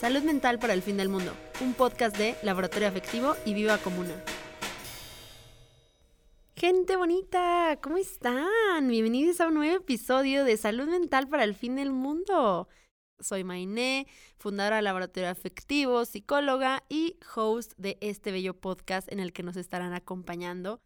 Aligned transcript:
Salud 0.00 0.22
Mental 0.22 0.58
para 0.58 0.72
el 0.72 0.80
Fin 0.80 0.96
del 0.96 1.10
Mundo, 1.10 1.30
un 1.60 1.74
podcast 1.74 2.16
de 2.16 2.34
Laboratorio 2.42 2.88
Afectivo 2.88 3.36
y 3.44 3.52
Viva 3.52 3.76
Comuna. 3.76 4.14
Gente 6.56 6.96
bonita, 6.96 7.78
¿cómo 7.82 7.98
están? 7.98 8.88
Bienvenidos 8.88 9.42
a 9.42 9.48
un 9.48 9.54
nuevo 9.56 9.76
episodio 9.76 10.44
de 10.44 10.56
Salud 10.56 10.88
Mental 10.88 11.28
para 11.28 11.44
el 11.44 11.54
Fin 11.54 11.76
del 11.76 11.92
Mundo. 11.92 12.66
Soy 13.18 13.44
Mainé, 13.44 14.06
fundadora 14.38 14.76
de 14.76 14.82
Laboratorio 14.82 15.28
Afectivo, 15.28 16.06
psicóloga 16.06 16.82
y 16.88 17.18
host 17.36 17.74
de 17.76 17.98
este 18.00 18.32
bello 18.32 18.54
podcast 18.54 19.12
en 19.12 19.20
el 19.20 19.34
que 19.34 19.42
nos 19.42 19.58
estarán 19.58 19.92
acompañando 19.92 20.80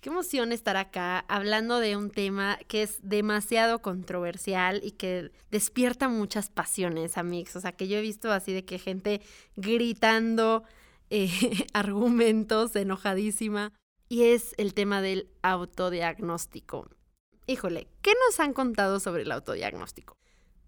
Qué 0.00 0.10
emoción 0.10 0.52
estar 0.52 0.76
acá 0.76 1.24
hablando 1.26 1.80
de 1.80 1.96
un 1.96 2.10
tema 2.10 2.56
que 2.68 2.82
es 2.82 3.00
demasiado 3.02 3.82
controversial 3.82 4.80
y 4.84 4.92
que 4.92 5.32
despierta 5.50 6.08
muchas 6.08 6.50
pasiones, 6.50 7.18
amigos. 7.18 7.56
O 7.56 7.60
sea, 7.60 7.72
que 7.72 7.88
yo 7.88 7.98
he 7.98 8.00
visto 8.00 8.30
así 8.30 8.52
de 8.52 8.64
que 8.64 8.78
gente 8.78 9.20
gritando 9.56 10.62
eh, 11.10 11.28
argumentos, 11.72 12.76
enojadísima. 12.76 13.72
Y 14.08 14.22
es 14.22 14.54
el 14.56 14.72
tema 14.72 15.02
del 15.02 15.28
autodiagnóstico. 15.42 16.88
Híjole, 17.48 17.88
¿qué 18.00 18.12
nos 18.26 18.38
han 18.38 18.52
contado 18.52 19.00
sobre 19.00 19.22
el 19.22 19.32
autodiagnóstico? 19.32 20.16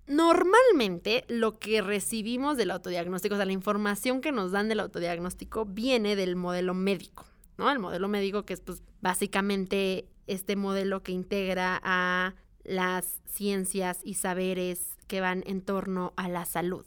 Normalmente 0.09 1.25
lo 1.29 1.61
que 1.61 1.83
recibimos 1.83 2.57
del 2.57 2.73
autodiagnóstico, 2.73 3.37
o 3.37 3.39
sea, 3.39 3.47
la 3.47 3.53
información 3.53 4.21
que 4.21 4.33
nos 4.33 4.51
dan 4.51 4.69
del 4.69 4.81
autodiagnóstico 4.81 5.67
viene 5.67 6.17
del 6.17 6.35
modelo 6.35 6.75
médico. 6.75 7.30
¿No? 7.61 7.71
El 7.71 7.79
modelo 7.79 8.09
médico 8.09 8.45
que 8.45 8.55
es 8.55 8.61
pues 8.61 8.83
básicamente 9.01 10.09
este 10.27 10.57
modelo 10.57 11.03
que 11.03 11.13
integra 11.13 11.79
a 11.85 12.35
las 12.65 13.21
ciencias 13.27 14.01
y 14.03 14.15
saberes 14.15 14.97
que 15.07 15.21
van 15.21 15.45
en 15.47 15.61
torno 15.61 16.13
a 16.17 16.29
la 16.29 16.47
salud. 16.47 16.87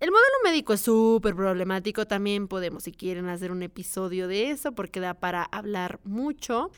El 0.00 0.12
modelo 0.12 0.36
médico 0.44 0.72
es 0.74 0.82
súper 0.82 1.34
problemático, 1.34 2.06
también 2.06 2.46
podemos 2.46 2.84
si 2.84 2.92
quieren 2.92 3.28
hacer 3.28 3.50
un 3.50 3.64
episodio 3.64 4.28
de 4.28 4.50
eso 4.50 4.72
porque 4.72 5.00
da 5.00 5.14
para 5.14 5.42
hablar 5.42 5.98
mucho, 6.04 6.70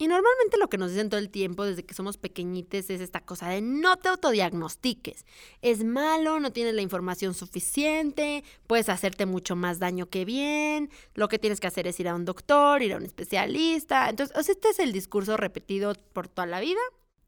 y 0.00 0.06
normalmente 0.06 0.58
lo 0.58 0.68
que 0.68 0.78
nos 0.78 0.92
dicen 0.92 1.10
todo 1.10 1.18
el 1.18 1.28
tiempo 1.28 1.64
desde 1.64 1.84
que 1.84 1.92
somos 1.92 2.18
pequeñites 2.18 2.88
es 2.88 3.00
esta 3.00 3.20
cosa 3.20 3.48
de 3.48 3.60
no 3.60 3.96
te 3.96 4.08
autodiagnostiques. 4.08 5.26
Es 5.60 5.82
malo, 5.82 6.38
no 6.38 6.52
tienes 6.52 6.74
la 6.74 6.82
información 6.82 7.34
suficiente, 7.34 8.44
puedes 8.68 8.88
hacerte 8.88 9.26
mucho 9.26 9.56
más 9.56 9.80
daño 9.80 10.06
que 10.06 10.24
bien, 10.24 10.90
lo 11.14 11.28
que 11.28 11.40
tienes 11.40 11.58
que 11.58 11.66
hacer 11.66 11.88
es 11.88 11.98
ir 11.98 12.06
a 12.06 12.14
un 12.14 12.24
doctor, 12.24 12.80
ir 12.80 12.92
a 12.92 12.96
un 12.96 13.04
especialista. 13.04 14.08
Entonces, 14.08 14.48
este 14.48 14.68
es 14.68 14.78
el 14.78 14.92
discurso 14.92 15.36
repetido 15.36 15.94
por 16.12 16.28
toda 16.28 16.46
la 16.46 16.60
vida 16.60 16.80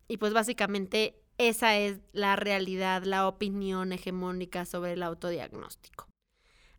y 0.06 0.18
pues 0.18 0.32
básicamente 0.32 1.20
esa 1.38 1.76
es 1.76 1.98
la 2.12 2.36
realidad, 2.36 3.02
la 3.02 3.26
opinión 3.26 3.92
hegemónica 3.92 4.64
sobre 4.64 4.92
el 4.92 5.02
autodiagnóstico. 5.02 6.06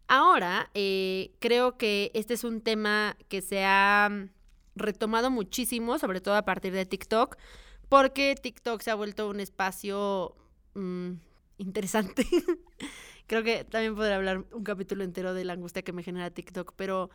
Ahora, 0.08 0.70
eh, 0.74 1.32
creo 1.40 1.78
que 1.78 2.12
este 2.14 2.34
es 2.34 2.46
un 2.46 2.62
tema 2.62 3.18
que 3.28 3.42
se 3.42 3.66
ha 3.66 4.10
retomado 4.76 5.32
muchísimo, 5.32 6.00
sobre 6.00 6.22
todo 6.22 6.36
a 6.36 6.44
partir 6.44 6.74
de 6.74 6.86
TikTok, 6.86 7.38
porque 7.90 8.36
TikTok 8.42 8.82
se 8.82 8.92
ha 8.92 8.96
vuelto 8.96 9.30
un 9.30 9.40
espacio 9.40 10.36
mm, 10.76 11.12
interesante. 11.58 12.26
creo 13.28 13.44
que 13.44 13.64
también 13.64 13.96
podré 13.96 14.14
hablar 14.14 14.46
un 14.52 14.64
capítulo 14.64 15.04
entero 15.04 15.34
de 15.34 15.46
la 15.46 15.54
angustia 15.54 15.82
que 15.82 15.94
me 15.94 16.04
genera 16.04 16.32
TikTok, 16.32 16.74
pero 16.76 17.10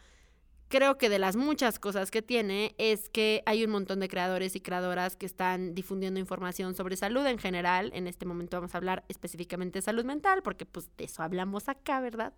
creo 0.69 0.99
que 0.99 1.09
de 1.09 1.19
las 1.19 1.37
muchas 1.37 1.79
cosas 1.79 2.11
que 2.11 2.23
tiene 2.23 2.75
es 2.79 3.09
que 3.09 3.43
hay 3.47 3.65
un 3.65 3.71
montón 3.71 4.01
de 4.01 4.09
creadores 4.09 4.57
y 4.57 4.61
creadoras 4.61 5.17
que 5.17 5.27
están 5.27 5.75
difundiendo 5.75 6.19
información 6.19 6.75
sobre 6.75 6.97
salud 6.97 7.27
en 7.27 7.39
general. 7.39 7.91
En 7.95 8.07
este 8.07 8.27
momento 8.27 8.57
vamos 8.57 8.75
a 8.75 8.79
hablar 8.79 9.05
específicamente 9.09 9.79
de 9.79 9.83
salud 9.83 10.05
mental, 10.05 10.43
porque 10.43 10.67
pues 10.67 10.89
de 10.97 11.05
eso 11.05 11.23
hablamos 11.23 11.69
acá, 11.69 12.01
¿verdad? 12.01 12.33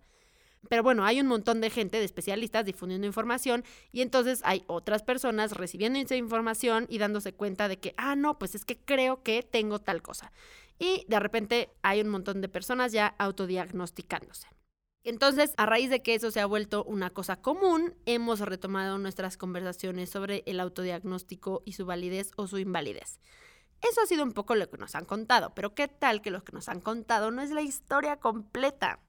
Pero 0.67 0.83
bueno, 0.83 1.05
hay 1.05 1.21
un 1.21 1.27
montón 1.27 1.61
de 1.61 1.69
gente, 1.69 1.99
de 1.99 2.03
especialistas 2.03 2.65
difundiendo 2.65 3.07
información 3.07 3.63
y 3.91 4.01
entonces 4.01 4.41
hay 4.43 4.63
otras 4.67 5.03
personas 5.03 5.53
recibiendo 5.53 5.99
esa 5.99 6.15
información 6.15 6.85
y 6.89 6.97
dándose 6.97 7.33
cuenta 7.33 7.67
de 7.67 7.79
que, 7.79 7.93
ah, 7.97 8.15
no, 8.15 8.37
pues 8.37 8.55
es 8.55 8.65
que 8.65 8.77
creo 8.77 9.23
que 9.23 9.41
tengo 9.41 9.79
tal 9.79 10.01
cosa. 10.01 10.31
Y 10.77 11.05
de 11.07 11.19
repente 11.19 11.69
hay 11.81 12.01
un 12.01 12.09
montón 12.09 12.41
de 12.41 12.49
personas 12.49 12.91
ya 12.91 13.07
autodiagnosticándose. 13.17 14.47
Entonces, 15.03 15.53
a 15.55 15.65
raíz 15.65 15.89
de 15.89 16.03
que 16.03 16.13
eso 16.13 16.29
se 16.29 16.41
ha 16.41 16.45
vuelto 16.45 16.83
una 16.83 17.09
cosa 17.09 17.41
común, 17.41 17.95
hemos 18.05 18.41
retomado 18.41 18.97
nuestras 18.97 19.37
conversaciones 19.37 20.09
sobre 20.09 20.43
el 20.45 20.59
autodiagnóstico 20.59 21.63
y 21.65 21.73
su 21.73 21.85
validez 21.85 22.31
o 22.35 22.47
su 22.47 22.57
invalidez. 22.57 23.19
Eso 23.81 24.01
ha 24.01 24.07
sido 24.07 24.23
un 24.23 24.33
poco 24.33 24.55
lo 24.55 24.69
que 24.69 24.77
nos 24.77 24.95
han 24.95 25.05
contado, 25.05 25.53
pero 25.55 25.73
¿qué 25.73 25.87
tal 25.87 26.21
que 26.21 26.31
lo 26.31 26.43
que 26.43 26.51
nos 26.51 26.67
han 26.67 26.81
contado 26.81 27.31
no 27.31 27.41
es 27.41 27.51
la 27.51 27.61
historia 27.61 28.17
completa? 28.17 28.99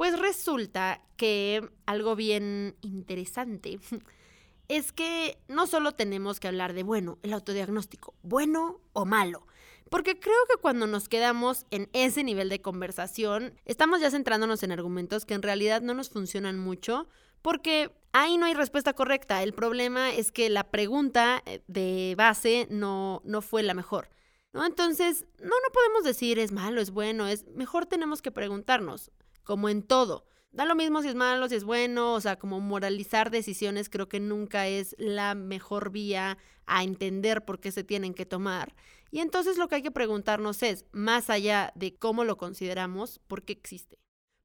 Pues 0.00 0.18
resulta 0.18 1.02
que 1.18 1.68
algo 1.84 2.16
bien 2.16 2.74
interesante 2.80 3.78
es 4.68 4.92
que 4.92 5.36
no 5.46 5.66
solo 5.66 5.92
tenemos 5.92 6.40
que 6.40 6.48
hablar 6.48 6.72
de, 6.72 6.84
bueno, 6.84 7.18
el 7.22 7.34
autodiagnóstico, 7.34 8.14
bueno 8.22 8.80
o 8.94 9.04
malo, 9.04 9.46
porque 9.90 10.18
creo 10.18 10.42
que 10.48 10.56
cuando 10.56 10.86
nos 10.86 11.10
quedamos 11.10 11.66
en 11.70 11.90
ese 11.92 12.24
nivel 12.24 12.48
de 12.48 12.62
conversación, 12.62 13.52
estamos 13.66 14.00
ya 14.00 14.10
centrándonos 14.10 14.62
en 14.62 14.72
argumentos 14.72 15.26
que 15.26 15.34
en 15.34 15.42
realidad 15.42 15.82
no 15.82 15.92
nos 15.92 16.08
funcionan 16.08 16.58
mucho, 16.58 17.06
porque 17.42 17.94
ahí 18.14 18.38
no 18.38 18.46
hay 18.46 18.54
respuesta 18.54 18.94
correcta. 18.94 19.42
El 19.42 19.52
problema 19.52 20.14
es 20.14 20.32
que 20.32 20.48
la 20.48 20.70
pregunta 20.70 21.42
eh, 21.44 21.62
de 21.66 22.14
base 22.16 22.66
no, 22.70 23.20
no 23.26 23.42
fue 23.42 23.62
la 23.62 23.74
mejor. 23.74 24.08
Entonces, 24.54 25.26
no, 25.40 25.50
no 25.50 25.72
podemos 25.74 26.04
decir 26.04 26.38
es 26.38 26.52
malo, 26.52 26.80
es 26.80 26.90
bueno, 26.90 27.28
es 27.28 27.46
mejor 27.48 27.84
tenemos 27.84 28.22
que 28.22 28.32
preguntarnos, 28.32 29.12
como 29.44 29.68
en 29.68 29.82
todo. 29.82 30.26
Da 30.52 30.64
lo 30.64 30.74
mismo 30.74 31.00
si 31.00 31.08
es 31.08 31.14
malo, 31.14 31.48
si 31.48 31.54
es 31.54 31.64
bueno, 31.64 32.14
o 32.14 32.20
sea, 32.20 32.36
como 32.36 32.60
moralizar 32.60 33.30
decisiones 33.30 33.88
creo 33.88 34.08
que 34.08 34.18
nunca 34.18 34.66
es 34.66 34.96
la 34.98 35.36
mejor 35.36 35.90
vía 35.90 36.38
a 36.66 36.82
entender 36.82 37.44
por 37.44 37.60
qué 37.60 37.70
se 37.70 37.84
tienen 37.84 38.14
que 38.14 38.26
tomar. 38.26 38.74
Y 39.12 39.20
entonces 39.20 39.58
lo 39.58 39.68
que 39.68 39.76
hay 39.76 39.82
que 39.82 39.90
preguntarnos 39.90 40.62
es, 40.62 40.84
más 40.92 41.30
allá 41.30 41.72
de 41.76 41.96
cómo 41.96 42.24
lo 42.24 42.36
consideramos, 42.36 43.20
¿por 43.26 43.44
qué 43.44 43.52
existe? 43.52 43.98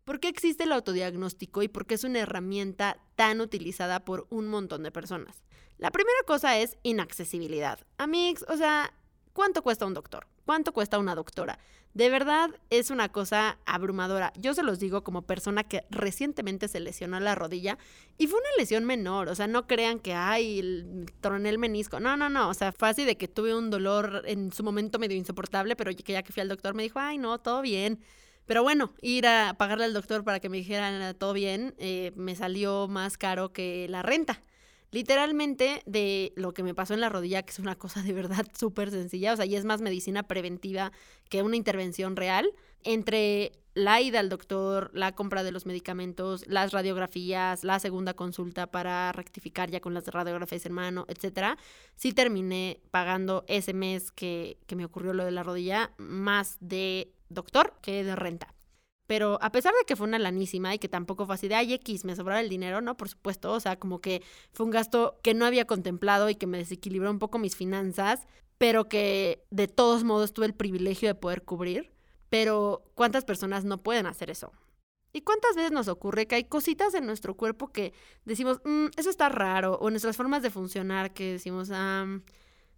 ¿Por 0.04 0.20
qué 0.20 0.28
existe 0.28 0.66
el 0.66 0.72
autodiagnóstico 0.72 1.64
y 1.64 1.68
por 1.68 1.88
qué 1.88 1.96
es 1.96 2.04
una 2.04 2.20
herramienta 2.20 3.00
tan 3.16 3.42
utilizada 3.42 4.06
por 4.06 4.28
un 4.30 4.48
montón 4.48 4.84
de 4.84 4.92
personas? 4.92 5.44
La 5.78 5.90
primera 5.90 6.20
cosa 6.28 6.60
es 6.60 6.78
inaccesibilidad. 6.84 7.80
Amigos, 7.98 8.46
o 8.48 8.58
sea, 8.58 8.94
¿cuánto 9.34 9.64
cuesta 9.64 9.88
un 9.88 9.96
doctor? 9.96 10.28
¿Cuánto 10.46 10.74
cuesta 10.74 11.00
una 11.00 11.16
doctora? 11.16 11.58
De 11.96 12.10
verdad 12.10 12.52
es 12.70 12.92
una 12.92 13.10
cosa 13.10 13.58
abrumadora. 13.66 14.32
Yo 14.38 14.54
se 14.54 14.64
los 14.64 14.80
digo 14.80 15.04
como 15.04 15.24
persona 15.24 15.64
que 15.64 15.86
recientemente 15.90 16.68
se 16.68 16.80
lesionó 16.80 17.20
la 17.20 17.36
rodilla 17.36 17.78
y 18.18 18.28
fue 18.28 18.40
una 18.40 18.50
lesión 18.58 18.86
menor. 18.86 19.30
O 19.30 19.36
sea, 19.36 19.48
no 19.48 19.66
crean 19.66 20.00
que, 20.00 20.14
ay, 20.14 21.06
troné 21.22 21.50
el 21.50 21.58
menisco. 21.58 22.00
No, 22.00 22.16
no, 22.16 22.30
no. 22.30 22.50
O 22.50 22.54
sea, 22.54 22.74
fue 22.74 22.90
así 22.90 23.06
de 23.06 23.18
que 23.18 23.28
tuve 23.28 23.56
un 23.56 23.70
dolor 23.70 24.24
en 24.26 24.52
su 24.52 24.64
momento 24.64 25.00
medio 25.00 25.18
insoportable, 25.18 25.76
pero 25.76 25.90
ya 25.90 26.22
que 26.22 26.34
fui 26.34 26.42
al 26.42 26.50
doctor 26.50 26.76
me 26.76 26.84
dijo, 26.84 27.00
ay, 27.00 27.18
no, 27.18 27.40
todo 27.40 27.62
bien. 27.62 28.00
Pero 28.46 28.62
bueno, 28.62 28.94
ir 29.02 29.26
a 29.26 29.56
pagarle 29.58 29.86
al 29.86 29.94
doctor 29.94 30.24
para 30.24 30.40
que 30.40 30.50
me 30.50 30.58
dijeran 30.58 31.16
todo 31.16 31.34
bien 31.34 31.74
eh, 31.80 32.12
me 32.16 32.36
salió 32.36 32.88
más 32.88 33.18
caro 33.18 33.52
que 33.52 33.88
la 33.90 34.04
renta 34.04 34.42
literalmente 34.96 35.84
de 35.86 36.32
lo 36.38 36.54
que 36.54 36.64
me 36.64 36.74
pasó 36.74 36.94
en 36.94 37.02
la 37.02 37.10
rodilla, 37.10 37.44
que 37.44 37.52
es 37.52 37.60
una 37.60 37.76
cosa 37.76 38.02
de 38.02 38.14
verdad 38.14 38.46
súper 38.58 38.92
sencilla, 38.92 39.34
o 39.34 39.36
sea, 39.36 39.46
y 39.46 39.58
es 39.58 39.66
más 39.66 39.82
medicina 39.82 40.24
preventiva 40.24 40.94
que 41.28 41.44
una 41.44 41.58
intervención 41.58 42.16
real, 42.16 42.50
entre 42.86 43.52
la 43.74 44.00
ida 44.00 44.22
al 44.22 44.30
doctor, 44.30 44.92
la 44.94 45.12
compra 45.12 45.44
de 45.44 45.52
los 45.52 45.66
medicamentos, 45.66 46.48
las 46.48 46.72
radiografías, 46.72 47.66
la 47.66 47.80
segunda 47.80 48.14
consulta 48.14 48.68
para 48.68 49.12
rectificar 49.12 49.70
ya 49.70 49.82
con 49.82 49.94
las 49.94 50.08
radiografías 50.08 50.66
en 50.66 50.72
mano, 50.72 51.04
etcétera, 51.10 51.58
sí 51.98 52.14
terminé 52.14 52.80
pagando 52.90 53.44
ese 53.50 53.74
mes 53.74 54.14
que, 54.14 54.60
que 54.66 54.78
me 54.78 54.86
ocurrió 54.86 55.12
lo 55.12 55.26
de 55.26 55.32
la 55.32 55.44
rodilla 55.44 55.92
más 55.98 56.56
de 56.62 57.12
doctor 57.28 57.74
que 57.82 58.06
de 58.06 58.16
renta. 58.16 58.55
Pero 59.08 59.38
a 59.42 59.52
pesar 59.52 59.74
de 59.74 59.86
que 59.86 59.96
fue 59.96 60.08
una 60.08 60.20
lanísima 60.20 60.74
y 60.74 60.80
que 60.80 60.90
tampoco 60.90 61.26
fue 61.26 61.36
así 61.36 61.48
de, 61.48 61.56
ay, 61.56 61.74
X, 61.74 62.06
me 62.06 62.16
sobraba 62.16 62.42
el 62.42 62.50
dinero, 62.50 62.82
¿no? 62.82 62.98
Por 62.98 63.10
supuesto, 63.10 63.52
o 63.52 63.60
sea, 63.60 63.78
como 63.78 64.00
que 64.02 64.24
fue 64.52 64.66
un 64.66 64.72
gasto 64.72 65.20
que 65.24 65.34
no 65.34 65.46
había 65.46 65.66
contemplado 65.66 66.30
y 66.30 66.36
que 66.36 66.48
me 66.48 66.58
desequilibró 66.58 67.12
un 67.12 67.20
poco 67.20 67.38
mis 67.38 67.56
finanzas, 67.56 68.26
pero 68.58 68.90
que 68.90 69.44
de 69.52 69.68
todos 69.68 70.04
modos 70.04 70.34
tuve 70.34 70.48
el 70.48 70.54
privilegio 70.54 71.08
de 71.08 71.16
poder 71.16 71.44
cubrir. 71.44 71.92
Pero 72.30 72.84
¿cuántas 72.96 73.26
personas 73.26 73.64
no 73.66 73.84
pueden 73.84 74.08
hacer 74.08 74.30
eso? 74.30 74.52
¿Y 75.14 75.22
cuántas 75.22 75.56
veces 75.56 75.72
nos 75.72 75.88
ocurre 75.88 76.28
que 76.28 76.36
hay 76.36 76.44
cositas 76.44 76.94
en 76.94 77.06
nuestro 77.06 77.36
cuerpo 77.38 77.70
que 77.72 77.94
decimos, 78.26 78.60
mm, 78.66 78.88
eso 78.98 79.10
está 79.10 79.30
raro, 79.30 79.78
o 79.80 79.90
nuestras 79.90 80.18
formas 80.18 80.44
de 80.44 80.50
funcionar 80.50 81.14
que 81.14 81.34
decimos, 81.34 81.70
ah, 81.72 82.06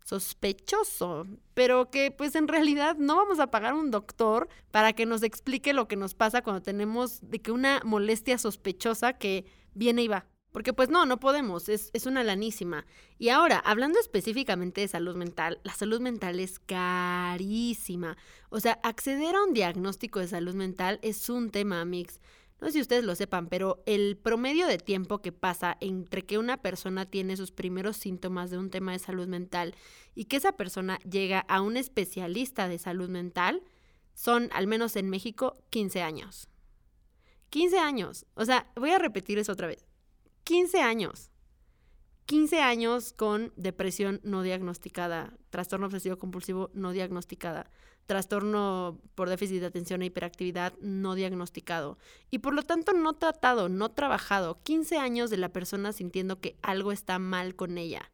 sospechoso, 0.08 1.28
pero 1.54 1.92
que 1.92 2.12
pues 2.12 2.36
en 2.36 2.48
realidad 2.48 2.96
no 2.98 3.18
vamos 3.18 3.40
a 3.40 3.52
pagar 3.52 3.74
un 3.74 3.92
doctor 3.92 4.48
para 4.72 4.94
que 4.94 5.06
nos 5.06 5.22
explique 5.22 5.74
lo 5.74 5.90
que 5.90 5.98
nos 5.98 6.14
pasa 6.14 6.42
cuando 6.42 6.62
tenemos 6.62 7.20
de 7.30 7.40
que 7.40 7.52
una 7.52 7.82
molestia 7.84 8.38
sospechosa 8.38 9.14
que 9.14 9.46
viene 9.74 10.04
y 10.04 10.08
va. 10.08 10.26
Porque 10.54 10.72
pues 10.72 10.88
no, 10.90 11.06
no 11.06 11.20
podemos, 11.20 11.68
es, 11.68 11.90
es 11.92 12.06
una 12.06 12.24
lanísima. 12.24 12.86
Y 13.20 13.30
ahora, 13.30 13.60
hablando 13.60 14.00
específicamente 14.00 14.80
de 14.80 14.88
salud 14.88 15.18
mental, 15.18 15.60
la 15.64 15.74
salud 15.74 16.00
mental 16.00 16.40
es 16.40 16.58
carísima. 16.60 18.18
O 18.50 18.62
sea, 18.62 18.80
acceder 18.84 19.36
a 19.36 19.44
un 19.44 19.54
diagnóstico 19.54 20.20
de 20.20 20.30
salud 20.30 20.56
mental 20.56 21.00
es 21.02 21.30
un 21.30 21.52
tema, 21.52 21.84
mix. 21.84 22.22
No 22.60 22.68
sé 22.68 22.74
si 22.74 22.82
ustedes 22.82 23.04
lo 23.04 23.16
sepan, 23.16 23.48
pero 23.48 23.84
el 23.86 24.18
promedio 24.18 24.68
de 24.68 24.80
tiempo 24.80 25.22
que 25.22 25.32
pasa 25.32 25.78
entre 25.80 26.26
que 26.26 26.38
una 26.38 26.58
persona 26.58 27.06
tiene 27.06 27.38
sus 27.38 27.52
primeros 27.52 27.98
síntomas 27.98 28.50
de 28.50 28.58
un 28.58 28.72
tema 28.72 28.94
de 28.94 29.00
salud 29.00 29.28
mental 29.28 29.76
y 30.16 30.26
que 30.26 30.38
esa 30.38 30.54
persona 30.54 30.98
llega 31.00 31.40
a 31.40 31.62
un 31.62 31.78
especialista 31.78 32.68
de 32.68 32.80
salud 32.80 33.10
mental 33.10 33.62
son, 34.14 34.50
al 34.54 34.66
menos 34.66 34.96
en 34.96 35.10
México, 35.10 35.64
15 35.70 36.02
años. 36.02 36.50
15 37.52 37.78
años. 37.78 38.26
O 38.34 38.44
sea, 38.44 38.72
voy 38.76 38.90
a 38.90 38.98
repetir 38.98 39.38
eso 39.38 39.52
otra 39.52 39.68
vez. 39.68 39.86
15 40.44 40.82
años. 40.82 41.30
15 42.26 42.60
años 42.60 43.14
con 43.14 43.54
depresión 43.56 44.20
no 44.24 44.42
diagnosticada, 44.42 45.38
trastorno 45.50 45.86
obsesivo 45.86 46.18
compulsivo 46.18 46.72
no 46.74 46.92
diagnosticada, 46.92 47.72
trastorno 48.08 49.00
por 49.14 49.30
déficit 49.30 49.60
de 49.60 49.68
atención 49.68 50.02
e 50.02 50.06
hiperactividad 50.06 50.74
no 50.80 51.14
diagnosticado 51.14 52.00
y 52.32 52.40
por 52.40 52.54
lo 52.54 52.64
tanto 52.64 52.94
no 52.94 53.14
tratado, 53.14 53.70
no 53.70 53.90
trabajado. 53.90 54.60
15 54.64 54.98
años 54.98 55.30
de 55.30 55.38
la 55.38 55.50
persona 55.50 55.94
sintiendo 55.94 56.40
que 56.40 56.58
algo 56.64 56.92
está 56.92 57.20
mal 57.20 57.56
con 57.56 57.78
ella. 57.78 58.12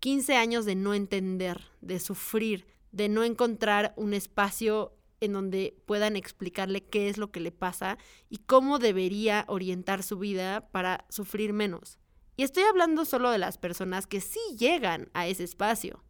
15 0.00 0.36
años 0.36 0.64
de 0.64 0.74
no 0.74 0.94
entender, 0.94 1.62
de 1.80 2.00
sufrir, 2.00 2.66
de 2.92 3.08
no 3.08 3.22
encontrar 3.22 3.94
un 3.96 4.14
espacio 4.14 4.96
en 5.20 5.32
donde 5.32 5.76
puedan 5.86 6.16
explicarle 6.16 6.82
qué 6.82 7.08
es 7.08 7.18
lo 7.18 7.30
que 7.30 7.40
le 7.40 7.52
pasa 7.52 7.98
y 8.28 8.38
cómo 8.38 8.78
debería 8.78 9.44
orientar 9.48 10.02
su 10.02 10.18
vida 10.18 10.68
para 10.70 11.04
sufrir 11.08 11.52
menos. 11.52 11.98
Y 12.36 12.42
estoy 12.42 12.62
hablando 12.64 13.04
solo 13.04 13.30
de 13.30 13.38
las 13.38 13.58
personas 13.58 14.06
que 14.06 14.20
sí 14.20 14.40
llegan 14.58 15.10
a 15.12 15.26
ese 15.26 15.44
espacio. 15.44 16.02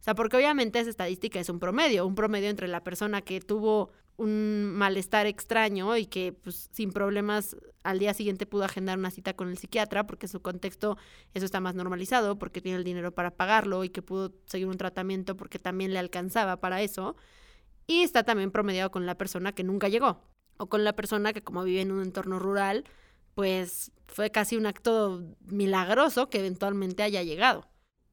O 0.00 0.02
sea, 0.02 0.14
porque 0.14 0.36
obviamente 0.36 0.78
esa 0.78 0.90
estadística 0.90 1.40
es 1.40 1.48
un 1.48 1.58
promedio, 1.58 2.06
un 2.06 2.14
promedio 2.14 2.48
entre 2.48 2.68
la 2.68 2.84
persona 2.84 3.22
que 3.22 3.40
tuvo 3.40 3.90
un 4.18 4.72
malestar 4.72 5.26
extraño 5.26 5.96
y 5.96 6.06
que 6.06 6.32
pues, 6.32 6.68
sin 6.72 6.92
problemas 6.92 7.56
al 7.84 8.00
día 8.00 8.12
siguiente 8.14 8.46
pudo 8.46 8.64
agendar 8.64 8.98
una 8.98 9.12
cita 9.12 9.34
con 9.34 9.48
el 9.48 9.58
psiquiatra 9.58 10.06
porque 10.06 10.26
en 10.26 10.32
su 10.32 10.42
contexto 10.42 10.98
eso 11.34 11.44
está 11.44 11.60
más 11.60 11.76
normalizado, 11.76 12.38
porque 12.38 12.60
tiene 12.60 12.78
el 12.78 12.84
dinero 12.84 13.12
para 13.12 13.30
pagarlo 13.30 13.84
y 13.84 13.90
que 13.90 14.02
pudo 14.02 14.32
seguir 14.46 14.66
un 14.66 14.76
tratamiento 14.76 15.36
porque 15.36 15.58
también 15.60 15.92
le 15.92 16.00
alcanzaba 16.00 16.56
para 16.58 16.82
eso. 16.82 17.16
Y 17.86 18.02
está 18.02 18.24
también 18.24 18.50
promediado 18.50 18.90
con 18.90 19.06
la 19.06 19.16
persona 19.16 19.52
que 19.52 19.64
nunca 19.64 19.88
llegó 19.88 20.20
o 20.58 20.68
con 20.68 20.84
la 20.84 20.94
persona 20.94 21.32
que 21.32 21.42
como 21.42 21.62
vive 21.62 21.80
en 21.80 21.92
un 21.92 22.02
entorno 22.02 22.38
rural, 22.38 22.84
pues 23.34 23.92
fue 24.08 24.30
casi 24.30 24.56
un 24.56 24.66
acto 24.66 25.22
milagroso 25.46 26.28
que 26.28 26.40
eventualmente 26.40 27.04
haya 27.04 27.22
llegado. 27.22 27.68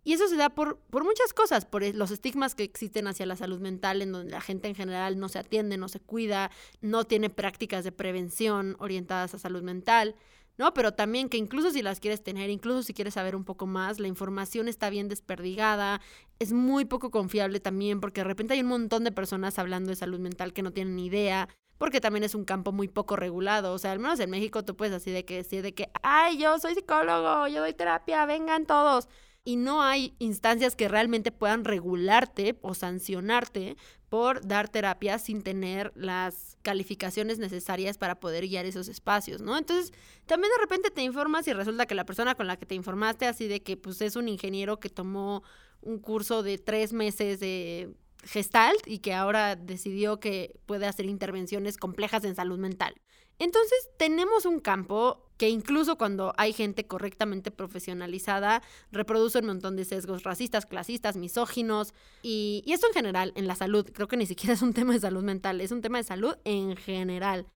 Y 0.05 0.13
eso 0.13 0.27
se 0.27 0.37
da 0.37 0.49
por, 0.49 0.77
por 0.77 1.03
muchas 1.03 1.33
cosas, 1.33 1.65
por 1.65 1.83
los 1.95 2.11
estigmas 2.11 2.53
que 2.53 2.63
existen 2.63 3.07
hacia 3.07 3.25
la 3.25 3.35
salud 3.35 3.59
mental, 3.59 4.03
en 4.03 4.11
donde 4.11 4.31
la 4.31 4.39
gente 4.39 4.67
en 4.67 4.75
general 4.75 5.19
no 5.19 5.29
se 5.29 5.39
atiende, 5.39 5.77
no 5.77 5.89
se 5.89 5.99
cuida, 5.99 6.51
no 6.79 7.05
tiene 7.05 7.31
prácticas 7.31 7.83
de 7.83 7.91
prevención 7.91 8.75
orientadas 8.77 9.33
a 9.33 9.39
salud 9.39 9.63
mental, 9.63 10.15
¿no? 10.59 10.75
Pero 10.75 10.93
también 10.93 11.27
que 11.27 11.37
incluso 11.37 11.71
si 11.71 11.81
las 11.81 11.99
quieres 11.99 12.23
tener, 12.23 12.51
incluso 12.51 12.83
si 12.83 12.93
quieres 12.93 13.15
saber 13.15 13.35
un 13.35 13.45
poco 13.45 13.65
más, 13.65 13.99
la 13.99 14.07
información 14.07 14.67
está 14.67 14.91
bien 14.91 15.09
desperdigada, 15.09 15.99
es 16.37 16.53
muy 16.53 16.85
poco 16.85 17.09
confiable 17.09 17.59
también, 17.59 17.99
porque 17.99 18.21
de 18.21 18.25
repente 18.25 18.53
hay 18.53 18.61
un 18.61 18.67
montón 18.67 19.03
de 19.05 19.11
personas 19.11 19.57
hablando 19.57 19.89
de 19.89 19.95
salud 19.95 20.19
mental 20.19 20.53
que 20.53 20.61
no 20.61 20.71
tienen 20.71 20.95
ni 20.95 21.07
idea, 21.07 21.49
porque 21.79 21.99
también 21.99 22.23
es 22.23 22.35
un 22.35 22.45
campo 22.45 22.71
muy 22.71 22.87
poco 22.87 23.15
regulado. 23.15 23.73
O 23.73 23.79
sea, 23.79 23.91
al 23.91 23.99
menos 23.99 24.19
en 24.19 24.29
México 24.29 24.63
tú 24.63 24.75
puedes 24.75 24.93
así 24.93 25.09
de 25.09 25.25
que 25.25 25.37
decir 25.37 25.63
de 25.63 25.73
que, 25.73 25.89
ay, 26.03 26.37
yo 26.37 26.59
soy 26.59 26.75
psicólogo, 26.75 27.47
yo 27.47 27.61
doy 27.61 27.73
terapia, 27.73 28.25
vengan 28.27 28.67
todos. 28.67 29.09
Y 29.45 29.55
no 29.57 29.83
hay 29.83 30.15
instancias 30.19 30.75
que 30.75 30.87
realmente 30.87 31.31
puedan 31.31 31.63
regularte 31.63 32.57
o 32.61 32.73
sancionarte 32.73 33.77
por 34.09 34.45
dar 34.45 34.69
terapia 34.69 35.19
sin 35.19 35.43
tener 35.43 35.91
las 35.95 36.57
calificaciones 36.63 37.37
necesarias 37.37 37.97
para 37.97 38.19
poder 38.19 38.47
guiar 38.47 38.65
esos 38.65 38.87
espacios, 38.87 39.41
¿no? 39.41 39.57
Entonces, 39.57 39.93
también 40.25 40.51
de 40.57 40.61
repente 40.61 40.89
te 40.89 41.03
informas 41.03 41.47
y 41.47 41.53
resulta 41.53 41.85
que 41.85 41.93
la 41.93 42.05
persona 42.05 42.33
con 42.33 42.47
la 42.47 42.57
que 42.57 42.65
te 42.65 42.75
informaste, 42.75 43.27
así 43.27 43.47
de 43.47 43.61
que 43.61 43.77
pues 43.77 44.01
es 44.01 44.15
un 44.15 44.27
ingeniero 44.27 44.79
que 44.79 44.89
tomó 44.89 45.43
un 45.81 45.99
curso 45.99 46.41
de 46.41 46.57
tres 46.57 46.91
meses 46.91 47.39
de 47.39 47.93
Gestalt 48.23 48.87
y 48.87 48.99
que 48.99 49.13
ahora 49.13 49.55
decidió 49.55 50.19
que 50.19 50.59
puede 50.65 50.87
hacer 50.87 51.05
intervenciones 51.05 51.77
complejas 51.77 52.23
en 52.23 52.35
salud 52.35 52.57
mental. 52.57 52.95
Entonces 53.39 53.89
tenemos 53.97 54.45
un 54.45 54.59
campo 54.59 55.21
que 55.37 55.49
incluso 55.49 55.97
cuando 55.97 56.33
hay 56.37 56.53
gente 56.53 56.87
correctamente 56.87 57.51
profesionalizada, 57.51 58.61
reproduce 58.91 59.39
un 59.39 59.47
montón 59.47 59.75
de 59.75 59.83
sesgos 59.83 60.23
racistas, 60.23 60.65
clasistas, 60.65 61.17
misóginos, 61.17 61.93
y, 62.23 62.63
y 62.65 62.73
esto 62.73 62.87
en 62.87 62.93
general, 62.93 63.33
en 63.35 63.47
la 63.47 63.55
salud, 63.55 63.89
creo 63.93 64.07
que 64.07 64.17
ni 64.17 64.25
siquiera 64.25 64.53
es 64.53 64.61
un 64.61 64.73
tema 64.73 64.93
de 64.93 64.99
salud 64.99 65.23
mental, 65.23 65.59
es 65.59 65.71
un 65.71 65.81
tema 65.81 65.97
de 65.97 66.05
salud 66.05 66.35
en 66.45 66.77
general. 66.77 67.47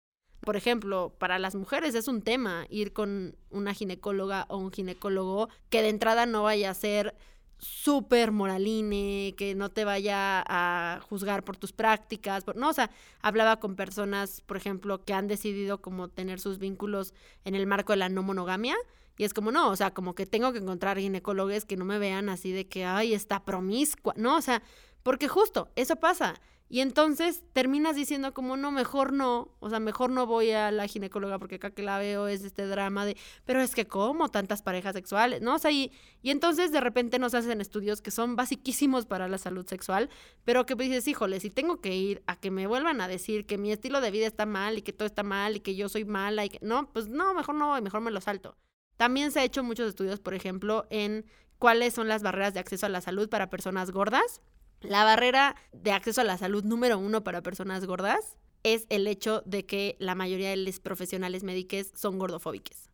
Por 0.42 0.56
ejemplo, 0.56 1.14
para 1.18 1.38
las 1.38 1.56
mujeres 1.56 1.96
es 1.96 2.08
un 2.08 2.22
tema 2.22 2.66
ir 2.70 2.94
con 2.94 3.36
una 3.50 3.74
ginecóloga 3.74 4.46
o 4.50 4.58
un 4.58 4.72
ginecólogo 4.72 5.50
que 5.70 5.82
de 5.82 5.90
entrada 5.90 6.26
no 6.26 6.44
vaya 6.44 6.70
a 6.70 6.74
ser 6.74 7.16
súper 7.60 8.32
moraline, 8.32 9.36
que 9.36 9.54
no 9.54 9.70
te 9.70 9.86
vaya 9.86 10.44
a 10.48 11.02
juzgar 11.02 11.44
por 11.44 11.58
tus 11.58 11.74
prácticas, 11.74 12.46
no, 12.56 12.70
o 12.70 12.74
sea, 12.74 12.90
hablaba 13.22 13.60
con 13.60 13.76
personas, 13.76 14.42
por 14.42 14.58
ejemplo, 14.58 15.04
que 15.04 15.14
han 15.14 15.28
decidido 15.28 15.82
como 15.82 16.08
tener 16.08 16.40
sus 16.40 16.58
vínculos 16.58 17.14
en 17.44 17.56
el 17.56 17.68
marco 17.68 17.94
de 17.94 17.98
la 17.98 18.10
no 18.10 18.24
monogamia, 18.24 18.76
y 19.18 19.26
es 19.26 19.34
como, 19.34 19.52
no, 19.52 19.70
o 19.70 19.76
sea, 19.76 19.94
como 19.94 20.16
que 20.16 20.26
tengo 20.26 20.54
que 20.54 20.60
encontrar 20.60 20.98
ginecólogos 20.98 21.66
que 21.66 21.76
no 21.76 21.84
me 21.84 22.00
vean 22.00 22.30
así 22.30 22.54
de 22.54 22.68
que, 22.68 22.86
ay, 22.86 23.14
está 23.14 23.44
promiscua, 23.44 24.14
no, 24.16 24.38
o 24.38 24.42
sea, 24.42 24.64
porque 25.04 25.28
justo, 25.28 25.70
eso 25.76 25.98
pasa. 25.98 26.36
Y 26.72 26.82
entonces 26.82 27.44
terminas 27.52 27.96
diciendo 27.96 28.32
como 28.32 28.56
no, 28.56 28.72
mejor 28.72 29.12
no, 29.12 29.56
o 29.60 29.72
sea, 29.72 29.80
mejor 29.80 30.12
no 30.12 30.28
voy 30.28 30.52
a 30.52 30.70
la 30.70 30.86
ginecóloga 30.86 31.40
porque 31.40 31.56
acá 31.56 31.72
que 31.72 31.82
la 31.82 31.98
veo 31.98 32.28
es 32.28 32.44
este 32.44 32.68
drama 32.68 33.08
de, 33.08 33.18
pero 33.44 33.60
es 33.60 33.74
que 33.74 33.88
como 33.88 34.30
tantas 34.30 34.62
parejas 34.62 34.94
sexuales, 34.94 35.42
¿no? 35.42 35.56
O 35.56 35.60
sea, 35.60 35.72
y, 35.72 35.92
y 36.22 36.30
entonces 36.30 36.72
de 36.72 36.80
repente 36.80 37.18
nos 37.18 37.34
hacen 37.34 37.60
estudios 37.60 38.04
que 38.04 38.12
son 38.12 38.36
basiquísimos 38.36 39.08
para 39.08 39.28
la 39.28 39.40
salud 39.40 39.66
sexual, 39.66 40.12
pero 40.46 40.68
que 40.68 40.76
dices, 40.76 41.08
híjole, 41.08 41.40
si 41.40 41.50
tengo 41.50 41.82
que 41.82 41.96
ir 41.96 42.22
a 42.28 42.36
que 42.36 42.52
me 42.52 42.68
vuelvan 42.68 43.02
a 43.02 43.08
decir 43.08 43.48
que 43.48 43.58
mi 43.58 43.72
estilo 43.72 44.00
de 44.00 44.12
vida 44.12 44.28
está 44.28 44.46
mal 44.46 44.78
y 44.78 44.84
que 44.84 44.94
todo 44.94 45.08
está 45.08 45.24
mal 45.24 45.56
y 45.56 45.62
que 45.62 45.76
yo 45.76 45.90
soy 45.90 46.06
mala 46.06 46.46
y 46.46 46.50
que, 46.50 46.60
no, 46.62 46.92
pues 46.94 47.08
no, 47.08 47.34
mejor 47.34 47.56
no 47.56 47.70
voy, 47.70 47.82
mejor 47.82 48.02
me 48.02 48.12
lo 48.12 48.22
salto. 48.22 48.56
También 48.96 49.32
se 49.32 49.40
ha 49.40 49.44
hecho 49.44 49.64
muchos 49.64 49.90
estudios, 49.90 50.20
por 50.20 50.36
ejemplo, 50.36 50.86
en 50.92 51.26
cuáles 51.58 51.96
son 51.96 52.08
las 52.08 52.22
barreras 52.22 52.54
de 52.54 52.60
acceso 52.60 52.86
a 52.86 52.90
la 52.90 53.02
salud 53.02 53.28
para 53.28 53.50
personas 53.50 53.90
gordas 53.90 54.42
la 54.82 55.04
barrera 55.04 55.56
de 55.74 55.92
acceso 55.92 56.22
a 56.22 56.24
la 56.24 56.38
salud 56.38 56.64
número 56.64 56.98
uno 56.98 57.24
para 57.24 57.42
personas 57.42 57.86
gordas 57.86 58.38
es 58.64 58.86
el 58.90 59.08
hecho 59.08 59.42
de 59.46 59.66
que 59.66 59.96
la 60.00 60.16
mayoría 60.16 60.50
de 60.50 60.58
los 60.58 60.80
profesionales 60.80 61.44
médicos 61.44 61.92
son 61.96 62.20
gordofóbicos. 62.20 62.90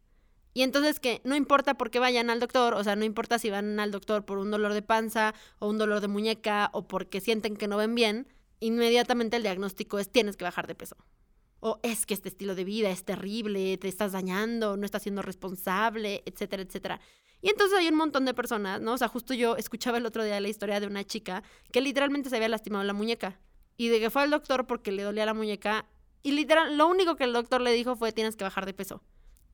Y 0.54 0.62
entonces 0.62 1.00
que 1.00 1.22
no 1.26 1.36
importa 1.36 1.74
por 1.74 1.92
qué 1.92 2.00
vayan 2.00 2.30
al 2.30 2.40
doctor, 2.40 2.76
o 2.76 2.84
sea, 2.84 2.96
no 2.96 3.04
importa 3.04 3.40
si 3.40 3.50
van 3.50 3.80
al 3.80 3.92
doctor 3.92 4.26
por 4.26 4.38
un 4.38 4.52
dolor 4.52 4.74
de 4.74 4.82
panza 4.82 5.34
o 5.60 5.68
un 5.68 5.78
dolor 5.78 6.00
de 6.00 6.08
muñeca 6.08 6.70
o 6.72 6.88
porque 6.88 7.20
sienten 7.20 7.58
que 7.58 7.68
no 7.68 7.78
ven 7.78 7.94
bien, 7.94 8.28
inmediatamente 8.62 9.36
el 9.36 9.44
diagnóstico 9.44 10.00
es 10.00 10.10
tienes 10.10 10.38
que 10.38 10.46
bajar 10.46 10.66
de 10.68 10.76
peso. 10.76 10.96
O 11.60 11.80
es 11.84 12.06
que 12.06 12.14
este 12.14 12.30
estilo 12.30 12.56
de 12.56 12.64
vida 12.64 12.90
es 12.90 13.04
terrible, 13.04 13.78
te 13.78 13.88
estás 13.90 14.14
dañando, 14.14 14.78
no 14.78 14.86
estás 14.86 15.02
siendo 15.02 15.22
responsable, 15.22 16.24
etcétera, 16.26 16.64
etcétera. 16.64 17.02
Y 17.46 17.50
entonces 17.50 17.78
hay 17.78 17.88
un 17.90 17.96
montón 17.96 18.26
de 18.26 18.34
personas, 18.34 18.82
¿no? 18.82 18.94
O 18.94 18.98
sea, 18.98 19.08
justo 19.08 19.36
yo 19.36 19.56
escuchaba 19.56 20.00
el 20.00 20.08
otro 20.08 20.24
día 20.24 20.40
la 20.40 20.48
historia 20.48 20.80
de 20.80 20.88
una 20.88 21.04
chica 21.04 21.44
que 21.72 21.80
literalmente 21.80 22.28
se 22.28 22.38
había 22.38 22.50
lastimado 22.50 22.84
la 22.84 22.94
muñeca. 22.94 23.40
Y 23.78 23.90
de 23.90 24.00
que 24.00 24.10
fue 24.10 24.24
al 24.24 24.32
doctor 24.32 24.66
porque 24.66 24.92
le 24.92 25.04
dolía 25.04 25.28
la 25.28 25.36
muñeca. 25.36 25.86
Y 26.24 26.32
literal, 26.32 26.76
lo 26.76 26.88
único 26.88 27.16
que 27.16 27.24
el 27.24 27.34
doctor 27.34 27.62
le 27.62 27.72
dijo 27.72 27.96
fue 27.96 28.12
tienes 28.12 28.36
que 28.36 28.44
bajar 28.44 28.66
de 28.66 28.74
peso. 28.74 29.04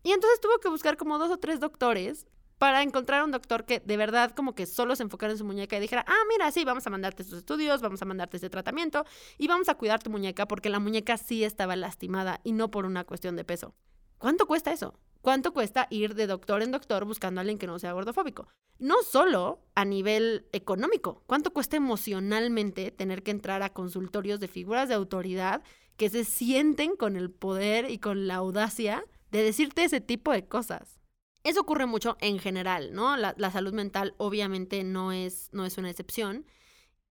Y 0.03 0.13
entonces 0.13 0.39
tuvo 0.39 0.57
que 0.59 0.69
buscar 0.69 0.95
como 0.95 1.17
dos 1.17 1.31
o 1.31 1.37
tres 1.37 1.59
doctores 1.59 2.27
para 2.57 2.81
encontrar 2.81 3.25
un 3.25 3.31
doctor 3.31 3.65
que 3.65 3.81
de 3.81 3.97
verdad 3.97 4.31
como 4.31 4.55
que 4.55 4.67
solo 4.67 4.95
se 4.95 5.03
enfocara 5.03 5.33
en 5.33 5.37
su 5.37 5.43
muñeca 5.43 5.75
y 5.75 5.81
dijera, 5.81 6.05
ah, 6.07 6.23
mira, 6.29 6.49
sí, 6.51 6.63
vamos 6.63 6.87
a 6.87 6.91
mandarte 6.91 7.25
tus 7.25 7.33
estudios, 7.33 7.81
vamos 7.81 8.01
a 8.01 8.05
mandarte 8.05 8.37
ese 8.37 8.49
tratamiento 8.49 9.03
y 9.37 9.49
vamos 9.49 9.67
a 9.67 9.75
cuidar 9.75 10.01
tu 10.01 10.09
muñeca 10.09 10.47
porque 10.47 10.69
la 10.69 10.79
muñeca 10.79 11.17
sí 11.17 11.43
estaba 11.43 11.75
lastimada 11.75 12.39
y 12.45 12.53
no 12.53 12.71
por 12.71 12.85
una 12.85 13.03
cuestión 13.03 13.35
de 13.35 13.43
peso. 13.43 13.75
¿Cuánto 14.21 14.45
cuesta 14.45 14.71
eso? 14.71 14.93
¿Cuánto 15.21 15.51
cuesta 15.51 15.87
ir 15.89 16.13
de 16.13 16.27
doctor 16.27 16.61
en 16.61 16.69
doctor 16.69 17.05
buscando 17.05 17.39
a 17.39 17.41
alguien 17.41 17.57
que 17.57 17.65
no 17.65 17.79
sea 17.79 17.93
gordofóbico? 17.93 18.47
No 18.77 19.01
solo 19.01 19.65
a 19.73 19.83
nivel 19.83 20.47
económico, 20.51 21.23
¿cuánto 21.25 21.51
cuesta 21.53 21.77
emocionalmente 21.77 22.91
tener 22.91 23.23
que 23.23 23.31
entrar 23.31 23.63
a 23.63 23.73
consultorios 23.73 24.39
de 24.39 24.47
figuras 24.47 24.87
de 24.89 24.93
autoridad 24.93 25.63
que 25.97 26.11
se 26.11 26.23
sienten 26.23 26.95
con 26.95 27.15
el 27.15 27.31
poder 27.31 27.89
y 27.89 27.97
con 27.97 28.27
la 28.27 28.35
audacia 28.35 29.03
de 29.31 29.41
decirte 29.41 29.85
ese 29.85 30.01
tipo 30.01 30.31
de 30.31 30.47
cosas? 30.47 30.99
Eso 31.43 31.61
ocurre 31.61 31.87
mucho 31.87 32.15
en 32.21 32.37
general, 32.37 32.93
¿no? 32.93 33.17
La, 33.17 33.51
salud 33.51 33.73
mental 33.73 34.13
obviamente 34.19 34.83
no 34.83 35.11
es, 35.11 35.49
no 35.51 35.65
es 35.65 35.79
una 35.79 35.89
excepción. 35.89 36.45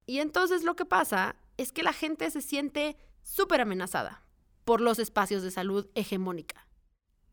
Y 0.07 0.21
entonces 0.21 0.63
lo 0.63 0.77
que 0.77 0.85
pasa 0.85 1.35
es 1.57 1.73
que 1.73 1.83
la 1.83 1.93
gente 1.93 2.31
se 2.31 2.41
siente 2.41 2.97
súper 3.25 3.63
amenazada 3.63 4.25
por 4.65 4.81
los 4.81 5.01
espacios 5.01 5.43
de 5.43 5.51
salud 5.51 5.89
hegemónica 5.97 6.70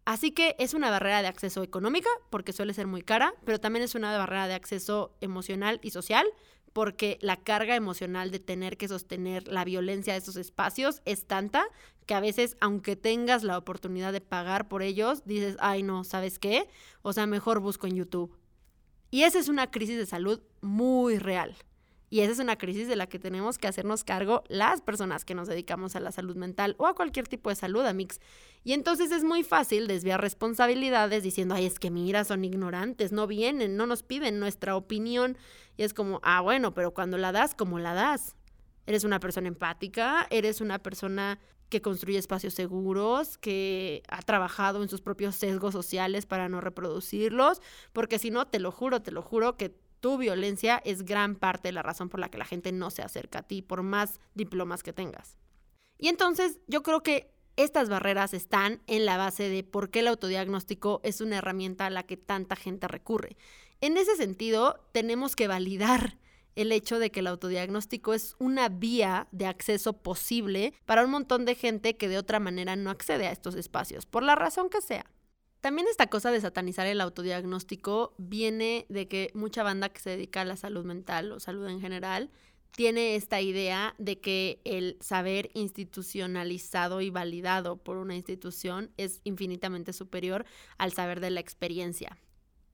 Así 0.07 0.31
que 0.31 0.55
es 0.57 0.73
una 0.73 0.89
barrera 0.89 1.21
de 1.21 1.27
acceso 1.27 1.63
económica, 1.63 2.09
porque 2.29 2.53
suele 2.53 2.73
ser 2.73 2.87
muy 2.87 3.01
cara, 3.01 3.33
pero 3.43 3.59
también 3.59 3.83
es 3.83 3.93
una 3.93 4.17
barrera 4.17 4.47
de 4.47 4.53
acceso 4.53 5.13
emocional 5.19 5.81
y 5.83 5.89
social, 5.89 6.25
porque 6.71 7.17
la 7.19 7.35
carga 7.35 7.75
emocional 7.75 8.31
de 8.31 8.39
tener 8.39 8.77
que 8.77 8.87
sostener 8.87 9.49
la 9.49 9.65
violencia 9.65 10.13
de 10.13 10.19
esos 10.19 10.37
espacios 10.37 11.01
es 11.03 11.25
tanta 11.25 11.67
que 12.05 12.13
a 12.13 12.21
veces, 12.21 12.55
aunque 12.61 12.95
tengas 12.95 13.43
la 13.43 13.57
oportunidad 13.57 14.13
de 14.13 14.21
pagar 14.21 14.69
por 14.69 14.81
ellos, 14.81 15.25
dices, 15.25 15.57
ay 15.59 15.83
no, 15.83 16.05
¿sabes 16.05 16.39
qué? 16.39 16.69
O 17.01 17.11
sea, 17.11 17.27
mejor 17.27 17.59
busco 17.59 17.85
en 17.85 17.97
YouTube. 17.97 18.33
Y 19.11 19.23
esa 19.23 19.39
es 19.39 19.49
una 19.49 19.71
crisis 19.71 19.97
de 19.97 20.05
salud 20.05 20.39
muy 20.61 21.19
real. 21.19 21.57
Y 22.09 22.21
esa 22.21 22.31
es 22.31 22.39
una 22.39 22.57
crisis 22.57 22.87
de 22.87 22.95
la 22.95 23.07
que 23.07 23.19
tenemos 23.19 23.57
que 23.57 23.67
hacernos 23.67 24.03
cargo 24.03 24.43
las 24.47 24.81
personas 24.81 25.25
que 25.25 25.35
nos 25.35 25.47
dedicamos 25.47 25.95
a 25.95 25.99
la 25.99 26.11
salud 26.11 26.35
mental 26.37 26.75
o 26.77 26.87
a 26.87 26.95
cualquier 26.95 27.27
tipo 27.27 27.49
de 27.49 27.55
salud, 27.55 27.85
Amix. 27.85 28.19
Y 28.63 28.73
entonces 28.73 29.11
es 29.11 29.23
muy 29.23 29.43
fácil 29.43 29.87
desviar 29.87 30.21
responsabilidades 30.21 31.23
diciendo, 31.23 31.55
ay, 31.55 31.65
es 31.65 31.79
que 31.79 31.91
mira, 31.91 32.23
son 32.23 32.45
ignorantes, 32.45 33.11
no 33.11 33.27
vienen, 33.27 33.75
no 33.75 33.87
nos 33.87 34.03
piden 34.03 34.39
nuestra 34.39 34.75
opinión. 34.75 35.37
Y 35.75 35.83
es 35.83 35.93
como, 35.93 36.21
ah, 36.23 36.41
bueno, 36.41 36.73
pero 36.73 36.93
cuando 36.93 37.17
la 37.17 37.31
das, 37.31 37.55
¿cómo 37.55 37.77
la 37.77 37.93
das? 37.93 38.35
Eres 38.85 39.03
una 39.03 39.19
persona 39.19 39.49
empática, 39.49 40.27
eres 40.29 40.61
una 40.61 40.79
persona 40.79 41.39
que 41.69 41.81
construye 41.81 42.17
espacios 42.17 42.53
seguros, 42.53 43.37
que 43.37 44.01
ha 44.07 44.21
trabajado 44.21 44.81
en 44.81 44.87
sus 44.87 45.01
propios 45.01 45.35
sesgos 45.35 45.73
sociales 45.73 46.25
para 46.25 46.47
no 46.47 46.61
reproducirlos, 46.61 47.61
porque 47.91 48.19
si 48.19 48.31
no, 48.31 48.47
te 48.47 48.59
lo 48.59 48.71
juro, 48.71 49.01
te 49.01 49.11
lo 49.11 49.21
juro 49.21 49.57
que 49.57 49.75
tu 49.99 50.17
violencia 50.17 50.81
es 50.85 51.03
gran 51.03 51.35
parte 51.35 51.69
de 51.69 51.73
la 51.73 51.83
razón 51.83 52.09
por 52.09 52.19
la 52.19 52.29
que 52.29 52.37
la 52.37 52.45
gente 52.45 52.71
no 52.71 52.89
se 52.89 53.01
acerca 53.01 53.39
a 53.39 53.43
ti, 53.43 53.61
por 53.61 53.83
más 53.83 54.19
diplomas 54.35 54.83
que 54.83 54.93
tengas. 54.93 55.37
Y 55.97 56.09
entonces 56.09 56.59
yo 56.67 56.83
creo 56.83 57.01
que 57.01 57.31
estas 57.55 57.89
barreras 57.89 58.33
están 58.33 58.81
en 58.85 59.05
la 59.05 59.17
base 59.17 59.49
de 59.49 59.63
por 59.63 59.89
qué 59.89 59.99
el 59.99 60.07
autodiagnóstico 60.07 61.01
es 61.03 61.21
una 61.21 61.37
herramienta 61.37 61.87
a 61.87 61.89
la 61.89 62.03
que 62.03 62.15
tanta 62.15 62.55
gente 62.55 62.87
recurre. 62.87 63.35
En 63.81 63.97
ese 63.97 64.15
sentido, 64.15 64.79
tenemos 64.91 65.35
que 65.35 65.47
validar 65.47 66.17
el 66.55 66.71
hecho 66.71 66.97
de 66.97 67.11
que 67.11 67.19
el 67.19 67.27
autodiagnóstico 67.27 68.13
es 68.13 68.35
una 68.39 68.69
vía 68.69 69.27
de 69.31 69.45
acceso 69.45 69.93
posible 69.93 70.73
para 70.85 71.03
un 71.03 71.11
montón 71.11 71.45
de 71.45 71.55
gente 71.55 71.97
que 71.97 72.07
de 72.07 72.17
otra 72.17 72.39
manera 72.39 72.75
no 72.75 72.89
accede 72.89 73.27
a 73.27 73.31
estos 73.31 73.55
espacios, 73.55 74.05
por 74.05 74.23
la 74.23 74.35
razón 74.35 74.69
que 74.69 74.81
sea. 74.81 75.05
También 75.67 75.89
esta 75.89 76.07
cosa 76.07 76.31
de 76.31 76.39
satanizar 76.39 76.87
el 76.87 77.01
autodiagnóstico 77.01 78.13
viene 78.17 78.85
de 78.87 79.09
que 79.09 79.31
mucha 79.33 79.63
banda 79.63 79.89
que 79.89 79.99
se 79.99 80.11
dedica 80.11 80.39
a 80.39 80.45
la 80.45 80.55
salud 80.55 80.85
mental 80.85 81.33
o 81.33 81.41
salud 81.41 81.67
en 81.67 81.81
general 81.81 82.31
tiene 82.71 83.17
esta 83.17 83.41
idea 83.41 83.93
de 83.97 84.21
que 84.21 84.61
el 84.63 84.95
saber 85.01 85.49
institucionalizado 85.55 87.01
y 87.01 87.09
validado 87.09 87.75
por 87.75 87.97
una 87.97 88.15
institución 88.15 88.93
es 88.95 89.19
infinitamente 89.25 89.91
superior 89.91 90.45
al 90.77 90.93
saber 90.93 91.19
de 91.19 91.31
la 91.31 91.41
experiencia. 91.41 92.17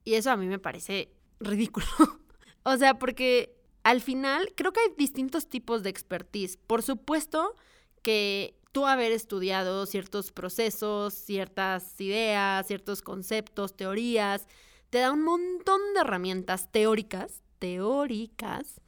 Y 0.04 0.14
eso 0.14 0.30
a 0.30 0.38
mí 0.38 0.46
me 0.46 0.60
parece 0.60 1.10
ridículo. 1.40 1.88
o 2.64 2.78
sea, 2.78 3.00
porque 3.00 3.56
al 3.82 4.02
final 4.02 4.54
creo 4.56 4.72
que 4.72 4.82
hay 4.82 4.94
distintos 5.00 5.50
tipos 5.50 5.82
de 5.82 5.90
expertise. 5.90 6.58
Por 6.58 6.84
supuesto 6.84 7.56
que 8.04 8.54
tú 8.74 8.88
haber 8.88 9.14
estudiado 9.14 9.86
ciertos 9.86 10.32
procesos, 10.32 11.14
ciertas 11.14 12.02
ideas, 12.02 12.68
ciertos 12.68 13.02
conceptos, 13.02 13.78
teorías, 13.78 14.48
te 14.90 14.98
da 14.98 15.12
un 15.12 15.24
montón 15.24 15.80
de 15.94 16.02
herramientas 16.02 16.70
teóricas, 16.72 17.44
teóricas, 17.60 18.82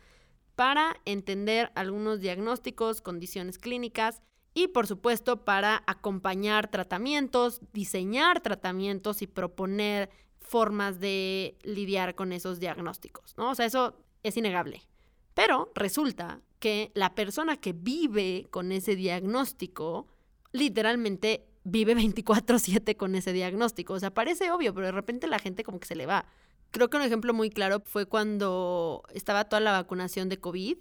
para 0.56 0.98
entender 1.06 1.72
algunos 1.76 2.20
diagnósticos, 2.20 3.02
condiciones 3.02 3.60
clínicas 3.60 4.22
y 4.54 4.70
por 4.70 4.88
supuesto 4.88 5.44
para 5.44 5.84
acompañar 5.86 6.70
tratamientos, 6.70 7.62
diseñar 7.74 8.42
tratamientos 8.42 9.22
y 9.22 9.28
proponer 9.28 10.10
formas 10.40 11.00
de 11.00 11.58
lidiar 11.64 12.16
con 12.16 12.32
esos 12.32 12.60
diagnósticos, 12.60 13.38
¿no? 13.38 13.52
O 13.52 13.56
sea, 13.56 13.66
eso 13.66 13.98
es 14.24 14.38
innegable. 14.38 14.82
Pero 15.34 15.72
resulta 15.76 16.42
que 16.66 16.92
la 16.96 17.14
persona 17.14 17.58
que 17.58 17.74
vive 17.74 18.48
con 18.50 18.72
ese 18.72 18.96
diagnóstico 18.96 20.08
literalmente 20.52 21.46
vive 21.64 21.96
24/7 21.96 22.98
con 22.98 23.14
ese 23.14 23.34
diagnóstico. 23.34 23.94
O 23.94 24.00
sea, 24.00 24.12
parece 24.12 24.50
obvio, 24.50 24.74
pero 24.74 24.88
de 24.88 24.92
repente 24.92 25.28
la 25.28 25.38
gente 25.38 25.64
como 25.64 25.80
que 25.80 25.86
se 25.86 25.96
le 25.96 26.08
va. 26.08 26.26
Creo 26.72 26.90
que 26.90 26.98
un 26.98 27.04
ejemplo 27.04 27.36
muy 27.36 27.52
claro 27.52 27.84
fue 27.86 28.08
cuando 28.08 29.04
estaba 29.14 29.44
toda 29.44 29.60
la 29.60 29.74
vacunación 29.74 30.28
de 30.28 30.40
COVID 30.40 30.78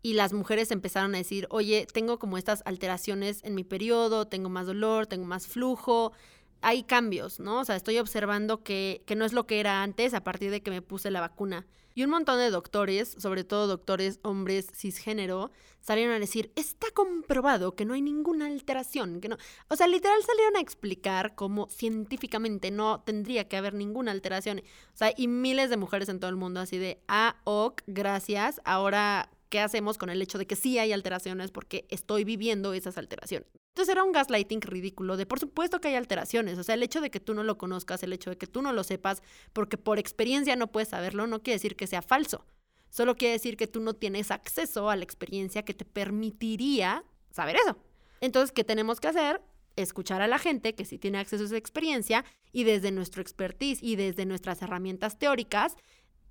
y 0.00 0.14
las 0.14 0.32
mujeres 0.32 0.70
empezaron 0.70 1.14
a 1.14 1.18
decir, 1.18 1.46
oye, 1.50 1.86
tengo 1.92 2.18
como 2.18 2.38
estas 2.38 2.62
alteraciones 2.64 3.44
en 3.44 3.54
mi 3.54 3.62
periodo, 3.62 4.26
tengo 4.28 4.48
más 4.48 4.66
dolor, 4.66 5.06
tengo 5.06 5.26
más 5.26 5.46
flujo, 5.46 6.12
hay 6.60 6.82
cambios, 6.82 7.40
¿no? 7.40 7.60
O 7.60 7.64
sea, 7.64 7.76
estoy 7.76 7.98
observando 7.98 8.62
que, 8.62 9.02
que 9.06 9.16
no 9.16 9.24
es 9.24 9.32
lo 9.32 9.46
que 9.46 9.60
era 9.60 9.82
antes 9.82 10.14
a 10.14 10.24
partir 10.24 10.50
de 10.50 10.62
que 10.62 10.70
me 10.70 10.82
puse 10.82 11.10
la 11.10 11.20
vacuna. 11.20 11.66
Y 11.96 12.04
un 12.04 12.10
montón 12.10 12.38
de 12.38 12.50
doctores, 12.50 13.16
sobre 13.18 13.42
todo 13.42 13.66
doctores 13.66 14.20
hombres 14.22 14.68
cisgénero, 14.74 15.50
salieron 15.80 16.14
a 16.14 16.18
decir, 16.18 16.52
está 16.54 16.88
comprobado 16.92 17.74
que 17.74 17.86
no 17.86 17.94
hay 17.94 18.02
ninguna 18.02 18.46
alteración, 18.46 19.22
que 19.22 19.30
no... 19.30 19.38
O 19.68 19.76
sea, 19.76 19.86
literal 19.86 20.22
salieron 20.22 20.56
a 20.56 20.60
explicar 20.60 21.34
cómo 21.34 21.70
científicamente 21.70 22.70
no 22.70 23.00
tendría 23.00 23.48
que 23.48 23.56
haber 23.56 23.72
ninguna 23.72 24.10
alteración. 24.10 24.58
O 24.58 24.96
sea, 24.96 25.14
y 25.16 25.26
miles 25.26 25.70
de 25.70 25.78
mujeres 25.78 26.10
en 26.10 26.20
todo 26.20 26.28
el 26.28 26.36
mundo 26.36 26.60
así 26.60 26.76
de, 26.76 27.00
ah, 27.08 27.36
ok, 27.44 27.80
gracias, 27.86 28.60
ahora 28.64 29.30
¿qué 29.48 29.60
hacemos 29.60 29.98
con 29.98 30.10
el 30.10 30.20
hecho 30.22 30.38
de 30.38 30.46
que 30.46 30.56
sí 30.56 30.78
hay 30.78 30.92
alteraciones 30.92 31.50
porque 31.50 31.86
estoy 31.90 32.24
viviendo 32.24 32.72
esas 32.74 32.98
alteraciones? 32.98 33.48
Entonces 33.68 33.92
era 33.92 34.04
un 34.04 34.12
gaslighting 34.12 34.60
ridículo 34.60 35.16
de 35.16 35.26
por 35.26 35.40
supuesto 35.40 35.80
que 35.80 35.88
hay 35.88 35.94
alteraciones, 35.94 36.58
o 36.58 36.62
sea, 36.62 36.74
el 36.74 36.82
hecho 36.82 37.00
de 37.00 37.10
que 37.10 37.20
tú 37.20 37.34
no 37.34 37.42
lo 37.42 37.58
conozcas, 37.58 38.02
el 38.02 38.12
hecho 38.12 38.30
de 38.30 38.38
que 38.38 38.46
tú 38.46 38.62
no 38.62 38.72
lo 38.72 38.84
sepas, 38.84 39.22
porque 39.52 39.76
por 39.76 39.98
experiencia 39.98 40.56
no 40.56 40.72
puedes 40.72 40.88
saberlo, 40.88 41.26
no 41.26 41.42
quiere 41.42 41.56
decir 41.56 41.76
que 41.76 41.86
sea 41.86 42.02
falso. 42.02 42.46
Solo 42.88 43.16
quiere 43.16 43.32
decir 43.32 43.56
que 43.56 43.66
tú 43.66 43.80
no 43.80 43.94
tienes 43.94 44.30
acceso 44.30 44.88
a 44.88 44.96
la 44.96 45.04
experiencia 45.04 45.64
que 45.64 45.74
te 45.74 45.84
permitiría 45.84 47.04
saber 47.30 47.56
eso. 47.56 47.76
Entonces, 48.20 48.52
¿qué 48.52 48.64
tenemos 48.64 49.00
que 49.00 49.08
hacer? 49.08 49.42
Escuchar 49.76 50.22
a 50.22 50.26
la 50.26 50.38
gente 50.38 50.74
que 50.74 50.86
sí 50.86 50.98
tiene 50.98 51.18
acceso 51.18 51.42
a 51.42 51.46
esa 51.46 51.56
experiencia 51.58 52.24
y 52.52 52.64
desde 52.64 52.92
nuestro 52.92 53.20
expertise 53.20 53.82
y 53.82 53.96
desde 53.96 54.24
nuestras 54.24 54.62
herramientas 54.62 55.18
teóricas, 55.18 55.76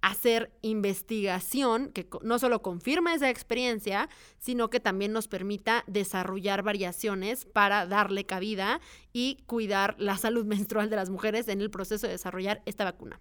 hacer 0.06 0.52
investigación 0.62 1.92
que 1.92 2.08
no 2.22 2.38
solo 2.38 2.62
confirme 2.62 3.16
esa 3.16 3.32
experiencia, 3.32 4.08
sino 4.38 4.70
que 4.70 4.80
también 4.80 5.12
nos 5.12 5.28
permita 5.28 5.84
desarrollar 5.88 6.62
variaciones 6.62 7.46
para 7.46 7.88
darle 7.88 8.24
cabida 8.24 8.82
y 9.14 9.40
cuidar 9.48 9.96
la 9.98 10.16
salud 10.18 10.46
menstrual 10.46 10.92
de 10.92 10.96
las 10.96 11.10
mujeres 11.10 11.48
en 11.48 11.60
el 11.60 11.72
proceso 11.72 12.06
de 12.06 12.14
desarrollar 12.14 12.62
esta 12.68 12.84
vacuna. 12.84 13.20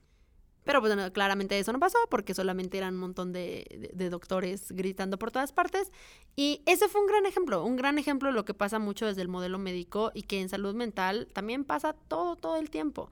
Pero 0.64 0.82
pues 0.82 0.94
claramente 1.12 1.58
eso 1.58 1.72
no 1.72 1.78
pasó 1.78 1.96
porque 2.10 2.34
solamente 2.34 2.76
eran 2.76 2.94
un 2.94 3.00
montón 3.00 3.32
de, 3.32 3.90
de, 3.94 4.10
doctores 4.10 4.70
gritando 4.72 5.18
por 5.18 5.30
todas 5.30 5.52
partes. 5.52 5.90
Y 6.36 6.62
ese 6.66 6.88
fue 6.88 7.00
un 7.00 7.06
gran 7.06 7.24
ejemplo, 7.24 7.64
un 7.64 7.76
gran 7.76 7.98
ejemplo 7.98 8.28
de 8.28 8.34
lo 8.34 8.44
que 8.44 8.54
pasa 8.54 8.78
mucho 8.78 9.06
desde 9.06 9.22
el 9.22 9.28
modelo 9.28 9.58
médico 9.58 10.10
y 10.14 10.22
que 10.22 10.40
en 10.40 10.50
salud 10.50 10.74
mental 10.74 11.28
también 11.32 11.64
pasa 11.64 11.94
todo, 11.94 12.36
todo 12.36 12.56
el 12.56 12.68
tiempo. 12.68 13.10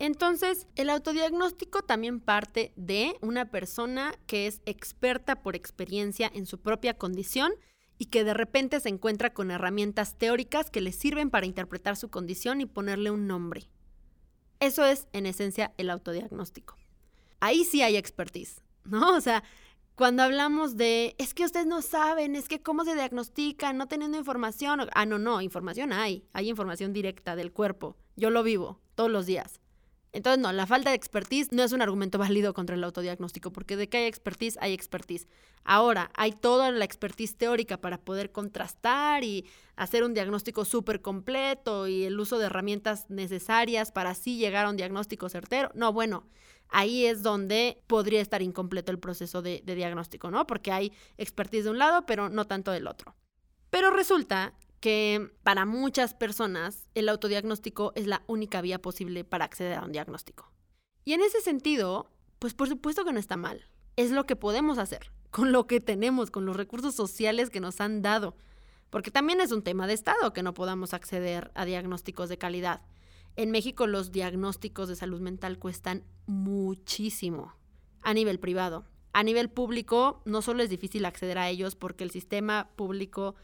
Entonces, 0.00 0.66
el 0.76 0.88
autodiagnóstico 0.88 1.82
también 1.82 2.20
parte 2.20 2.72
de 2.74 3.18
una 3.20 3.50
persona 3.50 4.14
que 4.26 4.46
es 4.46 4.62
experta 4.64 5.42
por 5.42 5.54
experiencia 5.54 6.30
en 6.34 6.46
su 6.46 6.58
propia 6.58 6.96
condición 6.96 7.52
y 7.98 8.06
que 8.06 8.24
de 8.24 8.32
repente 8.32 8.80
se 8.80 8.88
encuentra 8.88 9.34
con 9.34 9.50
herramientas 9.50 10.16
teóricas 10.16 10.70
que 10.70 10.80
le 10.80 10.92
sirven 10.92 11.28
para 11.28 11.44
interpretar 11.44 11.98
su 11.98 12.08
condición 12.08 12.62
y 12.62 12.66
ponerle 12.66 13.10
un 13.10 13.26
nombre. 13.26 13.68
Eso 14.58 14.86
es, 14.86 15.06
en 15.12 15.26
esencia, 15.26 15.74
el 15.76 15.90
autodiagnóstico. 15.90 16.76
Ahí 17.38 17.64
sí 17.64 17.82
hay 17.82 17.98
expertise, 17.98 18.62
¿no? 18.84 19.14
O 19.16 19.20
sea, 19.20 19.44
cuando 19.96 20.22
hablamos 20.22 20.78
de, 20.78 21.14
es 21.18 21.34
que 21.34 21.44
ustedes 21.44 21.66
no 21.66 21.82
saben, 21.82 22.36
es 22.36 22.48
que 22.48 22.62
cómo 22.62 22.86
se 22.86 22.94
diagnostica, 22.94 23.74
no 23.74 23.86
teniendo 23.86 24.16
información. 24.16 24.88
Ah, 24.94 25.04
no, 25.04 25.18
no, 25.18 25.42
información 25.42 25.92
hay. 25.92 26.24
Hay 26.32 26.48
información 26.48 26.94
directa 26.94 27.36
del 27.36 27.52
cuerpo. 27.52 27.98
Yo 28.16 28.30
lo 28.30 28.42
vivo 28.42 28.80
todos 28.94 29.10
los 29.10 29.26
días. 29.26 29.59
Entonces, 30.12 30.42
no, 30.42 30.52
la 30.52 30.66
falta 30.66 30.90
de 30.90 30.96
expertise 30.96 31.52
no 31.52 31.62
es 31.62 31.72
un 31.72 31.82
argumento 31.82 32.18
válido 32.18 32.52
contra 32.52 32.74
el 32.74 32.82
autodiagnóstico, 32.82 33.52
porque 33.52 33.76
de 33.76 33.88
que 33.88 33.98
hay 33.98 34.04
expertise, 34.06 34.58
hay 34.60 34.72
expertise. 34.72 35.28
Ahora, 35.62 36.10
hay 36.14 36.32
toda 36.32 36.70
la 36.72 36.84
expertise 36.84 37.36
teórica 37.36 37.80
para 37.80 37.98
poder 37.98 38.32
contrastar 38.32 39.22
y 39.22 39.46
hacer 39.76 40.02
un 40.02 40.14
diagnóstico 40.14 40.64
súper 40.64 41.00
completo 41.00 41.86
y 41.86 42.04
el 42.04 42.18
uso 42.18 42.38
de 42.38 42.46
herramientas 42.46 43.08
necesarias 43.08 43.92
para 43.92 44.10
así 44.10 44.36
llegar 44.36 44.66
a 44.66 44.70
un 44.70 44.76
diagnóstico 44.76 45.28
certero. 45.28 45.70
No, 45.74 45.92
bueno, 45.92 46.26
ahí 46.68 47.06
es 47.06 47.22
donde 47.22 47.80
podría 47.86 48.20
estar 48.20 48.42
incompleto 48.42 48.90
el 48.90 48.98
proceso 48.98 49.42
de, 49.42 49.62
de 49.64 49.74
diagnóstico, 49.76 50.30
¿no? 50.30 50.46
Porque 50.46 50.72
hay 50.72 50.92
expertise 51.18 51.64
de 51.64 51.70
un 51.70 51.78
lado, 51.78 52.04
pero 52.06 52.28
no 52.28 52.46
tanto 52.46 52.72
del 52.72 52.88
otro. 52.88 53.14
Pero 53.70 53.90
resulta 53.90 54.54
que 54.80 55.30
para 55.42 55.66
muchas 55.66 56.14
personas 56.14 56.88
el 56.94 57.08
autodiagnóstico 57.08 57.92
es 57.94 58.06
la 58.06 58.22
única 58.26 58.60
vía 58.62 58.80
posible 58.80 59.24
para 59.24 59.44
acceder 59.44 59.78
a 59.78 59.84
un 59.84 59.92
diagnóstico. 59.92 60.50
Y 61.04 61.12
en 61.12 61.20
ese 61.20 61.40
sentido, 61.40 62.10
pues 62.38 62.54
por 62.54 62.68
supuesto 62.68 63.04
que 63.04 63.12
no 63.12 63.20
está 63.20 63.36
mal. 63.36 63.66
Es 63.96 64.10
lo 64.10 64.24
que 64.24 64.36
podemos 64.36 64.78
hacer, 64.78 65.12
con 65.30 65.52
lo 65.52 65.66
que 65.66 65.80
tenemos, 65.80 66.30
con 66.30 66.46
los 66.46 66.56
recursos 66.56 66.94
sociales 66.94 67.50
que 67.50 67.60
nos 67.60 67.80
han 67.80 68.02
dado. 68.02 68.36
Porque 68.88 69.10
también 69.10 69.40
es 69.40 69.52
un 69.52 69.62
tema 69.62 69.86
de 69.86 69.92
Estado 69.92 70.32
que 70.32 70.42
no 70.42 70.54
podamos 70.54 70.94
acceder 70.94 71.50
a 71.54 71.64
diagnósticos 71.64 72.28
de 72.28 72.38
calidad. 72.38 72.82
En 73.36 73.50
México 73.50 73.86
los 73.86 74.10
diagnósticos 74.10 74.88
de 74.88 74.96
salud 74.96 75.20
mental 75.20 75.58
cuestan 75.58 76.04
muchísimo 76.26 77.54
a 78.02 78.14
nivel 78.14 78.40
privado. 78.40 78.86
A 79.12 79.22
nivel 79.22 79.50
público 79.50 80.22
no 80.24 80.42
solo 80.42 80.62
es 80.62 80.70
difícil 80.70 81.04
acceder 81.04 81.38
a 81.38 81.48
ellos 81.48 81.76
porque 81.76 82.04
el 82.04 82.10
sistema 82.10 82.70
público 82.76 83.34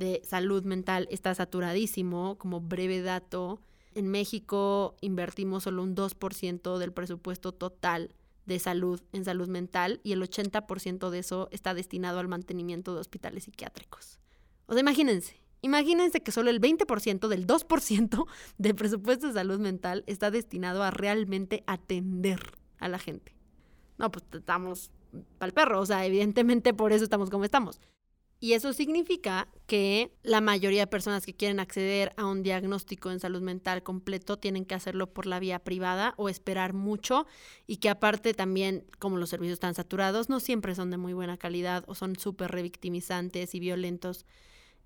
de 0.00 0.22
salud 0.24 0.64
mental 0.64 1.06
está 1.10 1.34
saturadísimo, 1.34 2.38
como 2.38 2.60
breve 2.60 3.02
dato. 3.02 3.60
En 3.94 4.08
México 4.08 4.96
invertimos 5.02 5.64
solo 5.64 5.82
un 5.82 5.94
2% 5.94 6.78
del 6.78 6.92
presupuesto 6.92 7.52
total 7.52 8.14
de 8.46 8.58
salud 8.58 9.02
en 9.12 9.24
salud 9.24 9.48
mental 9.48 10.00
y 10.02 10.12
el 10.12 10.22
80% 10.22 11.10
de 11.10 11.18
eso 11.18 11.48
está 11.52 11.74
destinado 11.74 12.18
al 12.18 12.28
mantenimiento 12.28 12.94
de 12.94 13.00
hospitales 13.00 13.44
psiquiátricos. 13.44 14.18
O 14.66 14.72
sea, 14.72 14.80
imagínense, 14.80 15.36
imagínense 15.60 16.22
que 16.22 16.32
solo 16.32 16.48
el 16.48 16.62
20% 16.62 17.28
del 17.28 17.46
2% 17.46 18.26
del 18.58 18.74
presupuesto 18.74 19.26
de 19.26 19.34
salud 19.34 19.60
mental 19.60 20.02
está 20.06 20.30
destinado 20.30 20.82
a 20.82 20.90
realmente 20.90 21.62
atender 21.66 22.40
a 22.78 22.88
la 22.88 22.98
gente. 22.98 23.36
No, 23.98 24.10
pues 24.10 24.24
estamos 24.32 24.90
para 25.38 25.48
el 25.48 25.52
perro, 25.52 25.80
o 25.80 25.86
sea, 25.86 26.06
evidentemente 26.06 26.72
por 26.72 26.92
eso 26.92 27.04
estamos 27.04 27.28
como 27.28 27.44
estamos. 27.44 27.80
Y 28.42 28.54
eso 28.54 28.72
significa 28.72 29.48
que 29.66 30.16
la 30.22 30.40
mayoría 30.40 30.80
de 30.80 30.86
personas 30.86 31.26
que 31.26 31.34
quieren 31.34 31.60
acceder 31.60 32.14
a 32.16 32.24
un 32.24 32.42
diagnóstico 32.42 33.10
en 33.10 33.20
salud 33.20 33.42
mental 33.42 33.82
completo 33.82 34.38
tienen 34.38 34.64
que 34.64 34.74
hacerlo 34.74 35.12
por 35.12 35.26
la 35.26 35.38
vía 35.38 35.58
privada 35.58 36.14
o 36.16 36.30
esperar 36.30 36.72
mucho 36.72 37.26
y 37.66 37.76
que 37.76 37.90
aparte 37.90 38.32
también, 38.32 38.86
como 38.98 39.18
los 39.18 39.28
servicios 39.28 39.56
están 39.56 39.74
saturados, 39.74 40.30
no 40.30 40.40
siempre 40.40 40.74
son 40.74 40.90
de 40.90 40.96
muy 40.96 41.12
buena 41.12 41.36
calidad 41.36 41.84
o 41.86 41.94
son 41.94 42.16
súper 42.16 42.50
revictimizantes 42.50 43.54
y 43.54 43.60
violentos, 43.60 44.24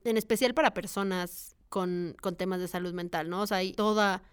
en 0.02 0.16
especial 0.16 0.52
para 0.52 0.74
personas 0.74 1.54
con, 1.68 2.16
con, 2.20 2.34
temas 2.34 2.58
de 2.58 2.66
salud 2.66 2.92
mental, 2.92 3.30
¿no? 3.30 3.42
O 3.42 3.46
sea, 3.46 3.58
hay 3.58 3.72
toda, 3.72 4.24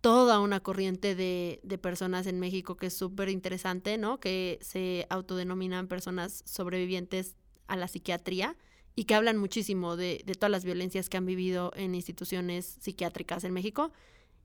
toda 0.00 0.38
una 0.38 0.60
corriente 0.60 1.16
de, 1.16 1.58
de 1.64 1.78
personas 1.78 2.28
en 2.28 2.38
México 2.38 2.76
que 2.76 2.86
es 2.86 2.94
súper 2.94 3.28
interesante, 3.28 3.98
¿no? 3.98 4.20
Que 4.20 4.60
se 4.62 5.06
autodenominan 5.10 5.88
personas 5.88 6.44
sobrevivientes 6.46 7.34
a 7.66 7.76
la 7.76 7.88
psiquiatría 7.88 8.56
y 8.98 9.04
que 9.04 9.14
hablan 9.14 9.36
muchísimo 9.36 9.96
de, 9.96 10.24
de, 10.26 10.34
todas 10.34 10.50
las 10.50 10.64
violencias 10.64 11.08
que 11.08 11.16
han 11.16 11.24
vivido 11.24 11.70
en 11.76 11.94
instituciones 11.94 12.78
psiquiátricas 12.80 13.44
en 13.44 13.52
México 13.52 13.92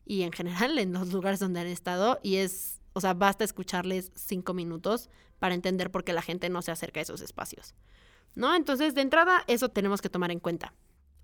y 0.06 0.22
en 0.22 0.32
general 0.32 0.78
en 0.78 0.94
los 0.94 1.12
lugares 1.12 1.40
donde 1.40 1.62
han 1.62 1.66
estado. 1.66 2.20
Y 2.22 2.36
es, 2.36 2.80
o 2.94 3.02
sea, 3.02 3.16
basta 3.16 3.44
escucharles 3.44 4.12
cinco 4.14 4.54
minutos 4.54 5.10
para 5.40 5.56
entender 5.56 5.90
por 5.90 6.04
qué 6.04 6.14
la 6.14 6.22
gente 6.22 6.50
no 6.50 6.62
se 6.62 6.70
acerca 6.70 7.00
a 7.00 7.02
esos 7.02 7.22
espacios. 7.22 7.74
¿No? 8.36 8.54
Entonces, 8.54 8.94
de 8.94 9.02
entrada, 9.02 9.44
eso 9.48 9.70
tenemos 9.70 10.04
que 10.04 10.10
tomar 10.10 10.30
en 10.30 10.40
cuenta. 10.40 10.76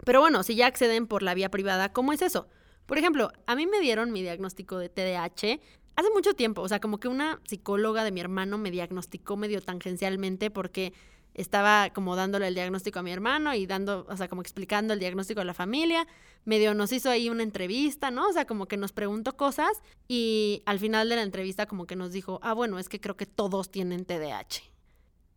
Pero 0.03 0.21
bueno, 0.21 0.41
si 0.41 0.55
ya 0.55 0.65
acceden 0.65 1.05
por 1.05 1.21
la 1.21 1.35
vía 1.35 1.51
privada, 1.51 1.93
¿cómo 1.93 2.13
es 2.13 2.23
eso? 2.23 2.47
Por 2.87 2.97
ejemplo, 2.97 3.31
a 3.45 3.53
mí 3.53 3.67
me 3.67 3.79
dieron 3.79 4.11
mi 4.11 4.23
diagnóstico 4.23 4.79
de 4.79 4.89
TDAH 4.89 5.59
hace 5.95 6.09
mucho 6.15 6.33
tiempo. 6.33 6.63
O 6.63 6.67
sea, 6.67 6.79
como 6.79 6.99
que 6.99 7.07
una 7.07 7.39
psicóloga 7.47 8.03
de 8.03 8.11
mi 8.11 8.21
hermano 8.21 8.57
me 8.57 8.71
diagnosticó 8.71 9.37
medio 9.37 9.61
tangencialmente 9.61 10.49
porque 10.49 10.93
estaba 11.33 11.91
como 11.91 12.15
dándole 12.15 12.47
el 12.47 12.55
diagnóstico 12.55 12.99
a 12.99 13.03
mi 13.03 13.11
hermano 13.11 13.53
y 13.53 13.65
dando, 13.65 14.05
o 14.09 14.17
sea, 14.17 14.27
como 14.27 14.41
explicando 14.41 14.93
el 14.93 14.99
diagnóstico 14.99 15.41
a 15.41 15.45
la 15.45 15.53
familia. 15.53 16.07
Medio 16.45 16.73
nos 16.73 16.91
hizo 16.91 17.09
ahí 17.09 17.29
una 17.29 17.43
entrevista, 17.43 18.11
¿no? 18.11 18.27
O 18.27 18.33
sea, 18.33 18.45
como 18.45 18.67
que 18.67 18.77
nos 18.77 18.91
preguntó 18.91 19.37
cosas 19.37 19.71
y 20.07 20.63
al 20.65 20.79
final 20.79 21.09
de 21.09 21.15
la 21.15 21.23
entrevista 21.23 21.65
como 21.65 21.85
que 21.85 21.95
nos 21.95 22.11
dijo, 22.11 22.39
ah, 22.43 22.53
bueno, 22.53 22.79
es 22.79 22.89
que 22.89 22.99
creo 22.99 23.15
que 23.15 23.25
todos 23.25 23.71
tienen 23.71 24.05
TDAH. 24.05 24.63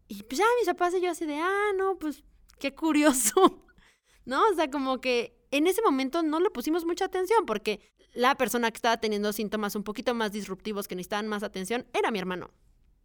Y 0.09 0.23
pues 0.25 0.39
ya 0.39 0.45
mis 0.59 0.67
papás 0.67 0.95
y 0.95 1.01
yo 1.01 1.11
así 1.11 1.27
de, 1.27 1.39
ah, 1.39 1.73
no, 1.77 1.99
pues 1.99 2.25
qué 2.59 2.75
curioso, 2.75 3.65
¿no? 4.25 4.43
O 4.51 4.55
sea, 4.55 4.71
como 4.71 5.01
que 5.01 5.39
en 5.51 5.67
ese 5.67 5.83
momento 5.83 6.23
no 6.23 6.41
le 6.41 6.51
pusimos 6.51 6.85
mucha 6.85 7.05
atención 7.05 7.47
porque 7.47 7.81
la 8.13 8.35
persona 8.35 8.71
que 8.71 8.77
estaba 8.77 8.99
teniendo 8.99 9.33
síntomas 9.33 9.75
un 9.75 9.85
poquito 9.85 10.15
más 10.15 10.33
disruptivos 10.33 10.89
que 10.89 10.97
necesitaban 10.97 11.29
más 11.29 11.43
atención 11.43 11.87
era 11.93 12.11
mi 12.11 12.19
hermano 12.19 12.51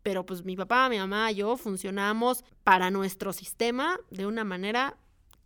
pero 0.03 0.25
pues 0.25 0.43
mi 0.45 0.55
papá, 0.55 0.89
mi 0.89 0.97
mamá, 0.97 1.31
yo 1.31 1.57
funcionamos 1.57 2.43
para 2.63 2.91
nuestro 2.91 3.33
sistema 3.33 3.99
de 4.09 4.25
una 4.25 4.43
manera 4.43 4.97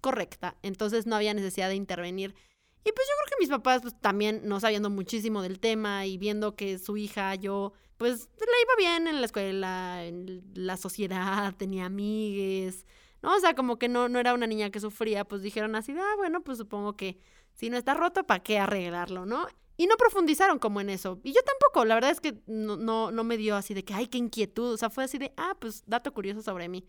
correcta. 0.02 0.58
Entonces 0.62 1.06
no 1.06 1.16
había 1.16 1.34
necesidad 1.34 1.70
de 1.70 1.76
intervenir. 1.76 2.36
Y 2.84 2.92
pues 2.92 3.08
yo 3.08 3.14
creo 3.18 3.38
que 3.38 3.42
mis 3.42 3.50
papás, 3.50 3.82
pues 3.84 4.00
también 4.00 4.42
no 4.44 4.60
sabiendo 4.60 4.90
muchísimo 4.90 5.42
del 5.42 5.60
tema 5.60 6.06
y 6.08 6.18
viendo 6.18 6.56
que 6.56 6.80
su 6.80 6.98
hija, 6.98 7.36
yo, 7.36 7.74
pues 7.98 8.30
le 8.40 8.46
iba 8.64 8.76
bien 8.78 9.08
en 9.08 9.20
la 9.20 9.26
escuela, 9.26 10.04
en 10.04 10.44
la 10.56 10.78
sociedad, 10.78 11.54
tenía 11.58 11.86
amigues, 11.86 12.86
¿no? 13.22 13.36
O 13.36 13.40
sea, 13.40 13.54
como 13.54 13.78
que 13.78 13.88
no, 13.88 14.10
no 14.10 14.20
era 14.20 14.34
una 14.34 14.48
niña 14.48 14.72
que 14.72 14.80
sufría, 14.80 15.26
pues 15.26 15.44
dijeron 15.44 15.76
así, 15.76 15.94
ah, 15.96 16.16
bueno, 16.18 16.42
pues 16.42 16.58
supongo 16.58 16.98
que 16.98 17.20
si 17.54 17.70
no 17.70 17.78
está 17.78 17.94
roto, 17.94 18.26
¿para 18.26 18.42
qué 18.42 18.58
arreglarlo, 18.58 19.28
no? 19.28 19.48
Y 19.82 19.88
no 19.88 19.98
profundizaron 19.98 20.60
como 20.60 20.80
en 20.80 20.92
eso. 20.92 21.20
Y 21.24 21.34
yo 21.34 21.42
tampoco, 21.42 21.86
la 21.86 21.96
verdad 21.96 22.12
es 22.12 22.22
que 22.22 22.40
no, 22.46 22.78
no, 22.78 23.10
no 23.10 23.24
me 23.24 23.36
dio 23.36 23.56
así 23.56 23.74
de 23.74 23.84
que, 23.84 23.96
ay, 23.96 24.06
qué 24.06 24.20
inquietud. 24.20 24.74
O 24.74 24.78
sea, 24.78 24.92
fue 24.92 25.04
así 25.04 25.18
de, 25.18 25.34
ah, 25.38 25.58
pues 25.60 25.82
dato 25.88 26.14
curioso 26.14 26.44
sobre 26.44 26.70
mí. 26.70 26.86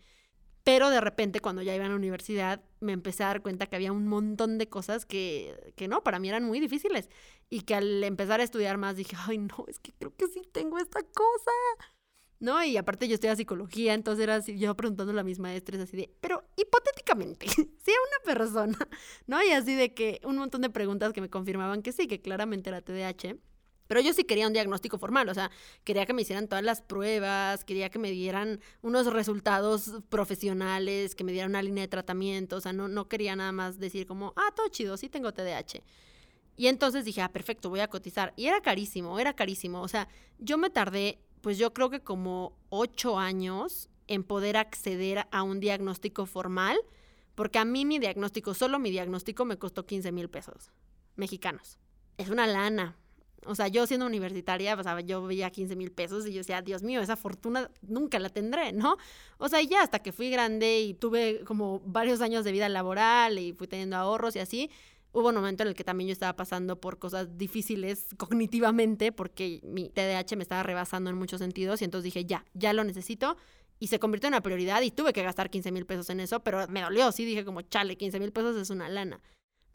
Pero 0.63 0.91
de 0.91 1.01
repente, 1.01 1.39
cuando 1.39 1.63
ya 1.63 1.73
iba 1.73 1.85
a 1.85 1.89
la 1.89 1.95
universidad, 1.95 2.63
me 2.81 2.91
empecé 2.91 3.23
a 3.23 3.29
dar 3.29 3.41
cuenta 3.41 3.65
que 3.65 3.77
había 3.77 3.91
un 3.91 4.05
montón 4.07 4.59
de 4.59 4.69
cosas 4.69 5.07
que, 5.07 5.73
que 5.75 5.87
no, 5.87 6.03
para 6.03 6.19
mí 6.19 6.29
eran 6.29 6.43
muy 6.43 6.59
difíciles. 6.59 7.09
Y 7.49 7.61
que 7.61 7.73
al 7.73 8.03
empezar 8.03 8.41
a 8.41 8.43
estudiar 8.43 8.77
más 8.77 8.95
dije, 8.95 9.15
ay, 9.27 9.39
no, 9.39 9.65
es 9.67 9.79
que 9.79 9.91
creo 9.93 10.15
que 10.15 10.27
sí 10.27 10.43
tengo 10.51 10.77
esta 10.77 11.01
cosa. 11.01 11.51
¿No? 12.43 12.61
Y 12.61 12.75
aparte 12.75 13.07
yo 13.07 13.13
estudiaba 13.13 13.37
psicología, 13.37 13.93
entonces 13.93 14.23
era 14.23 14.35
así, 14.35 14.59
yo 14.59 14.75
preguntando 14.75 15.17
a 15.17 15.23
mis 15.23 15.39
maestros 15.39 15.79
así 15.79 15.95
de, 15.95 16.13
pero 16.19 16.43
hipotéticamente, 16.57 17.47
si 17.47 17.61
una 17.63 18.35
persona, 18.35 18.77
¿no? 19.27 19.41
Y 19.41 19.51
así 19.51 19.73
de 19.75 19.93
que 19.93 20.19
un 20.25 20.35
montón 20.35 20.59
de 20.61 20.69
preguntas 20.69 21.13
que 21.13 21.21
me 21.21 21.29
confirmaban 21.29 21.81
que 21.81 21.93
sí, 21.93 22.05
que 22.05 22.19
claramente 22.19 22.69
era 22.69 22.81
TDAH. 22.81 23.37
Pero 23.87 24.01
yo 24.01 24.11
sí 24.11 24.25
quería 24.25 24.47
un 24.47 24.51
diagnóstico 24.51 24.97
formal, 24.97 25.29
o 25.29 25.33
sea, 25.33 25.51
quería 25.85 26.05
que 26.05 26.11
me 26.11 26.23
hicieran 26.23 26.49
todas 26.49 26.65
las 26.65 26.81
pruebas, 26.81 27.63
quería 27.63 27.89
que 27.89 27.99
me 27.99 28.11
dieran 28.11 28.59
unos 28.81 29.05
resultados 29.07 29.91
profesionales, 30.09 31.15
que 31.15 31.23
me 31.23 31.31
dieran 31.31 31.51
una 31.51 31.61
línea 31.61 31.83
de 31.83 31.87
tratamiento, 31.87 32.57
o 32.57 32.61
sea, 32.61 32.73
no, 32.73 32.89
no 32.89 33.07
quería 33.07 33.37
nada 33.37 33.53
más 33.53 33.79
decir 33.79 34.05
como, 34.05 34.33
ah, 34.35 34.51
todo 34.53 34.67
chido, 34.67 34.97
sí 34.97 35.07
tengo 35.07 35.31
TDAH. 35.33 35.81
Y 36.57 36.67
entonces 36.67 37.05
dije, 37.05 37.21
ah, 37.21 37.31
perfecto, 37.31 37.69
voy 37.69 37.79
a 37.79 37.87
cotizar. 37.87 38.33
Y 38.35 38.47
era 38.47 38.61
carísimo, 38.61 39.17
era 39.17 39.33
carísimo. 39.33 39.81
O 39.81 39.87
sea, 39.87 40.07
yo 40.39 40.57
me 40.57 40.69
tardé 40.69 41.19
pues 41.43 41.57
yo 41.57 41.73
creo 41.73 41.89
que 41.89 41.99
como 41.99 42.57
ocho 42.69 43.19
años 43.19 43.89
en 44.07 44.23
poder 44.23 44.55
acceder 44.55 45.27
a 45.29 45.43
un 45.43 45.59
diagnóstico 45.59 46.25
formal, 46.25 46.77
porque 47.35 47.59
a 47.59 47.65
mí 47.65 47.83
mi 47.83 47.99
diagnóstico, 47.99 48.53
solo 48.53 48.79
mi 48.79 48.91
diagnóstico 48.91 49.43
me 49.43 49.57
costó 49.57 49.85
15 49.85 50.13
mil 50.13 50.29
pesos 50.29 50.71
mexicanos. 51.17 51.77
Es 52.17 52.29
una 52.29 52.47
lana. 52.47 52.97
O 53.45 53.55
sea, 53.55 53.67
yo 53.67 53.85
siendo 53.87 54.05
universitaria, 54.05 54.73
o 54.73 54.83
sea, 54.83 55.01
yo 55.01 55.21
veía 55.23 55.49
15 55.49 55.75
mil 55.75 55.91
pesos 55.91 56.25
y 56.25 56.31
yo 56.31 56.37
decía, 56.37 56.61
Dios 56.61 56.81
mío, 56.81 57.01
esa 57.01 57.17
fortuna 57.17 57.69
nunca 57.81 58.19
la 58.19 58.29
tendré, 58.29 58.71
¿no? 58.71 58.95
O 59.37 59.49
sea, 59.49 59.61
ya 59.61 59.81
hasta 59.81 59.99
que 59.99 60.13
fui 60.13 60.29
grande 60.29 60.79
y 60.79 60.93
tuve 60.93 61.43
como 61.43 61.81
varios 61.81 62.21
años 62.21 62.45
de 62.45 62.53
vida 62.53 62.69
laboral 62.69 63.37
y 63.37 63.51
fui 63.51 63.67
teniendo 63.67 63.97
ahorros 63.97 64.37
y 64.37 64.39
así, 64.39 64.71
Hubo 65.13 65.29
un 65.29 65.35
momento 65.35 65.63
en 65.63 65.69
el 65.69 65.75
que 65.75 65.83
también 65.83 66.07
yo 66.09 66.13
estaba 66.13 66.35
pasando 66.35 66.81
por 66.81 66.99
cosas 66.99 67.37
difíciles 67.37 68.07
cognitivamente 68.17 69.11
porque 69.11 69.61
mi 69.63 69.89
TDAH 69.89 70.35
me 70.35 70.43
estaba 70.43 70.63
rebasando 70.63 71.09
en 71.09 71.17
muchos 71.17 71.39
sentidos 71.39 71.81
y 71.81 71.85
entonces 71.85 72.05
dije, 72.05 72.25
ya, 72.25 72.43
ya 72.53 72.73
lo 72.73 72.83
necesito 72.83 73.37
y 73.79 73.87
se 73.87 73.99
convirtió 73.99 74.27
en 74.27 74.33
una 74.33 74.41
prioridad 74.41 74.81
y 74.81 74.91
tuve 74.91 75.13
que 75.13 75.23
gastar 75.23 75.49
15 75.49 75.71
mil 75.71 75.85
pesos 75.85 76.09
en 76.09 76.19
eso, 76.19 76.41
pero 76.41 76.67
me 76.67 76.81
dolió, 76.81 77.11
sí, 77.11 77.25
dije 77.25 77.45
como, 77.45 77.61
chale, 77.61 77.95
15 77.95 78.19
mil 78.19 78.31
pesos 78.31 78.55
es 78.57 78.69
una 78.69 78.89
lana. 78.89 79.21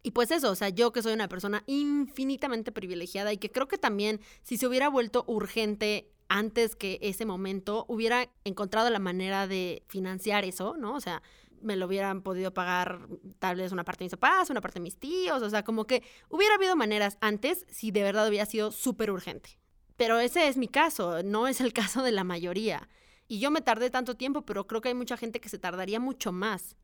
Y 0.01 0.11
pues 0.11 0.31
eso, 0.31 0.51
o 0.51 0.55
sea, 0.55 0.69
yo 0.69 0.91
que 0.91 1.01
soy 1.01 1.13
una 1.13 1.27
persona 1.27 1.63
infinitamente 1.67 2.71
privilegiada 2.71 3.33
y 3.33 3.37
que 3.37 3.51
creo 3.51 3.67
que 3.67 3.77
también 3.77 4.21
si 4.43 4.57
se 4.57 4.67
hubiera 4.67 4.89
vuelto 4.89 5.25
urgente 5.27 6.09
antes 6.29 6.75
que 6.75 6.99
ese 7.01 7.25
momento, 7.25 7.85
hubiera 7.87 8.29
encontrado 8.45 8.89
la 8.89 8.99
manera 8.99 9.47
de 9.47 9.83
financiar 9.87 10.45
eso, 10.45 10.77
¿no? 10.77 10.93
O 10.93 11.01
sea, 11.01 11.23
me 11.61 11.75
lo 11.75 11.87
hubieran 11.87 12.21
podido 12.21 12.53
pagar 12.53 13.07
tal 13.39 13.57
vez 13.57 13.71
una 13.71 13.83
parte 13.83 13.99
de 13.99 14.05
mis 14.05 14.11
papás, 14.11 14.49
una 14.49 14.61
parte 14.61 14.79
de 14.79 14.83
mis 14.83 14.97
tíos, 14.97 15.41
o 15.41 15.49
sea, 15.49 15.63
como 15.63 15.85
que 15.85 16.03
hubiera 16.29 16.55
habido 16.55 16.75
maneras 16.75 17.17
antes 17.21 17.65
si 17.69 17.91
de 17.91 18.03
verdad 18.03 18.27
hubiera 18.27 18.45
sido 18.45 18.71
súper 18.71 19.11
urgente. 19.11 19.59
Pero 19.95 20.19
ese 20.19 20.47
es 20.47 20.57
mi 20.57 20.67
caso, 20.67 21.23
no 21.23 21.47
es 21.47 21.61
el 21.61 21.73
caso 21.73 22.03
de 22.03 22.11
la 22.11 22.23
mayoría. 22.23 22.87
Y 23.27 23.39
yo 23.39 23.51
me 23.51 23.61
tardé 23.61 23.89
tanto 23.89 24.15
tiempo, 24.15 24.43
pero 24.43 24.65
creo 24.65 24.81
que 24.81 24.89
hay 24.89 24.95
mucha 24.95 25.17
gente 25.17 25.39
que 25.39 25.49
se 25.49 25.59
tardaría 25.59 25.99
mucho 25.99 26.31
más. 26.31 26.77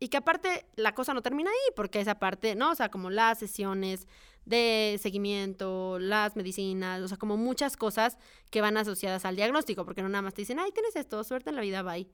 Y 0.00 0.08
que 0.08 0.16
aparte 0.16 0.66
la 0.76 0.94
cosa 0.94 1.12
no 1.12 1.22
termina 1.22 1.50
ahí, 1.50 1.72
porque 1.74 2.00
esa 2.00 2.20
parte, 2.20 2.54
¿no? 2.54 2.70
O 2.70 2.74
sea, 2.74 2.88
como 2.88 3.10
las 3.10 3.38
sesiones 3.38 4.06
de 4.44 4.98
seguimiento, 5.02 5.98
las 5.98 6.36
medicinas, 6.36 7.02
o 7.02 7.08
sea, 7.08 7.16
como 7.16 7.36
muchas 7.36 7.76
cosas 7.76 8.16
que 8.50 8.60
van 8.60 8.76
asociadas 8.76 9.24
al 9.24 9.34
diagnóstico, 9.34 9.84
porque 9.84 10.02
no 10.02 10.08
nada 10.08 10.22
más 10.22 10.34
te 10.34 10.42
dicen, 10.42 10.60
ay, 10.60 10.70
tienes 10.72 10.94
esto, 10.94 11.24
suerte 11.24 11.50
en 11.50 11.56
la 11.56 11.62
vida, 11.62 11.82
bye 11.82 12.08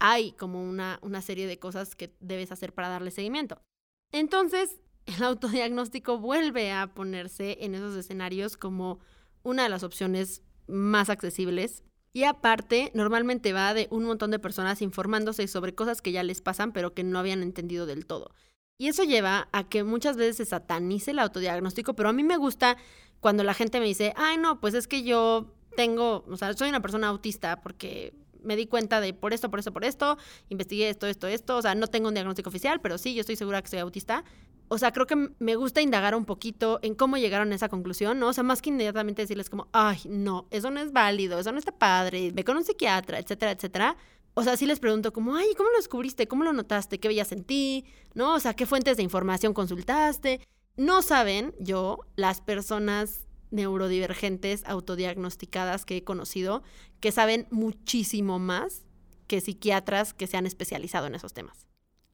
hay 0.00 0.32
como 0.32 0.62
una, 0.62 0.98
una 1.02 1.22
serie 1.22 1.46
de 1.46 1.58
cosas 1.58 1.94
que 1.94 2.12
debes 2.20 2.50
hacer 2.50 2.74
para 2.74 2.88
darle 2.88 3.10
seguimiento. 3.10 3.62
Entonces, 4.10 4.80
el 5.06 5.22
autodiagnóstico 5.22 6.18
vuelve 6.18 6.72
a 6.72 6.92
ponerse 6.92 7.58
en 7.60 7.74
esos 7.74 7.96
escenarios 7.96 8.56
como 8.56 8.98
una 9.42 9.62
de 9.62 9.68
las 9.68 9.82
opciones 9.82 10.42
más 10.66 11.10
accesibles. 11.10 11.84
Y 12.12 12.24
aparte, 12.24 12.90
normalmente 12.94 13.52
va 13.52 13.72
de 13.72 13.86
un 13.90 14.04
montón 14.04 14.32
de 14.32 14.40
personas 14.40 14.82
informándose 14.82 15.46
sobre 15.46 15.74
cosas 15.74 16.02
que 16.02 16.10
ya 16.10 16.24
les 16.24 16.40
pasan, 16.40 16.72
pero 16.72 16.92
que 16.92 17.04
no 17.04 17.20
habían 17.20 17.42
entendido 17.42 17.86
del 17.86 18.06
todo. 18.06 18.34
Y 18.78 18.88
eso 18.88 19.04
lleva 19.04 19.48
a 19.52 19.68
que 19.68 19.84
muchas 19.84 20.16
veces 20.16 20.38
se 20.38 20.44
satanice 20.46 21.12
el 21.12 21.18
autodiagnóstico, 21.18 21.94
pero 21.94 22.08
a 22.08 22.12
mí 22.12 22.24
me 22.24 22.36
gusta 22.36 22.78
cuando 23.20 23.44
la 23.44 23.54
gente 23.54 23.78
me 23.78 23.86
dice, 23.86 24.12
ay, 24.16 24.38
no, 24.38 24.58
pues 24.58 24.74
es 24.74 24.88
que 24.88 25.02
yo 25.02 25.54
tengo, 25.76 26.24
o 26.28 26.36
sea, 26.36 26.52
soy 26.54 26.70
una 26.70 26.80
persona 26.80 27.08
autista 27.08 27.60
porque 27.60 28.14
me 28.44 28.56
di 28.56 28.66
cuenta 28.66 29.00
de 29.00 29.14
por 29.14 29.32
esto, 29.32 29.50
por 29.50 29.58
esto, 29.58 29.72
por 29.72 29.84
esto, 29.84 30.18
investigué 30.48 30.88
esto, 30.88 31.06
esto, 31.06 31.26
esto, 31.26 31.56
o 31.56 31.62
sea, 31.62 31.74
no 31.74 31.86
tengo 31.86 32.08
un 32.08 32.14
diagnóstico 32.14 32.48
oficial, 32.48 32.80
pero 32.80 32.98
sí, 32.98 33.14
yo 33.14 33.20
estoy 33.20 33.36
segura 33.36 33.62
que 33.62 33.68
soy 33.68 33.80
autista. 33.80 34.24
O 34.68 34.78
sea, 34.78 34.92
creo 34.92 35.06
que 35.06 35.30
me 35.38 35.56
gusta 35.56 35.80
indagar 35.80 36.14
un 36.14 36.24
poquito 36.24 36.78
en 36.82 36.94
cómo 36.94 37.16
llegaron 37.16 37.50
a 37.50 37.56
esa 37.56 37.68
conclusión, 37.68 38.20
¿no? 38.20 38.28
O 38.28 38.32
sea, 38.32 38.44
más 38.44 38.62
que 38.62 38.70
inmediatamente 38.70 39.22
decirles 39.22 39.50
como, 39.50 39.66
ay, 39.72 39.98
no, 40.08 40.46
eso 40.50 40.70
no 40.70 40.80
es 40.80 40.92
válido, 40.92 41.40
eso 41.40 41.50
no 41.50 41.58
está 41.58 41.72
padre, 41.72 42.30
ve 42.32 42.44
con 42.44 42.56
un 42.56 42.64
psiquiatra, 42.64 43.18
etcétera, 43.18 43.50
etcétera. 43.50 43.96
O 44.34 44.44
sea, 44.44 44.56
sí 44.56 44.66
les 44.66 44.78
pregunto 44.78 45.12
como, 45.12 45.34
ay, 45.34 45.48
¿cómo 45.56 45.70
lo 45.70 45.76
descubriste? 45.76 46.28
¿Cómo 46.28 46.44
lo 46.44 46.52
notaste? 46.52 47.00
¿Qué 47.00 47.08
veías 47.08 47.32
en 47.32 47.42
ti? 47.42 47.84
¿No? 48.14 48.34
O 48.34 48.40
sea, 48.40 48.54
¿qué 48.54 48.64
fuentes 48.64 48.96
de 48.96 49.02
información 49.02 49.54
consultaste? 49.54 50.40
No 50.76 51.02
saben, 51.02 51.52
yo, 51.58 51.98
las 52.14 52.40
personas 52.40 53.26
neurodivergentes 53.50 54.64
autodiagnosticadas 54.66 55.84
que 55.84 55.98
he 55.98 56.04
conocido, 56.04 56.62
que 57.00 57.12
saben 57.12 57.46
muchísimo 57.50 58.38
más 58.38 58.84
que 59.26 59.40
psiquiatras 59.40 60.12
que 60.14 60.26
se 60.26 60.36
han 60.36 60.46
especializado 60.46 61.06
en 61.06 61.14
esos 61.14 61.32
temas. 61.32 61.66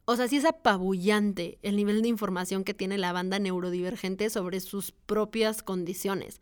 O 0.04 0.14
sea, 0.14 0.28
sí 0.28 0.36
es 0.36 0.44
apabullante 0.44 1.58
el 1.62 1.76
nivel 1.76 2.00
de 2.00 2.08
información 2.08 2.62
que 2.62 2.74
tiene 2.74 2.96
la 2.96 3.12
banda 3.12 3.40
neurodivergente 3.40 4.30
sobre 4.30 4.60
sus 4.60 4.92
propias 4.92 5.62
condiciones. 5.64 6.40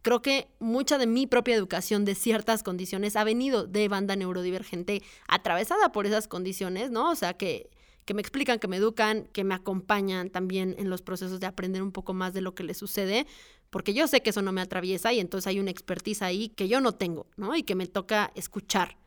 Creo 0.00 0.22
que 0.22 0.48
mucha 0.58 0.96
de 0.96 1.06
mi 1.06 1.26
propia 1.26 1.54
educación 1.54 2.04
de 2.04 2.14
ciertas 2.14 2.62
condiciones 2.62 3.14
ha 3.14 3.22
venido 3.22 3.66
de 3.66 3.86
banda 3.88 4.16
neurodivergente 4.16 5.02
atravesada 5.28 5.92
por 5.92 6.06
esas 6.06 6.26
condiciones, 6.26 6.90
¿no? 6.90 7.10
O 7.10 7.14
sea, 7.14 7.34
que, 7.34 7.68
que 8.04 8.14
me 8.14 8.22
explican, 8.22 8.58
que 8.58 8.66
me 8.66 8.78
educan, 8.78 9.28
que 9.32 9.44
me 9.44 9.54
acompañan 9.54 10.30
también 10.30 10.74
en 10.78 10.88
los 10.88 11.02
procesos 11.02 11.38
de 11.38 11.46
aprender 11.46 11.82
un 11.82 11.92
poco 11.92 12.14
más 12.14 12.32
de 12.32 12.40
lo 12.40 12.54
que 12.54 12.64
les 12.64 12.78
sucede, 12.78 13.26
porque 13.72 13.94
yo 13.94 14.06
sé 14.06 14.20
que 14.20 14.30
eso 14.30 14.42
no 14.42 14.52
me 14.52 14.60
atraviesa 14.60 15.14
y 15.14 15.18
entonces 15.18 15.46
hay 15.46 15.58
una 15.58 15.70
expertise 15.70 16.20
ahí 16.20 16.50
que 16.50 16.68
yo 16.68 16.82
no 16.82 16.92
tengo, 16.92 17.26
¿no? 17.38 17.56
Y 17.56 17.62
que 17.62 17.74
me 17.74 17.86
toca 17.86 18.30
escuchar. 18.34 18.98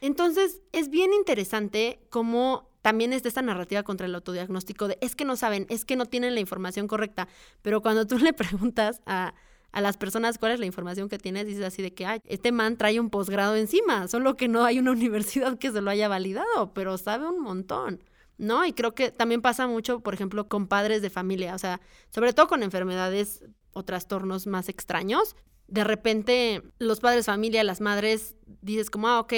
Entonces, 0.00 0.60
es 0.72 0.90
bien 0.90 1.12
interesante 1.12 2.00
cómo 2.10 2.68
también 2.82 3.12
es 3.12 3.22
de 3.22 3.28
esta 3.28 3.42
narrativa 3.42 3.84
contra 3.84 4.08
el 4.08 4.14
autodiagnóstico 4.16 4.88
de 4.88 4.98
es 5.00 5.14
que 5.14 5.24
no 5.24 5.36
saben, 5.36 5.66
es 5.68 5.84
que 5.84 5.94
no 5.94 6.06
tienen 6.06 6.34
la 6.34 6.40
información 6.40 6.88
correcta, 6.88 7.28
pero 7.62 7.80
cuando 7.80 8.08
tú 8.08 8.18
le 8.18 8.32
preguntas 8.32 9.02
a, 9.06 9.34
a 9.70 9.80
las 9.80 9.96
personas 9.96 10.38
cuál 10.38 10.50
es 10.50 10.58
la 10.58 10.66
información 10.66 11.08
que 11.08 11.18
tienes, 11.18 11.46
dices 11.46 11.64
así 11.64 11.80
de 11.80 11.94
que, 11.94 12.04
ay, 12.04 12.20
este 12.24 12.50
man 12.50 12.76
trae 12.76 12.98
un 12.98 13.10
posgrado 13.10 13.54
encima, 13.54 14.08
solo 14.08 14.36
que 14.36 14.48
no 14.48 14.64
hay 14.64 14.80
una 14.80 14.90
universidad 14.98 15.58
que 15.58 15.70
se 15.70 15.80
lo 15.80 15.92
haya 15.92 16.08
validado, 16.08 16.74
pero 16.74 16.98
sabe 16.98 17.28
un 17.28 17.40
montón. 17.40 18.02
¿no? 18.36 18.64
Y 18.64 18.72
creo 18.72 18.94
que 18.94 19.10
también 19.10 19.42
pasa 19.42 19.66
mucho, 19.66 20.00
por 20.00 20.14
ejemplo, 20.14 20.48
con 20.48 20.68
padres 20.68 21.02
de 21.02 21.10
familia, 21.10 21.54
o 21.54 21.58
sea, 21.58 21.80
sobre 22.10 22.32
todo 22.32 22.46
con 22.46 22.62
enfermedades 22.62 23.44
o 23.78 23.84
trastornos 23.84 24.46
más 24.46 24.68
extraños. 24.68 25.36
De 25.68 25.84
repente, 25.84 26.62
los 26.78 27.00
padres 27.00 27.26
familia, 27.26 27.62
las 27.62 27.82
madres, 27.82 28.36
dices 28.62 28.88
como, 28.88 29.06
ah, 29.06 29.20
ok, 29.20 29.34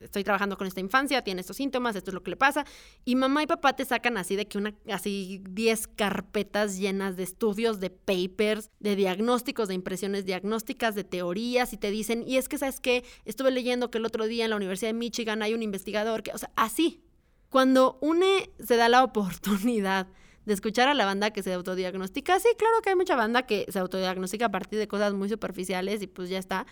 estoy 0.00 0.22
trabajando 0.22 0.58
con 0.58 0.66
esta 0.66 0.80
infancia, 0.80 1.24
tiene 1.24 1.40
estos 1.40 1.56
síntomas, 1.56 1.96
esto 1.96 2.10
es 2.10 2.14
lo 2.14 2.22
que 2.22 2.30
le 2.30 2.36
pasa. 2.36 2.66
Y 3.06 3.16
mamá 3.16 3.42
y 3.42 3.46
papá 3.46 3.74
te 3.74 3.86
sacan 3.86 4.18
así 4.18 4.36
de 4.36 4.46
que 4.46 4.58
una, 4.58 4.74
así 4.92 5.42
10 5.48 5.86
carpetas 5.88 6.76
llenas 6.78 7.16
de 7.16 7.22
estudios, 7.22 7.80
de 7.80 7.88
papers, 7.88 8.70
de 8.78 8.94
diagnósticos, 8.94 9.68
de 9.68 9.74
impresiones 9.74 10.26
diagnósticas, 10.26 10.94
de 10.94 11.04
teorías, 11.04 11.72
y 11.72 11.78
te 11.78 11.90
dicen, 11.90 12.24
y 12.26 12.36
es 12.36 12.50
que, 12.50 12.58
¿sabes 12.58 12.78
qué? 12.80 13.02
Estuve 13.24 13.50
leyendo 13.50 13.90
que 13.90 13.96
el 13.96 14.04
otro 14.04 14.26
día 14.26 14.44
en 14.44 14.50
la 14.50 14.56
Universidad 14.56 14.90
de 14.90 14.98
Michigan 14.98 15.42
hay 15.42 15.54
un 15.54 15.62
investigador 15.62 16.22
que, 16.22 16.32
o 16.32 16.38
sea, 16.38 16.50
así. 16.56 17.02
Cuando 17.48 17.98
UNE 18.02 18.50
se 18.62 18.76
da 18.76 18.90
la 18.90 19.02
oportunidad 19.02 20.08
de 20.44 20.54
escuchar 20.54 20.88
a 20.88 20.94
la 20.94 21.04
banda 21.04 21.30
que 21.30 21.42
se 21.42 21.52
autodiagnostica. 21.52 22.38
Sí, 22.40 22.48
claro 22.58 22.80
que 22.82 22.90
hay 22.90 22.96
mucha 22.96 23.16
banda 23.16 23.42
que 23.42 23.66
se 23.70 23.78
autodiagnostica 23.78 24.46
a 24.46 24.50
partir 24.50 24.78
de 24.78 24.88
cosas 24.88 25.14
muy 25.14 25.28
superficiales 25.28 26.02
y 26.02 26.06
pues 26.06 26.28
ya 26.28 26.38
está. 26.38 26.66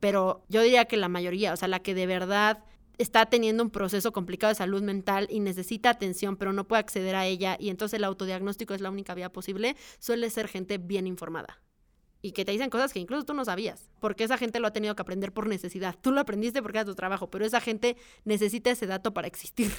Pero 0.00 0.44
yo 0.48 0.62
diría 0.62 0.84
que 0.84 0.96
la 0.96 1.08
mayoría, 1.08 1.52
o 1.52 1.56
sea, 1.56 1.68
la 1.68 1.80
que 1.80 1.94
de 1.94 2.06
verdad 2.06 2.64
está 2.98 3.26
teniendo 3.26 3.62
un 3.62 3.70
proceso 3.70 4.12
complicado 4.12 4.50
de 4.50 4.56
salud 4.56 4.82
mental 4.82 5.26
y 5.30 5.40
necesita 5.40 5.90
atención, 5.90 6.36
pero 6.36 6.52
no 6.52 6.66
puede 6.66 6.80
acceder 6.80 7.16
a 7.16 7.26
ella 7.26 7.56
y 7.58 7.70
entonces 7.70 7.98
el 7.98 8.04
autodiagnóstico 8.04 8.74
es 8.74 8.80
la 8.80 8.90
única 8.90 9.14
vía 9.14 9.32
posible, 9.32 9.76
suele 9.98 10.30
ser 10.30 10.48
gente 10.48 10.78
bien 10.78 11.06
informada. 11.06 11.60
Y 12.22 12.32
que 12.32 12.44
te 12.44 12.52
dicen 12.52 12.70
cosas 12.70 12.92
que 12.92 13.00
incluso 13.00 13.24
tú 13.24 13.34
no 13.34 13.44
sabías, 13.44 13.90
porque 14.00 14.24
esa 14.24 14.38
gente 14.38 14.58
lo 14.58 14.68
ha 14.68 14.72
tenido 14.72 14.94
que 14.96 15.02
aprender 15.02 15.32
por 15.32 15.46
necesidad. 15.46 15.94
Tú 16.00 16.10
lo 16.10 16.20
aprendiste 16.20 16.62
porque 16.62 16.78
era 16.78 16.84
tu 16.86 16.94
trabajo, 16.94 17.28
pero 17.28 17.44
esa 17.44 17.60
gente 17.60 17.96
necesita 18.24 18.70
ese 18.70 18.86
dato 18.86 19.12
para 19.12 19.26
existir. 19.26 19.70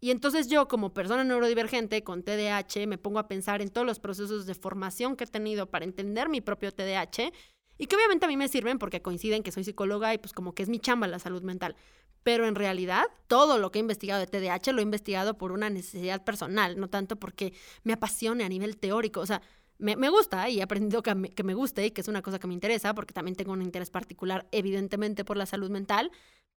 Y 0.00 0.10
entonces 0.10 0.48
yo 0.48 0.68
como 0.68 0.92
persona 0.92 1.24
neurodivergente 1.24 2.04
con 2.04 2.22
TDAH 2.22 2.86
me 2.86 2.98
pongo 2.98 3.18
a 3.18 3.28
pensar 3.28 3.62
en 3.62 3.70
todos 3.70 3.86
los 3.86 3.98
procesos 3.98 4.46
de 4.46 4.54
formación 4.54 5.16
que 5.16 5.24
he 5.24 5.26
tenido 5.26 5.70
para 5.70 5.84
entender 5.84 6.28
mi 6.28 6.40
propio 6.40 6.72
TDAH 6.72 7.32
y 7.78 7.86
que 7.86 7.96
obviamente 7.96 8.26
a 8.26 8.28
mí 8.28 8.36
me 8.36 8.48
sirven 8.48 8.78
porque 8.78 9.02
coinciden 9.02 9.42
que 9.42 9.52
soy 9.52 9.64
psicóloga 9.64 10.12
y 10.14 10.18
pues 10.18 10.32
como 10.32 10.54
que 10.54 10.62
es 10.62 10.68
mi 10.68 10.78
chamba 10.78 11.06
la 11.06 11.18
salud 11.18 11.42
mental. 11.42 11.76
Pero 12.22 12.46
en 12.46 12.54
realidad 12.54 13.04
todo 13.26 13.58
lo 13.58 13.70
que 13.70 13.78
he 13.78 13.80
investigado 13.80 14.20
de 14.20 14.26
TDAH 14.26 14.72
lo 14.72 14.80
he 14.80 14.82
investigado 14.82 15.38
por 15.38 15.52
una 15.52 15.70
necesidad 15.70 16.24
personal, 16.24 16.78
no 16.78 16.88
tanto 16.88 17.16
porque 17.16 17.52
me 17.84 17.92
apasione 17.92 18.44
a 18.44 18.48
nivel 18.48 18.76
teórico. 18.78 19.20
O 19.20 19.26
sea, 19.26 19.42
me, 19.78 20.08
gusta 20.08 20.48
y 20.48 20.58
he 20.58 20.62
aprendido 20.62 21.02
que 21.02 21.14
me, 21.14 21.30
que 21.30 21.42
me 21.42 21.54
guste 21.54 21.86
y 21.86 21.90
que 21.90 22.00
es 22.00 22.08
una 22.08 22.22
cosa 22.22 22.38
que 22.38 22.46
me 22.46 22.54
interesa 22.54 22.94
porque 22.94 23.12
también 23.14 23.36
tengo 23.36 23.52
un 23.52 23.62
interés 23.62 23.90
particular 23.90 24.46
evidentemente 24.50 25.24
por 25.24 25.36
la 25.36 25.46
salud 25.46 25.70
mental, 25.70 26.10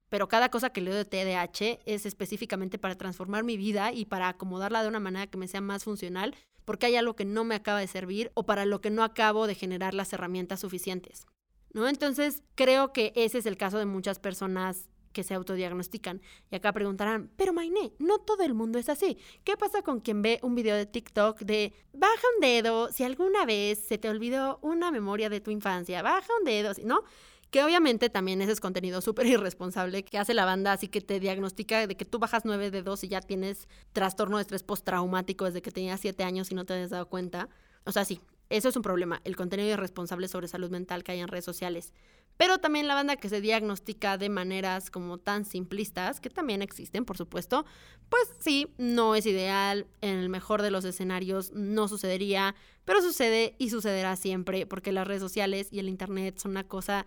pero 0.09 0.27
cada 0.27 0.49
cosa 0.49 0.71
que 0.71 0.81
leo 0.81 0.93
de 0.93 1.05
TDAH 1.05 1.79
es 1.85 2.05
específicamente 2.05 2.77
para 2.77 2.95
transformar 2.95 3.43
mi 3.43 3.57
vida 3.57 3.93
y 3.93 4.05
para 4.05 4.27
acomodarla 4.27 4.81
de 4.81 4.89
una 4.89 4.99
manera 4.99 5.27
que 5.27 5.37
me 5.37 5.47
sea 5.47 5.61
más 5.61 5.83
funcional, 5.83 6.35
porque 6.65 6.87
hay 6.87 6.95
algo 6.95 7.15
que 7.15 7.25
no 7.25 7.43
me 7.43 7.55
acaba 7.55 7.79
de 7.79 7.87
servir 7.87 8.31
o 8.33 8.45
para 8.45 8.65
lo 8.65 8.81
que 8.81 8.89
no 8.89 9.03
acabo 9.03 9.47
de 9.47 9.55
generar 9.55 9.93
las 9.93 10.11
herramientas 10.13 10.59
suficientes. 10.59 11.25
¿No? 11.71 11.87
Entonces, 11.87 12.41
creo 12.55 12.93
que 12.93 13.13
ese 13.15 13.37
es 13.37 13.45
el 13.45 13.55
caso 13.55 13.77
de 13.77 13.85
muchas 13.85 14.17
personas 14.17 14.89
que 15.13 15.23
se 15.23 15.33
autodiagnostican. 15.33 16.21
Y 16.51 16.55
acá 16.55 16.71
preguntarán, 16.71 17.31
pero 17.35 17.53
Mainé, 17.53 17.93
no 17.99 18.19
todo 18.19 18.43
el 18.43 18.53
mundo 18.53 18.79
es 18.79 18.89
así. 18.89 19.17
¿Qué 19.43 19.57
pasa 19.57 19.81
con 19.81 19.99
quien 19.99 20.21
ve 20.21 20.39
un 20.43 20.55
video 20.55 20.75
de 20.75 20.85
TikTok 20.85 21.39
de 21.41 21.73
baja 21.93 22.27
un 22.35 22.41
dedo 22.41 22.91
si 22.91 23.03
alguna 23.03 23.45
vez 23.45 23.79
se 23.79 23.97
te 23.97 24.09
olvidó 24.09 24.59
una 24.61 24.91
memoria 24.91 25.29
de 25.29 25.41
tu 25.41 25.51
infancia? 25.51 26.01
Baja 26.01 26.27
un 26.39 26.45
dedo, 26.45 26.71
¿no? 26.83 27.03
Que 27.51 27.63
obviamente 27.63 28.09
también 28.09 28.41
ese 28.41 28.51
es 28.51 28.59
contenido 28.59 29.01
súper 29.01 29.25
irresponsable 29.25 30.03
que 30.03 30.17
hace 30.17 30.33
la 30.33 30.45
banda, 30.45 30.73
así 30.73 30.88
que 30.88 31.01
te 31.01 31.19
diagnostica 31.19 31.88
de 31.88 31.95
que 31.95 32.05
tú 32.05 32.19
bajas 32.19 32.45
nueve 32.45 32.69
dedos 32.69 33.03
y 33.03 33.07
ya 33.07 33.21
tienes 33.21 33.67
trastorno 33.91 34.38
de 34.38 34.43
estrés 34.43 34.63
postraumático 34.63 35.45
desde 35.45 35.62
que 35.62 35.71
tenías 35.71 35.99
siete 35.99 36.23
años 36.23 36.51
y 36.51 36.55
no 36.55 36.65
te 36.65 36.73
has 36.73 36.91
dado 36.91 37.07
cuenta. 37.07 37.49
O 37.85 37.91
sea, 37.91 38.05
sí, 38.05 38.21
eso 38.49 38.69
es 38.69 38.75
un 38.75 38.81
problema, 38.81 39.21
el 39.23 39.35
contenido 39.35 39.69
irresponsable 39.69 40.27
sobre 40.27 40.47
salud 40.47 40.69
mental 40.69 41.03
que 41.03 41.12
hay 41.12 41.19
en 41.19 41.27
redes 41.27 41.45
sociales. 41.45 41.93
Pero 42.38 42.59
también 42.59 42.88
la 42.88 42.95
banda 42.95 43.17
que 43.17 43.27
se 43.27 43.41
diagnostica 43.41 44.17
de 44.17 44.29
maneras 44.29 44.89
como 44.89 45.17
tan 45.17 45.43
simplistas, 45.43 46.21
que 46.21 46.29
también 46.29 46.62
existen, 46.62 47.03
por 47.03 47.17
supuesto, 47.17 47.65
pues 48.07 48.23
sí, 48.39 48.73
no 48.77 49.13
es 49.15 49.25
ideal, 49.25 49.88
en 49.99 50.17
el 50.17 50.29
mejor 50.29 50.62
de 50.62 50.71
los 50.71 50.85
escenarios 50.85 51.51
no 51.51 51.88
sucedería, 51.88 52.55
pero 52.85 53.01
sucede 53.01 53.55
y 53.57 53.69
sucederá 53.71 54.15
siempre, 54.15 54.65
porque 54.65 54.93
las 54.93 55.05
redes 55.05 55.21
sociales 55.21 55.67
y 55.71 55.79
el 55.79 55.89
Internet 55.89 56.38
son 56.39 56.51
una 56.51 56.63
cosa 56.63 57.05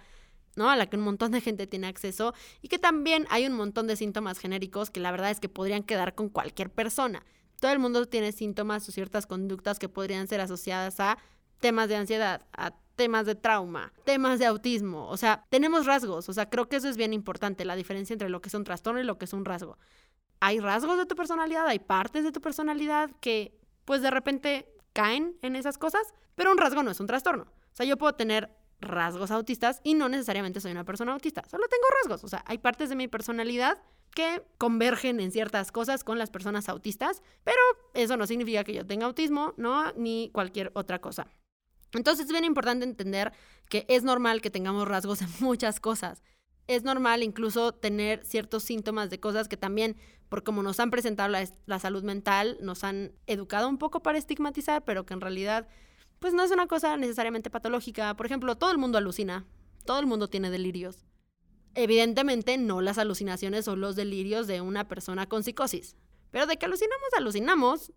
¿no? 0.56 0.70
A 0.70 0.76
la 0.76 0.86
que 0.86 0.96
un 0.96 1.02
montón 1.02 1.32
de 1.32 1.40
gente 1.40 1.66
tiene 1.66 1.86
acceso 1.86 2.34
y 2.60 2.68
que 2.68 2.78
también 2.78 3.26
hay 3.30 3.46
un 3.46 3.54
montón 3.54 3.86
de 3.86 3.96
síntomas 3.96 4.38
genéricos 4.38 4.90
que 4.90 5.00
la 5.00 5.10
verdad 5.10 5.30
es 5.30 5.40
que 5.40 5.48
podrían 5.48 5.82
quedar 5.82 6.14
con 6.14 6.28
cualquier 6.28 6.70
persona. 6.70 7.24
Todo 7.60 7.72
el 7.72 7.78
mundo 7.78 8.06
tiene 8.06 8.32
síntomas 8.32 8.88
o 8.88 8.92
ciertas 8.92 9.26
conductas 9.26 9.78
que 9.78 9.88
podrían 9.88 10.26
ser 10.26 10.40
asociadas 10.40 10.98
a 11.00 11.18
temas 11.60 11.88
de 11.88 11.96
ansiedad, 11.96 12.42
a 12.52 12.72
temas 12.96 13.26
de 13.26 13.34
trauma, 13.34 13.92
temas 14.04 14.38
de 14.38 14.46
autismo, 14.46 15.08
o 15.08 15.16
sea, 15.16 15.46
tenemos 15.48 15.86
rasgos, 15.86 16.28
o 16.28 16.32
sea, 16.32 16.50
creo 16.50 16.68
que 16.68 16.76
eso 16.76 16.88
es 16.88 16.96
bien 16.96 17.12
importante, 17.12 17.64
la 17.64 17.76
diferencia 17.76 18.12
entre 18.12 18.28
lo 18.28 18.42
que 18.42 18.48
es 18.48 18.54
un 18.54 18.64
trastorno 18.64 19.00
y 19.00 19.04
lo 19.04 19.18
que 19.18 19.24
es 19.24 19.32
un 19.32 19.44
rasgo. 19.44 19.78
Hay 20.40 20.60
rasgos 20.60 20.98
de 20.98 21.06
tu 21.06 21.14
personalidad, 21.14 21.66
hay 21.66 21.78
partes 21.78 22.24
de 22.24 22.32
tu 22.32 22.40
personalidad 22.40 23.10
que 23.20 23.58
pues 23.84 24.02
de 24.02 24.10
repente 24.10 24.66
caen 24.92 25.36
en 25.42 25.56
esas 25.56 25.78
cosas, 25.78 26.02
pero 26.34 26.52
un 26.52 26.58
rasgo 26.58 26.82
no 26.82 26.90
es 26.90 27.00
un 27.00 27.06
trastorno. 27.06 27.44
O 27.44 27.76
sea, 27.76 27.86
yo 27.86 27.96
puedo 27.96 28.14
tener 28.14 28.50
rasgos 28.82 29.30
autistas 29.30 29.80
y 29.82 29.94
no 29.94 30.08
necesariamente 30.08 30.60
soy 30.60 30.72
una 30.72 30.84
persona 30.84 31.12
autista, 31.12 31.42
solo 31.50 31.66
tengo 31.68 31.84
rasgos, 32.02 32.24
o 32.24 32.28
sea, 32.28 32.44
hay 32.46 32.58
partes 32.58 32.90
de 32.90 32.96
mi 32.96 33.08
personalidad 33.08 33.78
que 34.14 34.44
convergen 34.58 35.20
en 35.20 35.32
ciertas 35.32 35.72
cosas 35.72 36.04
con 36.04 36.18
las 36.18 36.30
personas 36.30 36.68
autistas, 36.68 37.22
pero 37.44 37.58
eso 37.94 38.16
no 38.16 38.26
significa 38.26 38.64
que 38.64 38.74
yo 38.74 38.86
tenga 38.86 39.06
autismo, 39.06 39.54
¿no? 39.56 39.92
Ni 39.92 40.30
cualquier 40.32 40.70
otra 40.74 41.00
cosa. 41.00 41.26
Entonces 41.92 42.26
es 42.26 42.32
bien 42.32 42.44
importante 42.44 42.84
entender 42.84 43.32
que 43.68 43.84
es 43.88 44.02
normal 44.02 44.40
que 44.40 44.50
tengamos 44.50 44.86
rasgos 44.88 45.22
en 45.22 45.28
muchas 45.40 45.80
cosas. 45.80 46.22
Es 46.66 46.84
normal 46.84 47.22
incluso 47.22 47.72
tener 47.72 48.24
ciertos 48.24 48.62
síntomas 48.62 49.10
de 49.10 49.18
cosas 49.18 49.48
que 49.48 49.56
también, 49.56 49.96
por 50.28 50.44
como 50.44 50.62
nos 50.62 50.78
han 50.80 50.90
presentado 50.90 51.28
la, 51.28 51.46
la 51.66 51.78
salud 51.78 52.02
mental, 52.02 52.56
nos 52.60 52.84
han 52.84 53.12
educado 53.26 53.68
un 53.68 53.78
poco 53.78 54.02
para 54.02 54.18
estigmatizar, 54.18 54.84
pero 54.84 55.04
que 55.04 55.14
en 55.14 55.20
realidad 55.20 55.68
pues 56.22 56.34
no 56.34 56.44
es 56.44 56.52
una 56.52 56.68
cosa 56.68 56.96
necesariamente 56.96 57.50
patológica. 57.50 58.16
Por 58.16 58.26
ejemplo, 58.26 58.56
todo 58.56 58.70
el 58.70 58.78
mundo 58.78 58.96
alucina, 58.96 59.44
todo 59.84 59.98
el 59.98 60.06
mundo 60.06 60.28
tiene 60.28 60.50
delirios. 60.50 61.04
Evidentemente 61.74 62.56
no 62.58 62.80
las 62.80 62.96
alucinaciones 62.96 63.66
o 63.66 63.74
los 63.74 63.96
delirios 63.96 64.46
de 64.46 64.60
una 64.60 64.86
persona 64.86 65.28
con 65.28 65.42
psicosis, 65.42 65.96
pero 66.30 66.46
de 66.46 66.56
que 66.56 66.66
alucinamos, 66.66 67.08
alucinamos. 67.16 67.92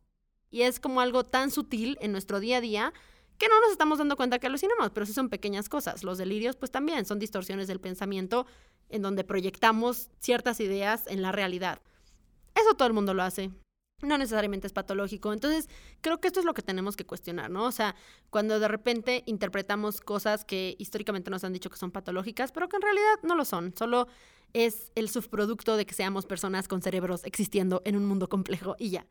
Y 0.50 0.64
es 0.64 0.80
como 0.80 1.02
algo 1.02 1.24
tan 1.24 1.52
sutil 1.52 1.98
en 2.02 2.12
nuestro 2.12 2.40
día 2.40 2.58
a 2.58 2.62
día 2.62 2.94
que 3.38 3.48
no 3.48 3.60
nos 3.62 3.72
estamos 3.72 4.00
dando 4.00 4.16
cuenta 4.16 4.40
que 4.40 4.48
alucinamos, 4.48 4.90
pero 4.90 5.06
sí 5.06 5.14
son 5.14 5.30
pequeñas 5.30 5.70
cosas. 5.70 6.04
Los 6.04 6.18
delirios, 6.18 6.56
pues 6.56 6.72
también 6.72 7.06
son 7.06 7.20
distorsiones 7.20 7.68
del 7.68 7.80
pensamiento 7.80 8.48
en 8.90 9.04
donde 9.04 9.24
proyectamos 9.24 10.10
ciertas 10.20 10.60
ideas 10.62 11.06
en 11.08 11.22
la 11.22 11.32
realidad. 11.32 11.80
Eso 12.56 12.74
todo 12.74 12.88
el 12.88 12.94
mundo 12.94 13.14
lo 13.14 13.22
hace. 13.22 13.52
No 14.02 14.18
necesariamente 14.18 14.68
es 14.68 14.74
patológico. 14.74 15.32
Entonces, 15.32 15.70
creo 16.02 16.20
que 16.20 16.28
esto 16.28 16.40
es 16.40 16.46
lo 16.46 16.54
que 16.54 16.62
tenemos 16.62 16.96
que 16.96 17.06
cuestionar, 17.06 17.50
¿no? 17.50 17.66
O 17.66 17.72
sea, 17.72 17.96
cuando 18.30 18.60
de 18.60 18.68
repente 18.68 19.24
interpretamos 19.26 20.02
cosas 20.02 20.44
que 20.44 20.76
históricamente 20.80 21.32
nos 21.32 21.44
han 21.44 21.54
dicho 21.54 21.70
que 21.70 21.78
son 21.78 21.92
patológicas, 21.92 22.52
pero 22.52 22.68
que 22.68 22.76
en 22.76 22.82
realidad 22.82 23.20
no 23.24 23.36
lo 23.36 23.46
son. 23.46 23.74
Solo 23.78 24.08
es 24.54 24.92
el 24.96 25.10
subproducto 25.10 25.78
de 25.78 25.86
que 25.86 25.94
seamos 25.94 26.26
personas 26.26 26.68
con 26.68 26.82
cerebros 26.82 27.24
existiendo 27.24 27.82
en 27.86 27.96
un 27.96 28.06
mundo 28.06 28.28
complejo 28.28 28.76
y 28.80 28.90
ya. 28.90 29.08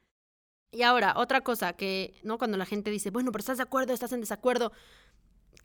Y 0.70 0.82
ahora, 0.82 1.14
otra 1.16 1.42
cosa 1.42 1.74
que, 1.74 2.14
¿no? 2.24 2.36
Cuando 2.36 2.56
la 2.56 2.66
gente 2.66 2.90
dice, 2.90 3.10
bueno, 3.10 3.30
pero 3.30 3.40
estás 3.40 3.58
de 3.58 3.62
acuerdo, 3.62 3.92
estás 3.92 4.12
en 4.12 4.20
desacuerdo. 4.20 4.72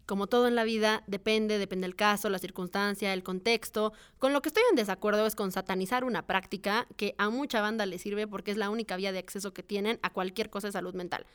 Como 0.09 0.25
todo 0.25 0.47
en 0.47 0.55
la 0.55 0.63
vida, 0.63 1.03
depende, 1.05 1.59
depende 1.59 1.85
del 1.85 1.95
caso, 1.95 2.29
la 2.29 2.39
circunstancia, 2.39 3.13
el 3.13 3.21
contexto. 3.21 3.93
Con 4.17 4.33
lo 4.33 4.41
que 4.41 4.49
estoy 4.49 4.63
en 4.71 4.75
desacuerdo 4.75 5.27
es 5.27 5.35
con 5.35 5.51
satanizar 5.51 6.03
una 6.03 6.25
práctica 6.25 6.87
que 6.97 7.13
a 7.19 7.29
mucha 7.29 7.61
banda 7.61 7.85
le 7.85 7.99
sirve 7.99 8.25
porque 8.25 8.49
es 8.49 8.57
la 8.57 8.71
única 8.71 8.95
vía 8.95 9.11
de 9.11 9.19
acceso 9.19 9.53
que 9.53 9.61
tienen 9.61 9.99
a 10.01 10.11
cualquier 10.11 10.49
cosa 10.49 10.69
de 10.69 10.71
salud 10.71 10.95
mental. 10.95 11.27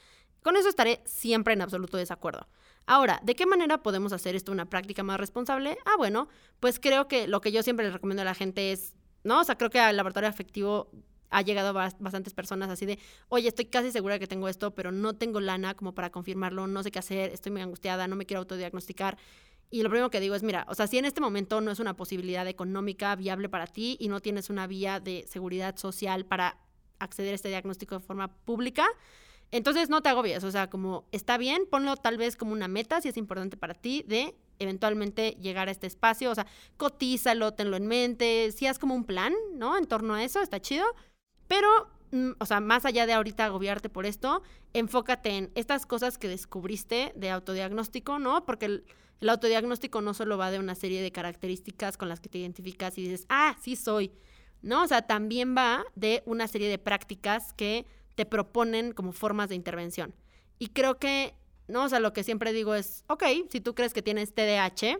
Con 0.42 0.56
eso 0.56 0.68
estaré 0.68 1.02
siempre 1.04 1.54
en 1.54 1.62
absoluto 1.62 1.98
desacuerdo. 1.98 2.48
Ahora, 2.84 3.20
¿de 3.22 3.36
qué 3.36 3.46
manera 3.46 3.80
podemos 3.80 4.12
hacer 4.12 4.34
esto 4.34 4.50
una 4.50 4.68
práctica 4.68 5.04
más 5.04 5.20
responsable? 5.20 5.78
Ah, 5.84 5.94
bueno, 5.96 6.26
pues 6.58 6.80
creo 6.80 7.06
que 7.06 7.28
lo 7.28 7.40
que 7.40 7.52
yo 7.52 7.62
siempre 7.62 7.86
le 7.86 7.92
recomiendo 7.92 8.22
a 8.22 8.24
la 8.24 8.34
gente 8.34 8.72
es, 8.72 8.96
¿no? 9.22 9.38
O 9.38 9.44
sea, 9.44 9.56
creo 9.56 9.70
que 9.70 9.78
al 9.78 9.96
laboratorio 9.96 10.28
afectivo 10.28 10.90
ha 11.34 11.42
llegado 11.42 11.72
bastantes 11.72 12.32
personas 12.32 12.70
así 12.70 12.86
de, 12.86 12.98
oye, 13.28 13.48
estoy 13.48 13.64
casi 13.66 13.90
segura 13.90 14.18
que 14.20 14.28
tengo 14.28 14.48
esto, 14.48 14.72
pero 14.72 14.92
no 14.92 15.14
tengo 15.14 15.40
lana 15.40 15.74
como 15.74 15.92
para 15.92 16.10
confirmarlo, 16.10 16.68
no 16.68 16.82
sé 16.82 16.92
qué 16.92 17.00
hacer, 17.00 17.32
estoy 17.32 17.50
muy 17.50 17.60
angustiada, 17.60 18.06
no 18.06 18.14
me 18.14 18.24
quiero 18.24 18.40
autodiagnosticar. 18.40 19.18
Y 19.70 19.82
lo 19.82 19.90
primero 19.90 20.10
que 20.10 20.20
digo 20.20 20.36
es, 20.36 20.44
mira, 20.44 20.64
o 20.68 20.74
sea, 20.76 20.86
si 20.86 20.98
en 20.98 21.04
este 21.04 21.20
momento 21.20 21.60
no 21.60 21.72
es 21.72 21.80
una 21.80 21.96
posibilidad 21.96 22.46
económica 22.46 23.16
viable 23.16 23.48
para 23.48 23.66
ti 23.66 23.96
y 23.98 24.06
no 24.06 24.20
tienes 24.20 24.48
una 24.48 24.68
vía 24.68 25.00
de 25.00 25.26
seguridad 25.28 25.76
social 25.76 26.24
para 26.24 26.56
acceder 27.00 27.32
a 27.32 27.34
este 27.34 27.48
diagnóstico 27.48 27.96
de 27.96 28.00
forma 28.00 28.28
pública, 28.28 28.86
entonces 29.50 29.88
no 29.88 30.02
te 30.02 30.08
agobies, 30.10 30.44
o 30.44 30.50
sea, 30.52 30.70
como 30.70 31.04
está 31.10 31.36
bien, 31.36 31.66
ponlo 31.68 31.96
tal 31.96 32.16
vez 32.16 32.36
como 32.36 32.52
una 32.52 32.68
meta 32.68 33.00
si 33.00 33.08
es 33.08 33.16
importante 33.16 33.56
para 33.56 33.74
ti 33.74 34.04
de 34.06 34.36
eventualmente 34.58 35.36
llegar 35.40 35.68
a 35.68 35.72
este 35.72 35.86
espacio, 35.86 36.30
o 36.30 36.34
sea, 36.34 36.46
cotízalo, 36.76 37.54
tenlo 37.54 37.76
en 37.76 37.86
mente, 37.86 38.52
si 38.52 38.66
haz 38.66 38.78
como 38.78 38.94
un 38.94 39.04
plan, 39.04 39.34
¿no? 39.54 39.76
En 39.76 39.86
torno 39.86 40.14
a 40.14 40.22
eso, 40.22 40.40
está 40.40 40.60
chido. 40.60 40.84
Pero, 41.48 41.68
mm, 42.12 42.32
o 42.38 42.46
sea, 42.46 42.60
más 42.60 42.84
allá 42.84 43.06
de 43.06 43.12
ahorita 43.12 43.44
agobiarte 43.44 43.88
por 43.88 44.06
esto, 44.06 44.42
enfócate 44.72 45.30
en 45.36 45.50
estas 45.54 45.86
cosas 45.86 46.18
que 46.18 46.28
descubriste 46.28 47.12
de 47.16 47.30
autodiagnóstico, 47.30 48.18
¿no? 48.18 48.44
Porque 48.44 48.66
el, 48.66 48.84
autodiagnóstico 49.26 50.02
no 50.02 50.12
solo 50.12 50.36
va 50.36 50.50
de 50.50 50.58
una 50.58 50.74
serie 50.74 51.00
de 51.00 51.10
características 51.10 51.96
con 51.96 52.10
las 52.10 52.20
que 52.20 52.28
te 52.28 52.38
identificas 52.38 52.98
y 52.98 53.02
dices, 53.02 53.24
ah, 53.30 53.56
sí 53.62 53.74
soy, 53.74 54.12
¿no? 54.60 54.82
O 54.82 54.86
sea, 54.86 55.02
también 55.02 55.56
va 55.56 55.84
de 55.94 56.22
una 56.26 56.46
serie 56.46 56.68
de 56.68 56.78
prácticas 56.78 57.54
que 57.54 57.86
te 58.16 58.26
proponen 58.26 58.92
como 58.92 59.12
formas 59.12 59.48
de 59.48 59.54
intervención. 59.54 60.14
Y 60.58 60.68
creo 60.68 60.98
que, 60.98 61.34
¿no? 61.68 61.84
O 61.84 61.88
sea, 61.88 62.00
lo 62.00 62.12
que 62.12 62.22
siempre 62.22 62.52
digo 62.52 62.74
es, 62.74 63.04
ok, 63.08 63.24
si 63.48 63.60
tú 63.60 63.74
crees 63.74 63.94
que 63.94 64.02
tienes 64.02 64.34
TDAH, 64.34 64.98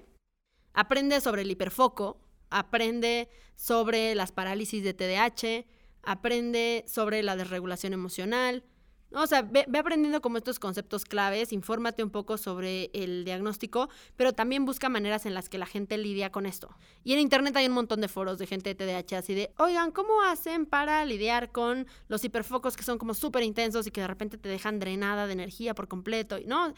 aprende 0.72 1.20
sobre 1.20 1.42
el 1.42 1.50
hiperfoco, 1.50 2.18
aprende 2.50 3.28
sobre 3.56 4.14
las 4.14 4.32
parálisis 4.32 4.82
de 4.84 4.94
TDAH, 4.94 5.66
aprende 6.06 6.84
sobre 6.86 7.22
la 7.22 7.36
desregulación 7.36 7.92
emocional. 7.92 8.64
O 9.12 9.28
sea, 9.28 9.42
ve, 9.42 9.66
aprendiendo 9.78 10.20
como 10.20 10.38
estos 10.38 10.58
conceptos 10.58 11.04
claves, 11.04 11.52
infórmate 11.52 12.02
un 12.02 12.10
poco 12.10 12.36
sobre 12.36 12.90
el 12.94 13.24
diagnóstico, 13.24 13.88
pero 14.16 14.32
también 14.32 14.64
busca 14.64 14.88
maneras 14.88 15.24
en 15.24 15.34
las 15.34 15.48
que 15.48 15.56
la 15.56 15.66
gente 15.66 15.96
lidia 15.98 16.32
con 16.32 16.46
esto. 16.46 16.74
Y 17.04 17.12
en 17.12 17.20
internet 17.20 17.56
hay 17.56 17.66
un 17.66 17.74
montón 17.74 18.00
de 18.00 18.08
foros 18.08 18.38
de 18.38 18.46
gente 18.46 18.74
de 18.74 18.84
TDAH 18.84 19.18
así 19.18 19.34
de, 19.34 19.52
oigan, 19.58 19.92
¿cómo 19.92 20.22
hacen 20.22 20.66
para 20.66 21.04
lidiar 21.04 21.52
con 21.52 21.86
los 22.08 22.24
hiperfocos 22.24 22.76
que 22.76 22.82
son 22.82 22.98
como 22.98 23.14
súper 23.14 23.44
intensos 23.44 23.86
y 23.86 23.92
que 23.92 24.00
de 24.00 24.08
repente 24.08 24.36
te 24.36 24.48
dejan 24.48 24.80
drenada 24.80 25.28
de 25.28 25.34
energía 25.34 25.74
por 25.74 25.86
completo? 25.86 26.38
¿No? 26.46 26.74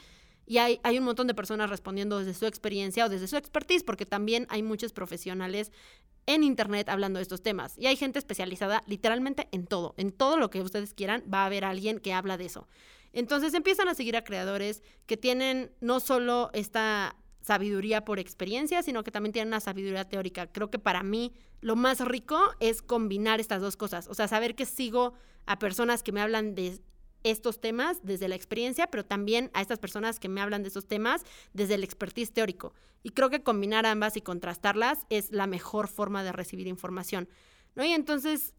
Y 0.47 0.59
hay, 0.59 0.79
hay, 0.85 0.99
un 0.99 1.05
montón 1.05 1.27
de 1.27 1.35
personas 1.35 1.71
respondiendo 1.71 2.19
desde 2.19 2.35
su 2.35 2.47
experiencia 2.47 3.05
o 3.05 3.09
desde 3.09 3.27
su 3.27 3.37
expertise, 3.37 3.83
porque 3.83 4.07
también 4.07 4.47
hay 4.49 4.63
muchos 4.63 4.93
profesionales 4.93 5.73
en 6.27 6.45
internet 6.45 6.89
hablando 6.89 7.19
de 7.19 7.23
estos 7.23 7.43
temas. 7.43 7.77
Y 7.77 7.87
hay 7.87 7.97
gente 7.97 8.19
especializada 8.19 8.83
literalmente 8.87 9.49
en 9.51 9.67
todo, 9.67 9.95
en 9.97 10.13
todo 10.13 10.37
lo 10.37 10.51
que 10.51 10.63
ustedes 10.63 10.95
quieran, 10.95 11.25
va 11.33 11.43
a 11.43 11.47
haber 11.47 11.65
alguien 11.65 11.99
que 11.99 12.13
habla 12.13 12.37
de 12.37 12.47
eso. 12.47 12.69
Entonces 13.13 13.55
empiezan 13.55 13.89
a 13.89 13.95
seguir 13.95 14.17
a 14.17 14.25
creadores 14.25 14.83
que 15.07 15.17
tienen 15.17 15.73
no 15.81 16.01
solo 16.01 16.51
esta 16.53 17.17
sabiduría 17.41 18.05
por 18.05 18.19
experiencia, 18.19 18.83
sino 18.83 19.05
que 19.05 19.11
también 19.11 19.33
tienen 19.33 19.49
una 19.49 19.61
sabiduría 19.61 20.09
teórica. 20.09 20.49
Creo 20.49 20.71
que 20.71 20.79
para 20.79 21.03
mí 21.03 21.33
lo 21.61 21.77
más 21.77 22.01
rico 22.01 22.39
es 22.61 22.83
combinar 22.83 23.41
estas 23.41 23.63
dos 23.63 23.77
cosas, 23.77 24.09
o 24.09 24.15
sea, 24.15 24.29
saber 24.29 24.55
que 24.55 24.67
sigo 24.67 25.15
a 25.47 25.59
personas 25.59 26.03
que 26.03 26.13
me 26.13 26.21
hablan 26.21 26.55
de 26.55 26.79
estos 27.23 27.61
temas 27.61 27.99
desde 28.03 28.29
la 28.29 28.35
experiencia, 28.35 28.87
pero 28.87 29.05
también 29.05 29.51
a 29.55 29.63
estas 29.63 29.79
personas 29.79 30.21
que 30.21 30.29
me 30.29 30.41
hablan 30.41 30.63
de 30.63 30.69
estos 30.69 30.87
temas 30.87 31.23
desde 31.53 31.75
el 31.75 31.85
expertise 31.85 32.33
teórico. 32.33 32.73
Y 33.03 33.11
creo 33.11 33.31
que 33.31 33.43
combinar 33.43 33.87
ambas 33.87 34.17
y 34.17 34.21
contrastarlas 34.21 35.07
es 35.11 35.31
la 35.33 35.47
mejor 35.47 35.89
forma 35.89 36.23
de 36.23 36.33
recibir 36.33 36.67
información. 36.67 37.29
¿no? 37.75 37.85
Y 37.85 37.93
entonces 37.93 38.55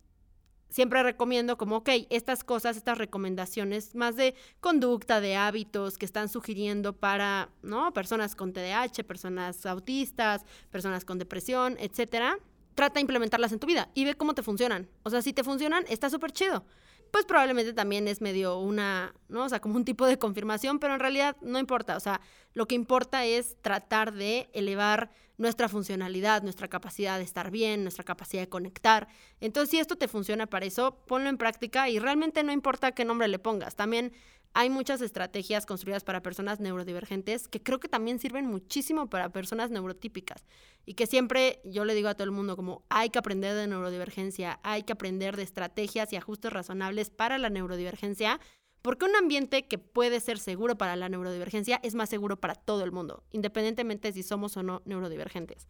siempre 0.69 1.01
recomiendo 1.03 1.57
como, 1.57 1.77
ok, 1.77 1.89
estas 2.09 2.43
cosas, 2.43 2.77
estas 2.77 2.97
recomendaciones 2.97 3.95
más 3.95 4.15
de 4.15 4.35
conducta, 4.59 5.21
de 5.21 5.35
hábitos 5.35 5.97
que 5.97 6.05
están 6.05 6.29
sugiriendo 6.29 6.93
para, 6.93 7.49
¿no? 7.61 7.93
Personas 7.93 8.35
con 8.35 8.53
TDAH, 8.53 9.03
personas 9.05 9.65
autistas, 9.65 10.45
personas 10.69 11.05
con 11.05 11.19
depresión, 11.19 11.77
etcétera. 11.79 12.37
Trata 12.75 12.95
de 12.95 13.01
implementarlas 13.01 13.51
en 13.53 13.59
tu 13.59 13.67
vida 13.67 13.89
y 13.95 14.05
ve 14.05 14.15
cómo 14.15 14.33
te 14.33 14.43
funcionan. 14.43 14.87
O 15.03 15.09
sea, 15.09 15.21
si 15.21 15.33
te 15.33 15.43
funcionan, 15.43 15.83
está 15.87 16.09
súper 16.09 16.31
chido 16.31 16.65
pues 17.11 17.25
probablemente 17.25 17.73
también 17.73 18.07
es 18.07 18.21
medio 18.21 18.59
una, 18.59 19.13
¿no? 19.27 19.43
O 19.43 19.49
sea, 19.49 19.59
como 19.59 19.75
un 19.75 19.85
tipo 19.85 20.05
de 20.05 20.17
confirmación, 20.17 20.79
pero 20.79 20.93
en 20.93 20.99
realidad 20.99 21.35
no 21.41 21.59
importa. 21.59 21.95
O 21.97 21.99
sea, 21.99 22.21
lo 22.53 22.67
que 22.67 22.75
importa 22.75 23.25
es 23.25 23.55
tratar 23.61 24.13
de 24.13 24.49
elevar 24.53 25.11
nuestra 25.37 25.69
funcionalidad, 25.69 26.41
nuestra 26.41 26.67
capacidad 26.67 27.17
de 27.17 27.23
estar 27.23 27.51
bien, 27.51 27.83
nuestra 27.83 28.03
capacidad 28.03 28.41
de 28.41 28.49
conectar. 28.49 29.07
Entonces, 29.39 29.69
si 29.69 29.79
esto 29.79 29.95
te 29.95 30.07
funciona 30.07 30.47
para 30.47 30.65
eso, 30.65 31.03
ponlo 31.05 31.29
en 31.29 31.37
práctica 31.37 31.89
y 31.89 31.99
realmente 31.99 32.43
no 32.43 32.51
importa 32.51 32.91
qué 32.91 33.05
nombre 33.05 33.27
le 33.27 33.39
pongas. 33.39 33.75
También 33.75 34.13
hay 34.53 34.69
muchas 34.69 35.01
estrategias 35.01 35.65
construidas 35.65 36.03
para 36.03 36.21
personas 36.21 36.59
neurodivergentes 36.59 37.47
que 37.47 37.61
creo 37.61 37.79
que 37.79 37.87
también 37.87 38.19
sirven 38.19 38.45
muchísimo 38.45 39.09
para 39.09 39.29
personas 39.29 39.71
neurotípicas 39.71 40.45
y 40.85 40.93
que 40.93 41.05
siempre 41.05 41.61
yo 41.63 41.85
le 41.85 41.93
digo 41.93 42.09
a 42.09 42.15
todo 42.15 42.23
el 42.23 42.31
mundo 42.31 42.55
como 42.55 42.83
hay 42.89 43.09
que 43.09 43.19
aprender 43.19 43.55
de 43.55 43.67
neurodivergencia, 43.67 44.59
hay 44.63 44.83
que 44.83 44.93
aprender 44.93 45.35
de 45.35 45.43
estrategias 45.43 46.11
y 46.13 46.15
ajustes 46.15 46.51
razonables 46.51 47.09
para 47.09 47.37
la 47.37 47.49
neurodivergencia, 47.49 48.39
porque 48.81 49.05
un 49.05 49.15
ambiente 49.15 49.67
que 49.67 49.77
puede 49.77 50.19
ser 50.19 50.39
seguro 50.39 50.77
para 50.77 50.95
la 50.95 51.09
neurodivergencia 51.09 51.79
es 51.83 51.93
más 51.93 52.09
seguro 52.09 52.39
para 52.39 52.55
todo 52.55 52.83
el 52.83 52.91
mundo, 52.91 53.23
independientemente 53.31 54.13
si 54.13 54.23
somos 54.23 54.55
o 54.55 54.63
no 54.63 54.81
neurodivergentes. 54.85 55.67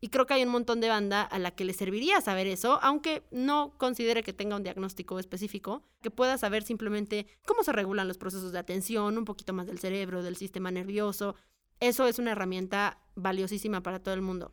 Y 0.00 0.08
creo 0.08 0.26
que 0.26 0.34
hay 0.34 0.42
un 0.44 0.50
montón 0.50 0.80
de 0.80 0.88
banda 0.88 1.22
a 1.22 1.38
la 1.38 1.50
que 1.50 1.64
le 1.64 1.74
serviría 1.74 2.20
saber 2.22 2.46
eso, 2.46 2.78
aunque 2.82 3.22
no 3.30 3.74
considere 3.76 4.22
que 4.22 4.32
tenga 4.32 4.56
un 4.56 4.62
diagnóstico 4.62 5.18
específico, 5.18 5.82
que 6.00 6.10
pueda 6.10 6.38
saber 6.38 6.62
simplemente 6.62 7.26
cómo 7.44 7.62
se 7.62 7.72
regulan 7.72 8.08
los 8.08 8.16
procesos 8.16 8.52
de 8.52 8.58
atención, 8.58 9.18
un 9.18 9.26
poquito 9.26 9.52
más 9.52 9.66
del 9.66 9.78
cerebro, 9.78 10.22
del 10.22 10.36
sistema 10.36 10.70
nervioso. 10.70 11.34
Eso 11.80 12.06
es 12.06 12.18
una 12.18 12.32
herramienta 12.32 12.98
valiosísima 13.14 13.82
para 13.82 14.02
todo 14.02 14.14
el 14.14 14.22
mundo. 14.22 14.52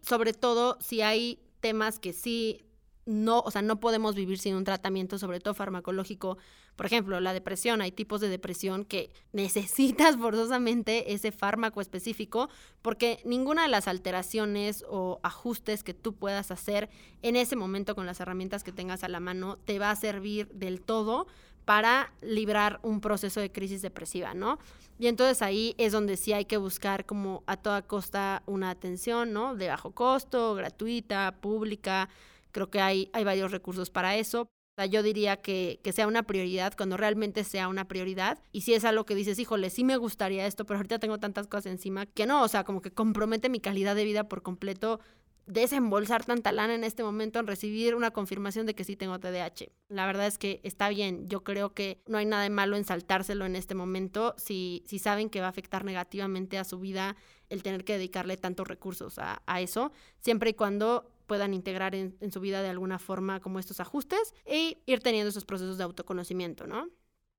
Sobre 0.00 0.32
todo 0.32 0.78
si 0.80 1.02
hay 1.02 1.42
temas 1.60 1.98
que 1.98 2.14
sí 2.14 2.69
no, 3.06 3.40
o 3.40 3.50
sea, 3.50 3.62
no 3.62 3.80
podemos 3.80 4.14
vivir 4.14 4.38
sin 4.38 4.54
un 4.54 4.64
tratamiento, 4.64 5.18
sobre 5.18 5.40
todo 5.40 5.54
farmacológico. 5.54 6.38
Por 6.76 6.86
ejemplo, 6.86 7.20
la 7.20 7.32
depresión, 7.32 7.80
hay 7.80 7.92
tipos 7.92 8.20
de 8.20 8.28
depresión 8.28 8.84
que 8.84 9.10
necesitas 9.32 10.16
forzosamente 10.16 11.12
ese 11.12 11.32
fármaco 11.32 11.80
específico 11.80 12.48
porque 12.82 13.20
ninguna 13.24 13.62
de 13.62 13.68
las 13.68 13.88
alteraciones 13.88 14.84
o 14.88 15.20
ajustes 15.22 15.82
que 15.82 15.94
tú 15.94 16.14
puedas 16.14 16.50
hacer 16.50 16.90
en 17.22 17.36
ese 17.36 17.56
momento 17.56 17.94
con 17.94 18.06
las 18.06 18.20
herramientas 18.20 18.64
que 18.64 18.72
tengas 18.72 19.04
a 19.04 19.08
la 19.08 19.20
mano 19.20 19.58
te 19.64 19.78
va 19.78 19.90
a 19.90 19.96
servir 19.96 20.48
del 20.48 20.80
todo 20.80 21.26
para 21.64 22.12
librar 22.20 22.80
un 22.82 23.00
proceso 23.00 23.40
de 23.40 23.52
crisis 23.52 23.82
depresiva, 23.82 24.34
¿no? 24.34 24.58
Y 24.98 25.06
entonces 25.06 25.40
ahí 25.40 25.74
es 25.78 25.92
donde 25.92 26.16
sí 26.16 26.32
hay 26.32 26.44
que 26.44 26.56
buscar 26.56 27.06
como 27.06 27.42
a 27.46 27.56
toda 27.56 27.82
costa 27.82 28.42
una 28.46 28.70
atención, 28.70 29.32
¿no? 29.32 29.54
De 29.54 29.68
bajo 29.68 29.92
costo, 29.92 30.54
gratuita, 30.54 31.36
pública, 31.40 32.08
Creo 32.52 32.70
que 32.70 32.80
hay, 32.80 33.10
hay 33.12 33.24
varios 33.24 33.50
recursos 33.52 33.90
para 33.90 34.16
eso. 34.16 34.48
yo 34.90 35.02
diría 35.02 35.36
que, 35.36 35.80
que, 35.82 35.92
sea 35.92 36.06
una 36.06 36.22
prioridad 36.22 36.74
cuando 36.76 36.96
realmente 36.96 37.44
sea 37.44 37.68
una 37.68 37.86
prioridad. 37.86 38.38
Y 38.52 38.62
si 38.62 38.74
es 38.74 38.84
algo 38.84 39.04
que 39.04 39.14
dices, 39.14 39.38
híjole, 39.38 39.70
sí 39.70 39.84
me 39.84 39.96
gustaría 39.96 40.46
esto, 40.46 40.64
pero 40.64 40.78
ahorita 40.78 40.98
tengo 40.98 41.18
tantas 41.18 41.46
cosas 41.46 41.66
encima 41.66 42.06
que 42.06 42.26
no, 42.26 42.42
o 42.42 42.48
sea, 42.48 42.64
como 42.64 42.80
que 42.80 42.90
compromete 42.90 43.48
mi 43.48 43.60
calidad 43.60 43.94
de 43.94 44.04
vida 44.04 44.28
por 44.28 44.42
completo. 44.42 45.00
desembolsar 45.46 46.24
tanta 46.24 46.52
lana 46.52 46.74
en 46.74 46.84
este 46.84 47.02
momento 47.02 47.40
en 47.40 47.46
recibir 47.48 47.96
una 47.96 48.12
confirmación 48.12 48.66
de 48.66 48.74
que 48.74 48.84
sí 48.84 48.94
tengo 48.94 49.18
TDAH. 49.18 49.66
La 49.88 50.06
verdad 50.06 50.28
es 50.28 50.38
que 50.38 50.60
está 50.62 50.88
bien, 50.88 51.28
yo 51.28 51.42
creo 51.42 51.74
que 51.74 52.00
no 52.06 52.18
hay 52.18 52.26
nada 52.26 52.44
de 52.44 52.50
malo 52.50 52.76
en 52.76 52.84
saltárselo 52.84 53.46
en 53.46 53.56
este 53.56 53.74
momento 53.74 54.34
si, 54.38 54.84
si 54.86 55.00
saben 55.00 55.28
que 55.28 55.40
va 55.40 55.46
a 55.46 55.50
afectar 55.50 55.84
negativamente 55.84 56.56
a 56.56 56.64
su 56.64 56.78
vida 56.78 57.16
el 57.50 57.62
tener 57.62 57.84
que 57.84 57.94
dedicarle 57.94 58.36
tantos 58.36 58.66
recursos 58.66 59.18
a, 59.18 59.60
eso, 59.60 59.92
siempre 60.20 60.50
y 60.50 60.54
cuando 60.54 61.10
puedan 61.30 61.54
integrar 61.54 61.94
en, 61.94 62.32
su 62.32 62.40
vida 62.40 62.60
de 62.60 62.70
alguna 62.70 62.98
forma 62.98 63.38
como 63.38 63.60
estos 63.60 63.78
ajustes 63.78 64.34
e 64.44 64.82
ir 64.84 64.98
teniendo 64.98 65.28
esos 65.28 65.44
procesos 65.44 65.78
de 65.78 65.84
autoconocimiento, 65.84 66.66
¿no? 66.66 66.88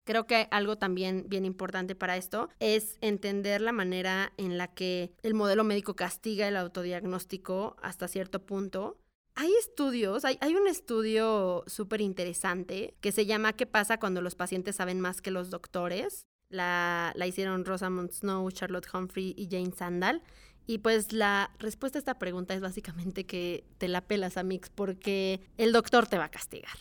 Creo 0.05 0.27
que 0.27 0.47
algo 0.49 0.77
también 0.77 1.25
bien 1.27 1.43
importante 1.43 1.93
para 1.93 2.15
esto 2.15 2.47
es 2.59 2.97
entender 3.01 3.59
la 3.59 3.73
manera 3.73 4.31
en 4.37 4.57
la 4.57 4.73
que 4.73 5.11
el 5.23 5.33
modelo 5.33 5.65
médico 5.65 5.93
castiga 5.93 6.47
el 6.47 6.55
autodiagnóstico 6.55 7.75
hasta 7.81 8.07
cierto 8.07 8.45
punto. 8.45 8.97
Hay 9.35 9.51
estudios, 9.59 10.23
hay, 10.23 10.55
un 10.55 10.69
estudio 10.69 11.65
súper 11.67 11.99
interesante 11.99 12.95
que 13.01 13.11
se 13.11 13.25
llama 13.25 13.51
¿Qué 13.51 13.65
pasa 13.65 13.99
cuando 13.99 14.21
los 14.21 14.35
pacientes 14.35 14.77
saben 14.77 15.01
más 15.01 15.19
que 15.21 15.31
los 15.31 15.49
doctores? 15.49 16.25
La, 16.47 17.11
la 17.15 17.27
hicieron 17.27 17.65
Rosamund 17.65 18.11
Snow, 18.11 18.49
Charlotte 18.51 18.87
Humphrey 18.93 19.33
y 19.37 19.49
Jane 19.51 19.73
Sandal. 19.75 20.23
Y 20.67 20.79
pues 20.79 21.11
la 21.11 21.51
respuesta 21.59 21.97
a 21.97 22.01
esta 22.01 22.19
pregunta 22.19 22.53
es 22.53 22.61
básicamente 22.61 23.25
que 23.25 23.63
te 23.77 23.87
la 23.87 24.01
pelas, 24.01 24.37
a 24.37 24.43
Mix, 24.43 24.69
porque 24.69 25.41
el 25.57 25.71
doctor 25.71 26.07
te 26.07 26.17
va 26.17 26.25
a 26.25 26.31
castigar. 26.31 26.77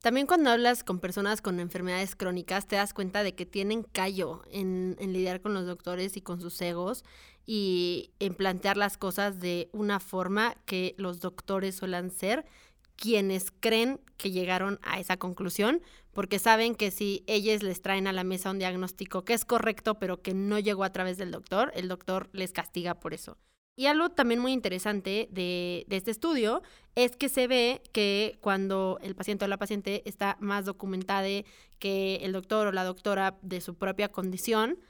También 0.00 0.26
cuando 0.26 0.50
hablas 0.50 0.84
con 0.84 1.00
personas 1.00 1.42
con 1.42 1.58
enfermedades 1.58 2.14
crónicas 2.14 2.68
te 2.68 2.76
das 2.76 2.94
cuenta 2.94 3.24
de 3.24 3.34
que 3.34 3.46
tienen 3.46 3.82
callo 3.82 4.42
en, 4.52 4.96
lidiar 5.00 5.40
con 5.40 5.54
los 5.54 5.66
doctores 5.66 6.16
y 6.16 6.20
con 6.20 6.40
sus 6.40 6.60
egos 6.60 7.04
y 7.46 8.12
en 8.20 8.34
plantear 8.34 8.76
las 8.76 8.96
cosas 8.96 9.40
de 9.40 9.68
una 9.72 9.98
forma 9.98 10.54
que 10.66 10.94
los 10.98 11.18
doctores 11.18 11.74
suelen 11.74 12.10
ser 12.12 12.46
quienes 12.94 13.50
creen 13.50 14.00
que 14.16 14.30
llegaron 14.30 14.78
a 14.82 15.00
esa 15.00 15.16
conclusión, 15.16 15.82
porque 16.18 16.40
saben 16.40 16.74
que 16.74 16.90
si 16.90 17.22
ellos 17.28 17.62
les 17.62 17.80
traen 17.80 18.08
a 18.08 18.12
la 18.12 18.24
mesa 18.24 18.50
un 18.50 18.58
diagnóstico 18.58 19.24
que 19.24 19.34
es 19.34 19.44
correcto, 19.44 20.00
pero 20.00 20.20
que 20.20 20.34
no 20.34 20.58
llegó 20.58 20.82
a 20.82 20.90
través 20.90 21.16
del 21.16 21.30
doctor, 21.30 21.70
el 21.76 21.86
doctor 21.86 22.28
les 22.32 22.50
castiga 22.50 22.98
por 22.98 23.14
eso. 23.14 23.38
Y 23.76 23.86
algo 23.86 24.10
también 24.10 24.40
muy 24.40 24.50
interesante 24.50 25.28
de, 25.30 25.86
este 25.88 26.10
estudio 26.10 26.60
es 26.96 27.14
que 27.14 27.28
se 27.28 27.46
ve 27.46 27.82
que 27.92 28.36
cuando 28.40 28.98
el 29.00 29.14
paciente 29.14 29.44
o 29.44 29.48
la 29.48 29.58
paciente 29.58 30.02
está 30.06 30.36
más 30.40 30.64
documentada 30.64 31.28
que 31.78 32.16
el 32.22 32.32
doctor 32.32 32.66
o 32.66 32.72
la 32.72 32.82
doctora 32.82 33.38
de 33.42 33.60
su 33.60 33.76
propia 33.76 34.08
condición, 34.08 34.80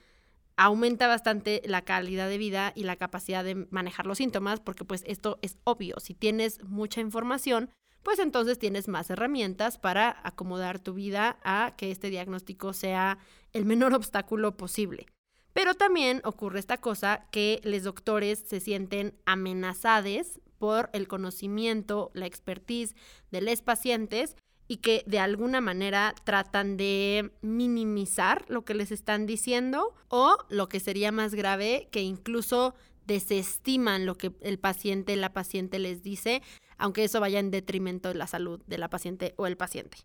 aumenta 0.56 1.08
bastante 1.08 1.60
la 1.66 1.82
calidad 1.82 2.30
de 2.30 2.38
vida 2.38 2.72
y 2.74 2.84
la 2.84 2.96
capacidad 2.96 3.44
de 3.44 3.66
manejar 3.68 4.06
los 4.06 4.16
síntomas, 4.16 4.60
porque 4.60 4.86
pues 4.86 5.04
esto 5.06 5.38
es 5.42 5.58
obvio, 5.64 6.00
si 6.00 6.14
tienes 6.14 6.64
mucha 6.64 7.02
información, 7.02 7.68
pues 8.02 8.18
entonces 8.18 8.58
tienes 8.58 8.88
más 8.88 9.10
herramientas 9.10 9.78
para 9.78 10.20
acomodar 10.24 10.78
tu 10.78 10.94
vida 10.94 11.38
a 11.44 11.74
que 11.76 11.90
este 11.90 12.10
diagnóstico 12.10 12.72
sea 12.72 13.18
el 13.52 13.64
menor 13.64 13.94
obstáculo 13.94 14.56
posible. 14.56 15.06
Pero 15.52 15.74
también 15.74 16.20
ocurre 16.24 16.60
esta 16.60 16.78
cosa 16.78 17.26
que 17.32 17.60
los 17.64 17.82
doctores 17.82 18.44
se 18.46 18.60
sienten 18.60 19.14
amenazados 19.26 20.40
por 20.58 20.90
el 20.92 21.08
conocimiento, 21.08 22.10
la 22.14 22.26
expertise 22.26 22.94
de 23.30 23.40
los 23.40 23.62
pacientes 23.62 24.36
y 24.68 24.76
que 24.76 25.02
de 25.06 25.18
alguna 25.18 25.60
manera 25.60 26.14
tratan 26.24 26.76
de 26.76 27.32
minimizar 27.40 28.44
lo 28.48 28.64
que 28.64 28.74
les 28.74 28.92
están 28.92 29.26
diciendo 29.26 29.94
o 30.08 30.36
lo 30.50 30.68
que 30.68 30.78
sería 30.78 31.10
más 31.10 31.34
grave, 31.34 31.88
que 31.90 32.02
incluso 32.02 32.74
desestiman 33.08 34.06
lo 34.06 34.14
que 34.16 34.32
el 34.42 34.58
paciente, 34.58 35.16
la 35.16 35.32
paciente 35.32 35.80
les 35.80 36.02
dice, 36.02 36.42
aunque 36.76 37.02
eso 37.02 37.18
vaya 37.18 37.40
en 37.40 37.50
detrimento 37.50 38.10
de 38.10 38.14
la 38.14 38.28
salud 38.28 38.60
de 38.66 38.78
la 38.78 38.88
paciente 38.88 39.34
o 39.36 39.46
el 39.46 39.56
paciente. 39.56 39.98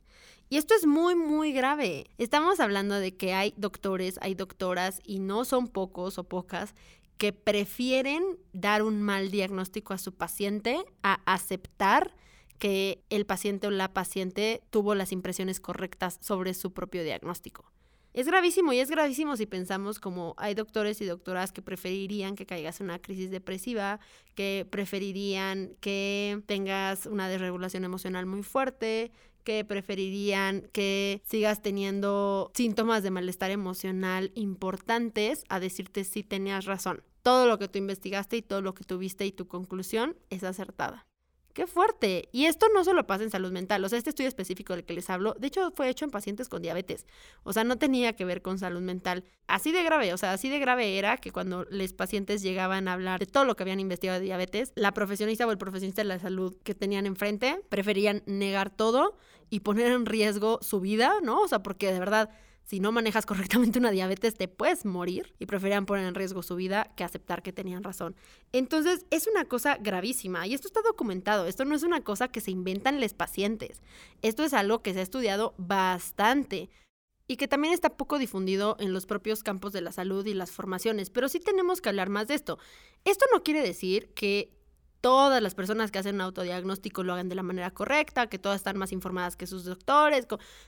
Y 0.50 0.58
esto 0.58 0.74
es 0.74 0.88
muy, 0.88 1.14
muy 1.14 1.52
grave. 1.52 2.08
Estamos 2.18 2.60
hablando 2.60 2.96
de 2.96 3.16
que 3.16 3.34
hay 3.34 3.54
doctores, 3.58 4.18
hay 4.22 4.34
doctoras, 4.36 5.02
y 5.04 5.20
no 5.20 5.46
son 5.46 5.68
pocos 5.68 6.18
o 6.18 6.24
pocas, 6.24 6.74
que 7.18 7.34
prefieren 7.34 8.24
dar 8.54 8.82
un 8.82 9.02
mal 9.02 9.30
diagnóstico 9.30 9.94
a 9.94 9.98
su 9.98 10.14
paciente 10.14 10.84
a 11.04 11.20
aceptar 11.26 12.16
que 12.58 13.04
el 13.10 13.26
paciente 13.26 13.68
o 13.68 13.72
la 13.72 13.94
paciente 13.94 14.64
tuvo 14.70 14.96
las 14.96 15.12
impresiones 15.12 15.60
correctas 15.60 16.18
sobre 16.22 16.54
su 16.54 16.72
propio 16.72 17.04
diagnóstico. 17.04 17.66
Es 18.14 18.28
gravísimo 18.28 18.74
y 18.74 18.80
es 18.80 18.92
gravísimo 18.92 19.36
si 19.38 19.48
pensamos 19.48 20.00
como 20.00 20.36
hay 20.38 20.54
doctores 20.54 21.02
y 21.02 21.06
doctoras 21.06 21.52
que 21.52 21.64
preferirían 21.64 22.36
que 22.36 22.46
caigas 22.46 22.80
en 22.80 22.86
una 22.86 23.00
crisis 23.00 23.32
depresiva, 23.32 24.00
que 24.36 24.68
preferirían 24.70 25.76
que 25.80 26.40
tengas 26.46 27.08
una 27.08 27.28
desregulación 27.28 27.86
emocional 27.86 28.28
muy 28.28 28.44
fuerte, 28.44 29.12
que 29.44 29.66
preferirían 29.66 30.70
que 30.72 31.24
sigas 31.26 31.64
teniendo 31.64 32.52
síntomas 32.54 33.02
de 33.02 33.10
malestar 33.10 33.50
emocional 33.50 34.32
importantes 34.36 35.44
a 35.50 35.60
decirte 35.60 36.04
si 36.04 36.22
tenías 36.22 36.66
razón. 36.66 37.04
Todo 37.24 37.48
lo 37.48 37.58
que 37.58 37.68
tú 37.68 37.80
investigaste 37.80 38.38
y 38.38 38.42
todo 38.44 38.62
lo 38.62 38.76
que 38.76 38.84
tuviste 38.84 39.26
y 39.26 39.32
tu 39.32 39.48
conclusión 39.48 40.16
es 40.30 40.44
acertada. 40.44 41.08
¡Qué 41.54 41.68
fuerte! 41.68 42.30
Y 42.32 42.46
esto 42.46 42.66
no 42.74 42.84
solo 42.84 43.06
pasa 43.06 43.24
en 43.24 43.30
salud 43.30 43.52
mental, 43.52 43.86
o 43.86 43.90
sea, 43.90 44.00
este 44.00 44.10
estudio 44.10 44.28
específico 44.28 44.74
del 44.74 44.86
que 44.86 44.94
les 44.94 45.08
hablo, 45.12 45.36
de 45.38 45.48
hecho 45.48 45.72
fue 45.76 45.88
hecho 45.88 46.04
en 46.04 46.10
pacientes 46.10 46.50
con 46.50 46.64
diabetes, 46.64 47.06
o 47.44 47.54
sea, 47.54 47.64
no 47.64 47.78
tenía 47.78 48.14
que 48.16 48.26
ver 48.26 48.42
con 48.42 48.58
salud 48.58 48.82
mental. 48.82 49.24
Así 49.46 49.72
de 49.72 49.84
grave, 49.84 50.14
o 50.14 50.18
sea, 50.18 50.34
así 50.34 50.50
de 50.50 50.58
grave 50.58 50.98
era 50.98 51.18
que 51.18 51.32
cuando 51.32 51.68
los 51.70 51.94
pacientes 51.94 52.42
llegaban 52.42 52.88
a 52.88 52.94
hablar 52.94 53.20
de 53.20 53.28
todo 53.28 53.46
lo 53.46 53.56
que 53.56 53.62
habían 53.62 53.80
investigado 53.80 54.20
de 54.20 54.26
diabetes, 54.26 54.72
la 54.76 54.96
profesionista 54.96 55.46
o 55.46 55.52
el 55.52 55.60
profesionista 55.60 56.02
de 56.02 56.08
la 56.08 56.18
salud 56.18 56.56
que 56.64 56.74
tenían 56.74 57.06
enfrente 57.06 57.62
preferían 57.70 58.24
negar 58.26 58.72
todo 58.72 59.16
y 59.52 59.60
poner 59.60 59.92
en 59.92 60.08
riesgo 60.08 60.58
su 60.64 60.80
vida, 60.80 61.14
¿no? 61.22 61.42
O 61.42 61.48
sea, 61.48 61.62
porque 61.62 61.94
de 61.94 62.00
verdad 62.00 62.32
si 62.64 62.80
no 62.80 62.92
manejas 62.92 63.26
correctamente 63.28 63.80
una 63.80 63.92
diabetes 63.92 64.36
te 64.36 64.48
puedes 64.48 64.86
morir 64.86 65.34
y 65.40 65.46
preferían 65.46 65.86
poner 65.86 66.06
en 66.06 66.16
riesgo 66.16 66.44
su 66.44 66.56
vida 66.56 66.92
que 66.96 67.04
aceptar 67.04 67.44
que 67.44 67.54
tenían 67.54 67.84
razón. 67.84 68.16
Entonces 68.52 69.06
es 69.12 69.28
una 69.28 69.46
cosa 69.46 69.78
gravísima 69.78 70.48
y 70.48 70.54
esto 70.54 70.68
está 70.68 70.82
documentado, 70.82 71.48
esto 71.48 71.66
no 71.66 71.76
es 71.76 71.84
una 71.84 72.02
cosa 72.02 72.28
que 72.28 72.42
se 72.42 72.52
inventan 72.52 73.00
los 73.00 73.14
pacientes, 73.14 73.82
esto 74.22 74.44
es 74.44 74.54
algo 74.54 74.82
que 74.82 74.94
se 74.94 75.00
ha 75.00 75.04
estudiado 75.04 75.54
bastante 75.58 76.70
y 77.28 77.38
que 77.38 77.48
también 77.48 77.74
está 77.74 77.92
poco 77.92 78.20
difundido 78.20 78.76
en 78.80 78.94
los 78.94 79.06
propios 79.06 79.44
campos 79.44 79.74
de 79.74 79.82
la 79.82 79.92
salud 79.92 80.26
y 80.26 80.34
las 80.34 80.52
formaciones, 80.52 81.10
pero 81.10 81.30
sí 81.30 81.40
tenemos 81.40 81.82
que 81.82 81.90
hablar 81.90 82.10
más 82.10 82.28
de 82.28 82.36
esto. 82.36 82.60
Esto 83.06 83.26
no 83.34 83.44
quiere 83.44 83.62
decir 83.62 84.10
que 84.14 84.52
todas 85.04 85.44
las 85.44 85.54
personas 85.54 85.92
que 85.92 86.00
hacen 86.00 86.22
autodiagnóstico 86.22 87.04
lo 87.04 87.12
hagan 87.12 87.28
de 87.28 87.36
la 87.36 87.44
manera 87.44 87.72
correcta, 87.72 88.28
que 88.28 88.40
todas 88.40 88.62
están 88.62 88.78
más 88.78 88.94
informadas 88.94 89.36
que 89.36 89.48
sus 89.48 89.66
doctores, 89.66 90.26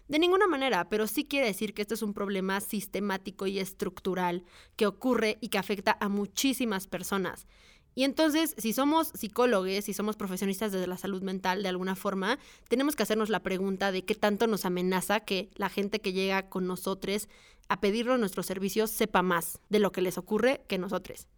de 0.10 0.19
ninguna 0.19 0.45
manera, 0.45 0.89
pero 0.89 1.08
sí 1.08 1.24
quiere 1.24 1.48
decir 1.48 1.74
que 1.74 1.82
esto 1.82 1.93
es 1.93 2.02
un 2.02 2.13
problema 2.13 2.60
sistemático 2.60 3.48
y 3.48 3.60
estructural 3.60 4.43
que 4.76 4.88
ocurre 4.88 5.38
y 5.39 5.48
que 5.48 5.58
afecta 5.58 5.95
a 6.02 6.10
muchísimas 6.10 6.86
personas. 6.86 7.48
Y 7.95 8.04
entonces, 8.04 8.56
si 8.58 8.74
somos 8.74 9.08
psicólogos, 9.08 9.86
si 9.86 9.93
somos 9.93 10.17
profesionistas 10.17 10.74
de 10.74 10.86
la 10.86 10.98
salud 10.98 11.21
mental 11.21 11.63
de 11.63 11.69
alguna 11.69 11.95
forma, 11.95 12.38
tenemos 12.67 12.98
que 12.98 13.04
hacernos 13.04 13.30
la 13.30 13.41
pregunta 13.41 13.93
de 13.93 14.04
qué 14.04 14.15
tanto 14.15 14.48
nos 14.48 14.65
amenaza 14.65 15.21
que 15.21 15.50
la 15.56 15.69
gente 15.69 16.02
que 16.02 16.12
llega 16.12 16.50
con 16.50 16.67
nosotros 16.67 17.30
a 17.69 17.80
pedirnos 17.80 18.19
nuestros 18.19 18.48
servicios 18.48 18.91
sepa 18.91 19.21
más 19.21 19.62
de 19.69 19.80
lo 19.80 19.93
que 19.93 20.02
les 20.02 20.17
ocurre 20.17 20.65
que 20.67 20.78
nosotros. 20.78 21.30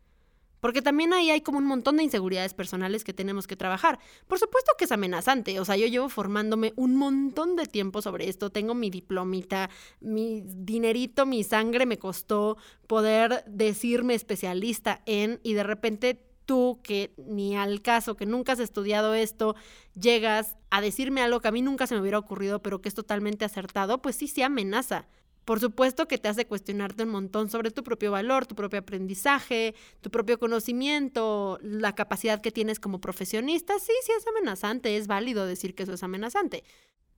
Porque 0.68 0.82
también 0.82 1.14
ahí 1.14 1.30
hay 1.30 1.40
como 1.40 1.60
un 1.60 1.66
montón 1.66 1.96
de 1.96 2.04
inseguridades 2.04 2.54
personales 2.54 3.06
que 3.06 3.14
tenemos 3.14 3.48
que 3.48 3.56
trabajar. 3.56 4.00
Por 4.28 4.38
supuesto 4.38 4.74
que 4.78 4.84
es 4.84 4.92
amenazante. 4.92 5.62
O 5.62 5.64
sea, 5.64 5.78
yo 5.78 5.88
llevo 5.88 6.10
formándome 6.10 6.74
un 6.76 6.98
montón 6.98 7.56
de 7.56 7.68
tiempo 7.68 8.02
sobre 8.02 8.28
esto. 8.28 8.50
Tengo 8.50 8.74
mi 8.74 8.90
diplomita, 8.90 9.70
mi 10.02 10.44
dinerito, 10.46 11.26
mi 11.26 11.46
sangre 11.46 11.86
me 11.86 11.98
costó 11.98 12.58
poder 12.86 13.46
decirme 13.48 14.14
especialista 14.14 15.04
en 15.06 15.40
y 15.42 15.54
de 15.54 15.64
repente 15.64 16.22
tú 16.46 16.82
que 16.84 17.14
ni 17.16 17.56
al 17.56 17.82
caso, 17.82 18.18
que 18.18 18.26
nunca 18.26 18.52
has 18.52 18.60
estudiado 18.60 19.14
esto, 19.14 19.56
llegas 19.98 20.58
a 20.70 20.82
decirme 20.82 21.22
algo 21.22 21.40
que 21.40 21.48
a 21.48 21.52
mí 21.54 21.62
nunca 21.62 21.88
se 21.88 21.96
me 21.96 22.02
hubiera 22.02 22.20
ocurrido, 22.20 22.62
pero 22.62 22.82
que 22.82 22.90
es 22.90 22.94
totalmente 22.94 23.46
acertado, 23.46 24.02
pues 24.02 24.18
sí, 24.18 24.28
sí 24.28 24.42
amenaza. 24.42 25.08
Por 25.48 25.62
supuesto 25.62 26.10
que 26.10 26.18
te 26.18 26.28
hace 26.28 26.46
cuestionarte 26.46 27.04
un 27.04 27.10
montón 27.10 27.50
sobre 27.50 27.72
tu 27.72 27.82
propio 27.82 28.12
valor, 28.12 28.46
tu 28.46 28.54
propio 28.54 28.80
aprendizaje, 28.80 29.76
tu 30.02 30.12
propio 30.12 30.40
conocimiento, 30.40 31.58
la 31.62 31.96
capacidad 31.96 32.42
que 32.42 32.52
tienes 32.52 32.82
como 32.82 33.00
profesionista. 33.00 33.80
Sí, 33.80 33.94
sí 34.04 34.12
es 34.12 34.28
amenazante, 34.28 34.98
es 34.98 35.08
válido 35.08 35.46
decir 35.46 35.74
que 35.74 35.84
eso 35.84 35.94
es 35.94 36.04
amenazante. 36.04 36.66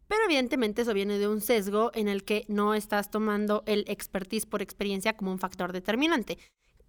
Pero 0.08 0.22
evidentemente 0.26 0.84
eso 0.84 0.94
viene 0.94 1.18
de 1.18 1.28
un 1.28 1.42
sesgo 1.42 1.90
en 1.96 2.08
el 2.08 2.24
que 2.24 2.46
no 2.48 2.76
estás 2.76 3.10
tomando 3.10 3.64
el 3.66 3.84
expertise 3.88 4.46
por 4.46 4.62
experiencia 4.62 5.18
como 5.18 5.32
un 5.32 5.40
factor 5.40 5.74
determinante. 5.74 6.38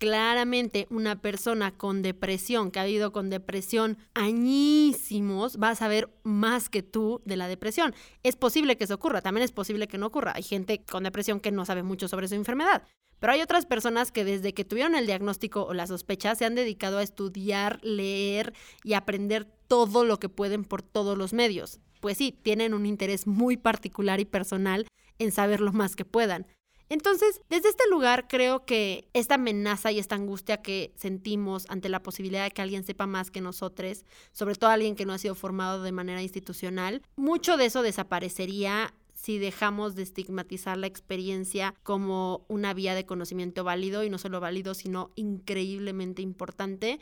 Claramente 0.01 0.87
una 0.89 1.21
persona 1.21 1.77
con 1.77 2.01
depresión, 2.01 2.71
que 2.71 2.81
ha 2.81 2.85
vivido 2.85 3.13
con 3.13 3.29
depresión 3.29 3.99
añísimos, 4.15 5.59
va 5.63 5.69
a 5.69 5.75
saber 5.75 6.09
más 6.23 6.71
que 6.71 6.83
tú 6.83 7.21
de 7.27 7.37
la 7.37 7.49
depresión. 7.49 7.95
Es 8.23 8.35
posible 8.35 8.79
que 8.79 8.85
eso 8.85 8.95
ocurra, 8.95 9.21
también 9.21 9.45
es 9.45 9.53
posible 9.53 9.89
que 9.89 9.99
no 9.99 10.07
ocurra. 10.07 10.33
Hay 10.35 10.43
gente 10.43 10.83
con 10.91 11.05
depresión 11.05 11.39
que 11.39 11.53
no 11.53 11.67
sabe 11.67 11.83
mucho 11.83 12.09
sobre 12.09 12.29
su 12.29 12.35
enfermedad. 12.35 12.83
Pero 13.19 13.35
hay 13.35 13.43
otras 13.43 13.67
personas 13.67 14.11
que 14.11 14.25
desde 14.25 14.55
que 14.55 14.65
tuvieron 14.65 14.95
el 14.95 15.05
diagnóstico 15.05 15.65
o 15.65 15.75
la 15.75 15.87
sospecha 15.87 16.35
se 16.35 16.47
han 16.47 16.55
dedicado 16.55 16.97
a 16.97 17.03
estudiar, 17.03 17.79
leer 17.83 18.55
y 18.83 18.95
aprender 18.95 19.45
todo 19.69 20.07
lo 20.07 20.19
que 20.19 20.31
pueden 20.31 20.65
por 20.65 20.81
todos 20.81 21.19
los 21.19 21.35
medios. 21.35 21.79
Pues 22.01 22.17
sí, 22.17 22.33
tienen 22.43 22.73
un 22.73 22.87
interés 22.87 23.27
muy 23.27 23.59
particular 23.59 24.19
y 24.19 24.25
personal 24.25 24.87
en 25.19 25.31
saber 25.31 25.61
lo 25.61 25.75
más 25.75 25.95
que 25.95 26.07
puedan. 26.07 26.47
Entonces, 26.91 27.41
desde 27.49 27.69
este 27.69 27.89
lugar 27.89 28.27
creo 28.29 28.67
que 28.67 29.09
esta 29.13 29.37
amenaza 29.37 29.93
y 29.93 30.01
esta 30.01 30.17
angustia 30.17 30.61
que 30.61 30.93
sentimos 30.97 31.65
ante 31.69 31.89
la 31.89 32.03
posibilidad 32.03 32.43
de 32.43 32.51
que 32.51 32.63
alguien 32.63 32.83
sepa 32.83 33.07
más 33.07 33.31
que 33.31 33.41
nosotros, 33.41 34.05
sobre 34.33 34.57
todo 34.57 34.71
alguien 34.71 34.97
que 34.97 35.07
no 35.07 35.13
ha 35.13 35.19
sido 35.19 35.37
formado 35.37 35.85
de 35.85 35.93
manera 35.93 36.21
institucional, 36.21 37.03
mucho 37.15 37.57
de 37.57 37.67
eso 37.67 37.83
desaparecería 37.83 38.93
si 39.15 39.39
dejamos 39.39 39.95
de 39.95 40.03
estigmatizar 40.03 40.79
la 40.79 40.89
experiencia 40.89 41.75
como 41.85 42.45
una 42.49 42.75
vía 42.75 42.95
de 42.95 43.07
conocimiento 43.07 43.63
válido 43.65 44.03
y 44.03 44.11
no 44.11 44.19
solo 44.19 44.41
válido, 44.41 44.75
sino 44.75 45.13
increíblemente 45.15 46.23
importante 46.23 47.01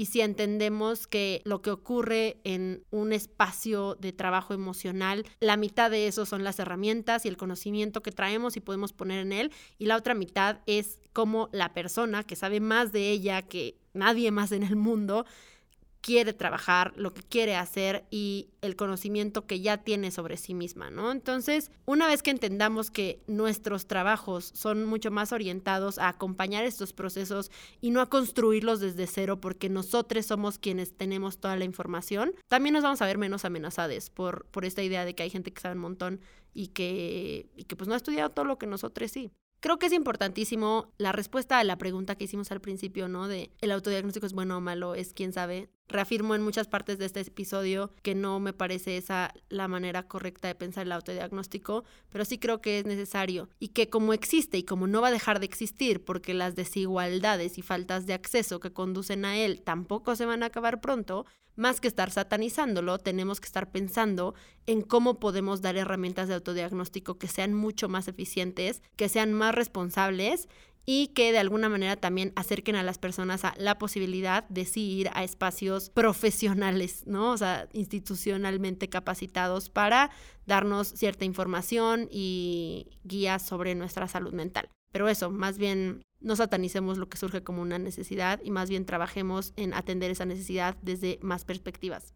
y 0.00 0.06
si 0.06 0.22
entendemos 0.22 1.06
que 1.06 1.42
lo 1.44 1.60
que 1.60 1.70
ocurre 1.70 2.40
en 2.44 2.86
un 2.90 3.12
espacio 3.12 3.98
de 4.00 4.14
trabajo 4.14 4.54
emocional, 4.54 5.26
la 5.40 5.58
mitad 5.58 5.90
de 5.90 6.06
eso 6.06 6.24
son 6.24 6.42
las 6.42 6.58
herramientas 6.58 7.26
y 7.26 7.28
el 7.28 7.36
conocimiento 7.36 8.02
que 8.02 8.10
traemos 8.10 8.56
y 8.56 8.60
podemos 8.60 8.94
poner 8.94 9.18
en 9.18 9.32
él, 9.34 9.52
y 9.76 9.84
la 9.84 9.98
otra 9.98 10.14
mitad 10.14 10.60
es 10.64 11.00
cómo 11.12 11.50
la 11.52 11.74
persona 11.74 12.24
que 12.24 12.34
sabe 12.34 12.60
más 12.60 12.92
de 12.92 13.10
ella 13.10 13.42
que 13.42 13.76
nadie 13.92 14.30
más 14.30 14.52
en 14.52 14.62
el 14.62 14.74
mundo, 14.74 15.26
quiere 16.00 16.32
trabajar, 16.32 16.92
lo 16.96 17.12
que 17.12 17.22
quiere 17.22 17.56
hacer 17.56 18.04
y 18.10 18.48
el 18.62 18.76
conocimiento 18.76 19.46
que 19.46 19.60
ya 19.60 19.78
tiene 19.78 20.10
sobre 20.10 20.36
sí 20.36 20.54
misma, 20.54 20.90
¿no? 20.90 21.12
Entonces, 21.12 21.70
una 21.84 22.06
vez 22.06 22.22
que 22.22 22.30
entendamos 22.30 22.90
que 22.90 23.22
nuestros 23.26 23.86
trabajos 23.86 24.50
son 24.54 24.86
mucho 24.86 25.10
más 25.10 25.32
orientados 25.32 25.98
a 25.98 26.08
acompañar 26.08 26.64
estos 26.64 26.92
procesos 26.92 27.50
y 27.80 27.90
no 27.90 28.00
a 28.00 28.08
construirlos 28.08 28.80
desde 28.80 29.06
cero 29.06 29.40
porque 29.40 29.68
nosotros 29.68 30.26
somos 30.26 30.58
quienes 30.58 30.96
tenemos 30.96 31.38
toda 31.38 31.56
la 31.56 31.64
información, 31.64 32.32
también 32.48 32.74
nos 32.74 32.82
vamos 32.82 33.02
a 33.02 33.06
ver 33.06 33.18
menos 33.18 33.44
amenazados 33.44 34.10
por, 34.10 34.46
por 34.46 34.64
esta 34.64 34.82
idea 34.82 35.04
de 35.04 35.14
que 35.14 35.22
hay 35.22 35.30
gente 35.30 35.52
que 35.52 35.60
sabe 35.60 35.74
un 35.74 35.82
montón 35.82 36.20
y 36.54 36.68
que, 36.68 37.50
y 37.56 37.64
que 37.64 37.76
pues 37.76 37.88
no 37.88 37.94
ha 37.94 37.98
estudiado 37.98 38.30
todo 38.30 38.44
lo 38.44 38.58
que 38.58 38.66
nosotros 38.66 39.10
sí. 39.10 39.30
Creo 39.60 39.78
que 39.78 39.86
es 39.86 39.92
importantísimo 39.92 40.90
la 40.96 41.12
respuesta 41.12 41.58
a 41.58 41.64
la 41.64 41.76
pregunta 41.76 42.14
que 42.14 42.24
hicimos 42.24 42.50
al 42.50 42.62
principio, 42.62 43.08
¿no? 43.08 43.28
De 43.28 43.50
el 43.60 43.72
autodiagnóstico 43.72 44.24
es 44.24 44.32
bueno 44.32 44.56
o 44.56 44.60
malo, 44.60 44.94
es 44.94 45.12
quién 45.12 45.34
sabe. 45.34 45.68
Reafirmo 45.90 46.36
en 46.36 46.42
muchas 46.42 46.68
partes 46.68 46.98
de 46.98 47.06
este 47.06 47.20
episodio 47.20 47.92
que 48.02 48.14
no 48.14 48.38
me 48.38 48.52
parece 48.52 48.96
esa 48.96 49.34
la 49.48 49.66
manera 49.66 50.04
correcta 50.04 50.46
de 50.46 50.54
pensar 50.54 50.86
el 50.86 50.92
autodiagnóstico, 50.92 51.82
pero 52.10 52.24
sí 52.24 52.38
creo 52.38 52.60
que 52.60 52.78
es 52.78 52.86
necesario 52.86 53.48
y 53.58 53.68
que 53.68 53.90
como 53.90 54.12
existe 54.12 54.56
y 54.56 54.62
como 54.62 54.86
no 54.86 55.00
va 55.00 55.08
a 55.08 55.12
dejar 55.12 55.40
de 55.40 55.46
existir 55.46 56.04
porque 56.04 56.32
las 56.32 56.54
desigualdades 56.54 57.58
y 57.58 57.62
faltas 57.62 58.06
de 58.06 58.14
acceso 58.14 58.60
que 58.60 58.72
conducen 58.72 59.24
a 59.24 59.36
él 59.36 59.62
tampoco 59.62 60.14
se 60.14 60.26
van 60.26 60.44
a 60.44 60.46
acabar 60.46 60.80
pronto, 60.80 61.26
más 61.56 61.80
que 61.80 61.88
estar 61.88 62.10
satanizándolo, 62.10 62.98
tenemos 62.98 63.40
que 63.40 63.46
estar 63.46 63.70
pensando 63.70 64.34
en 64.66 64.82
cómo 64.82 65.18
podemos 65.18 65.60
dar 65.60 65.76
herramientas 65.76 66.28
de 66.28 66.34
autodiagnóstico 66.34 67.18
que 67.18 67.26
sean 67.26 67.52
mucho 67.52 67.88
más 67.88 68.06
eficientes, 68.08 68.82
que 68.96 69.08
sean 69.08 69.34
más 69.34 69.54
responsables 69.54 70.48
y 70.86 71.08
que 71.08 71.32
de 71.32 71.38
alguna 71.38 71.68
manera 71.68 71.96
también 71.96 72.32
acerquen 72.36 72.76
a 72.76 72.82
las 72.82 72.98
personas 72.98 73.44
a 73.44 73.54
la 73.58 73.78
posibilidad 73.78 74.48
de 74.48 74.64
sí 74.64 74.90
ir 74.92 75.10
a 75.12 75.24
espacios 75.24 75.90
profesionales, 75.90 77.04
¿no? 77.06 77.32
O 77.32 77.36
sea, 77.36 77.68
institucionalmente 77.72 78.88
capacitados 78.88 79.68
para 79.68 80.10
darnos 80.46 80.88
cierta 80.88 81.24
información 81.24 82.08
y 82.10 82.88
guías 83.04 83.42
sobre 83.42 83.74
nuestra 83.74 84.08
salud 84.08 84.32
mental. 84.32 84.68
Pero 84.92 85.08
eso, 85.08 85.30
más 85.30 85.58
bien 85.58 86.02
no 86.20 86.36
satanicemos 86.36 86.98
lo 86.98 87.08
que 87.08 87.16
surge 87.16 87.42
como 87.42 87.62
una 87.62 87.78
necesidad 87.78 88.40
y 88.44 88.50
más 88.50 88.68
bien 88.68 88.84
trabajemos 88.84 89.52
en 89.56 89.72
atender 89.74 90.10
esa 90.10 90.24
necesidad 90.24 90.76
desde 90.82 91.18
más 91.22 91.44
perspectivas. 91.44 92.14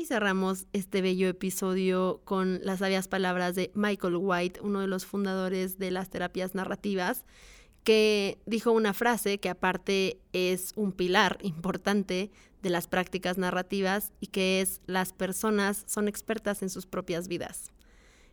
Y 0.00 0.06
cerramos 0.06 0.66
este 0.72 1.02
bello 1.02 1.28
episodio 1.28 2.22
con 2.24 2.60
las 2.62 2.78
sabias 2.78 3.06
palabras 3.06 3.54
de 3.54 3.70
Michael 3.74 4.16
White, 4.16 4.60
uno 4.62 4.80
de 4.80 4.86
los 4.86 5.04
fundadores 5.04 5.78
de 5.78 5.90
las 5.90 6.08
terapias 6.08 6.54
narrativas, 6.54 7.26
que 7.84 8.38
dijo 8.46 8.72
una 8.72 8.94
frase 8.94 9.36
que 9.40 9.50
aparte 9.50 10.18
es 10.32 10.72
un 10.74 10.92
pilar 10.92 11.36
importante 11.42 12.30
de 12.62 12.70
las 12.70 12.86
prácticas 12.86 13.36
narrativas 13.36 14.14
y 14.20 14.28
que 14.28 14.62
es 14.62 14.80
las 14.86 15.12
personas 15.12 15.84
son 15.86 16.08
expertas 16.08 16.62
en 16.62 16.70
sus 16.70 16.86
propias 16.86 17.28
vidas. 17.28 17.70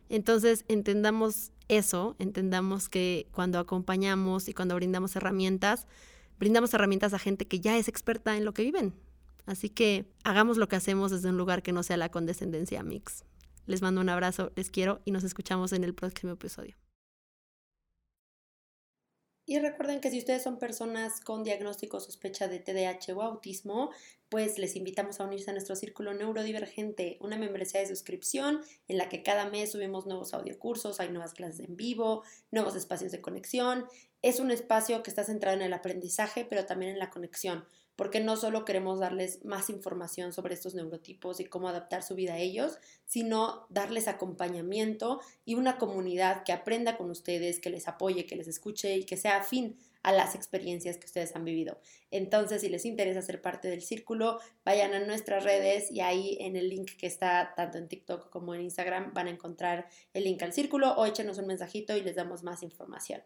Entonces, 0.08 0.64
entendamos 0.68 1.52
eso, 1.68 2.16
entendamos 2.18 2.88
que 2.88 3.26
cuando 3.30 3.58
acompañamos 3.58 4.48
y 4.48 4.54
cuando 4.54 4.74
brindamos 4.74 5.16
herramientas, 5.16 5.86
brindamos 6.38 6.72
herramientas 6.72 7.12
a 7.12 7.18
gente 7.18 7.46
que 7.46 7.60
ya 7.60 7.76
es 7.76 7.88
experta 7.88 8.38
en 8.38 8.46
lo 8.46 8.54
que 8.54 8.62
viven. 8.62 8.94
Así 9.48 9.70
que 9.70 10.04
hagamos 10.24 10.58
lo 10.58 10.68
que 10.68 10.76
hacemos 10.76 11.10
desde 11.10 11.30
un 11.30 11.38
lugar 11.38 11.62
que 11.62 11.72
no 11.72 11.82
sea 11.82 11.96
la 11.96 12.10
condescendencia 12.10 12.82
mix. 12.82 13.24
Les 13.64 13.80
mando 13.80 14.02
un 14.02 14.10
abrazo, 14.10 14.52
les 14.56 14.68
quiero 14.70 15.00
y 15.06 15.10
nos 15.10 15.24
escuchamos 15.24 15.72
en 15.72 15.84
el 15.84 15.94
próximo 15.94 16.34
episodio. 16.34 16.76
Y 19.46 19.58
recuerden 19.58 20.02
que 20.02 20.10
si 20.10 20.18
ustedes 20.18 20.42
son 20.42 20.58
personas 20.58 21.22
con 21.22 21.44
diagnóstico 21.44 21.98
sospecha 21.98 22.46
de 22.46 22.58
TDAH 22.58 23.14
o 23.14 23.22
autismo, 23.22 23.90
pues 24.28 24.58
les 24.58 24.76
invitamos 24.76 25.18
a 25.18 25.24
unirse 25.24 25.48
a 25.48 25.54
nuestro 25.54 25.76
círculo 25.76 26.12
neurodivergente, 26.12 27.16
una 27.22 27.38
membresía 27.38 27.80
de 27.80 27.86
suscripción 27.86 28.60
en 28.86 28.98
la 28.98 29.08
que 29.08 29.22
cada 29.22 29.48
mes 29.48 29.72
subimos 29.72 30.04
nuevos 30.04 30.34
audiocursos, 30.34 31.00
hay 31.00 31.08
nuevas 31.08 31.32
clases 31.32 31.60
en 31.60 31.74
vivo, 31.74 32.22
nuevos 32.50 32.76
espacios 32.76 33.12
de 33.12 33.22
conexión. 33.22 33.86
Es 34.20 34.40
un 34.40 34.50
espacio 34.50 35.02
que 35.02 35.08
está 35.08 35.24
centrado 35.24 35.56
en 35.56 35.62
el 35.62 35.72
aprendizaje, 35.72 36.44
pero 36.44 36.66
también 36.66 36.92
en 36.92 36.98
la 36.98 37.08
conexión 37.08 37.64
porque 37.98 38.20
no 38.20 38.36
solo 38.36 38.64
queremos 38.64 39.00
darles 39.00 39.44
más 39.44 39.68
información 39.70 40.32
sobre 40.32 40.54
estos 40.54 40.72
neurotipos 40.72 41.40
y 41.40 41.46
cómo 41.46 41.68
adaptar 41.68 42.04
su 42.04 42.14
vida 42.14 42.34
a 42.34 42.38
ellos, 42.38 42.78
sino 43.04 43.66
darles 43.70 44.06
acompañamiento 44.06 45.20
y 45.44 45.56
una 45.56 45.78
comunidad 45.78 46.44
que 46.44 46.52
aprenda 46.52 46.96
con 46.96 47.10
ustedes, 47.10 47.58
que 47.58 47.70
les 47.70 47.88
apoye, 47.88 48.24
que 48.24 48.36
les 48.36 48.46
escuche 48.46 48.96
y 48.96 49.04
que 49.04 49.16
sea 49.16 49.38
afín 49.38 49.76
a 50.08 50.12
las 50.12 50.34
experiencias 50.34 50.96
que 50.96 51.04
ustedes 51.04 51.36
han 51.36 51.44
vivido. 51.44 51.78
Entonces, 52.10 52.62
si 52.62 52.70
les 52.70 52.86
interesa 52.86 53.20
ser 53.20 53.42
parte 53.42 53.68
del 53.68 53.82
círculo, 53.82 54.40
vayan 54.64 54.94
a 54.94 55.00
nuestras 55.00 55.44
redes 55.44 55.90
y 55.90 56.00
ahí 56.00 56.38
en 56.40 56.56
el 56.56 56.70
link 56.70 56.92
que 56.96 57.06
está 57.06 57.52
tanto 57.54 57.76
en 57.76 57.88
TikTok 57.88 58.30
como 58.30 58.54
en 58.54 58.62
Instagram 58.62 59.12
van 59.12 59.26
a 59.26 59.30
encontrar 59.30 59.86
el 60.14 60.24
link 60.24 60.42
al 60.42 60.54
círculo 60.54 60.94
o 60.94 61.04
échenos 61.04 61.36
un 61.36 61.46
mensajito 61.46 61.94
y 61.94 62.00
les 62.00 62.16
damos 62.16 62.42
más 62.42 62.62
información. 62.62 63.20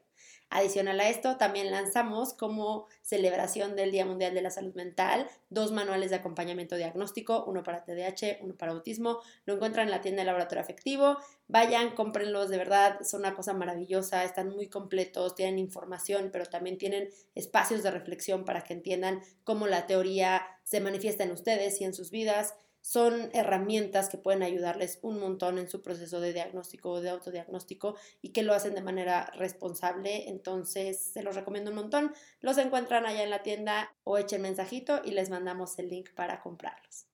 Adicional 0.51 0.99
a 1.01 1.09
esto, 1.09 1.37
también 1.37 1.71
lanzamos 1.71 2.35
como 2.35 2.87
celebración 3.01 3.77
del 3.77 3.93
Día 3.93 4.05
Mundial 4.05 4.35
de 4.35 4.43
la 4.43 4.51
Salud 4.51 4.75
Mental 4.75 5.29
dos 5.53 5.71
manuales 5.71 6.11
de 6.11 6.17
acompañamiento 6.17 6.77
diagnóstico, 6.77 7.45
uno 7.47 7.63
para 7.63 7.85
TDAH, 7.85 8.39
uno 8.41 8.55
para 8.57 8.73
autismo. 8.73 9.21
Lo 9.45 9.55
encuentran 9.55 9.87
en 9.87 9.91
la 9.91 10.01
tienda 10.01 10.23
de 10.23 10.27
Laboratorio 10.27 10.63
Afectivo. 10.63 11.19
Vayan, 11.49 11.95
cómprenlos, 11.95 12.49
de 12.49 12.57
verdad, 12.57 13.01
son 13.03 13.21
una 13.21 13.35
cosa 13.35 13.53
maravillosa, 13.53 14.25
están 14.25 14.51
muy 14.51 14.69
completos, 14.69 15.35
tienen 15.35 15.59
información, 15.59 16.31
pero 16.33 16.47
también 16.47 16.72
tienen 16.79 17.09
espacios 17.35 17.83
de 17.83 17.91
reflexión 17.91 18.45
para 18.45 18.63
que 18.65 18.75
entiendan 18.75 19.21
cómo 19.45 19.67
la 19.67 19.87
teoría 19.87 20.43
se 20.65 20.81
manifiesta 20.81 21.25
en 21.25 21.33
ustedes 21.33 21.81
y 21.81 21.85
en 21.85 21.95
sus 21.95 22.11
vidas 22.11 22.55
son 22.83 23.31
herramientas 23.33 24.09
que 24.09 24.19
pueden 24.19 24.43
ayudarles 24.43 24.99
un 25.03 25.21
montón 25.21 25.59
en 25.59 25.69
su 25.69 25.83
proceso 25.83 26.21
de 26.21 26.33
diagnóstico 26.33 26.91
o 26.91 27.01
de 27.01 27.11
autodiagnóstico 27.11 27.97
y 28.21 28.31
que 28.31 28.43
lo 28.43 28.55
hacen 28.55 28.75
de 28.75 28.83
manera 28.83 29.33
responsable. 29.37 30.29
Entonces, 30.29 31.01
se 31.01 31.23
los 31.23 31.37
recomiendo 31.37 31.71
un 31.71 31.77
montón. 31.77 32.13
Los 32.41 32.59
encuentran 32.59 33.07
allá 33.07 33.23
en 33.23 33.31
la 33.31 33.45
tienda 33.45 33.95
o 34.03 34.19
echen 34.19 34.43
mensajito 34.43 35.01
y 35.05 35.13
les 35.13 35.31
mandamos 35.31 35.79
el 35.79 35.89
link 35.89 36.11
para 36.15 36.41
comprarlos. 36.41 37.12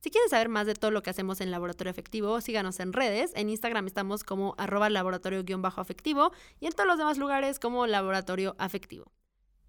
Si 0.00 0.10
quieren 0.10 0.30
saber 0.30 0.48
más 0.48 0.66
de 0.66 0.74
todo 0.74 0.92
lo 0.92 1.02
que 1.02 1.10
hacemos 1.10 1.40
en 1.40 1.50
Laboratorio 1.50 1.90
Afectivo, 1.90 2.40
síganos 2.40 2.78
en 2.78 2.92
redes. 2.92 3.32
En 3.34 3.48
Instagram 3.48 3.86
estamos 3.86 4.22
como 4.22 4.54
arroba 4.56 4.88
laboratorio-afectivo 4.90 6.32
y 6.60 6.66
en 6.66 6.72
todos 6.72 6.86
los 6.86 6.98
demás 6.98 7.18
lugares 7.18 7.58
como 7.58 7.86
laboratorio 7.86 8.54
afectivo. 8.58 9.10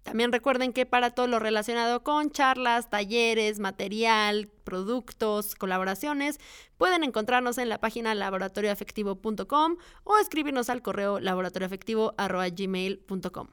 También 0.02 0.32
recuerden 0.32 0.72
que 0.72 0.86
para 0.86 1.10
todo 1.10 1.26
lo 1.26 1.38
relacionado 1.38 2.02
con 2.02 2.30
charlas, 2.30 2.88
talleres, 2.88 3.58
material, 3.58 4.48
productos, 4.64 5.54
colaboraciones, 5.54 6.40
pueden 6.78 7.04
encontrarnos 7.04 7.58
en 7.58 7.68
la 7.68 7.76
página 7.78 8.14
laboratorioafectivo.com 8.14 9.76
o 10.04 10.18
escribirnos 10.18 10.70
al 10.70 10.80
correo 10.80 11.20
laboratorioafectivo.gmail.com. 11.20 13.48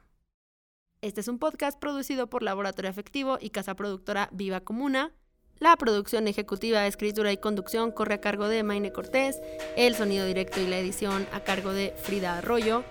Este 1.00 1.20
es 1.20 1.28
un 1.28 1.38
podcast 1.38 1.78
producido 1.78 2.28
por 2.30 2.42
Laboratorio 2.42 2.90
Afectivo 2.90 3.38
y 3.40 3.50
casa 3.50 3.76
productora 3.76 4.28
Viva 4.32 4.58
Comuna. 4.60 5.12
La 5.60 5.76
producción 5.76 6.28
ejecutiva, 6.28 6.86
escritura 6.86 7.32
y 7.32 7.36
conducción 7.36 7.90
corre 7.90 8.14
a 8.14 8.20
cargo 8.20 8.46
de 8.46 8.62
Maine 8.62 8.92
Cortés, 8.92 9.40
el 9.76 9.96
sonido 9.96 10.24
directo 10.24 10.60
y 10.60 10.68
la 10.68 10.78
edición 10.78 11.26
a 11.32 11.40
cargo 11.40 11.72
de 11.72 11.92
Frida 12.00 12.38
Arroyo, 12.38 12.84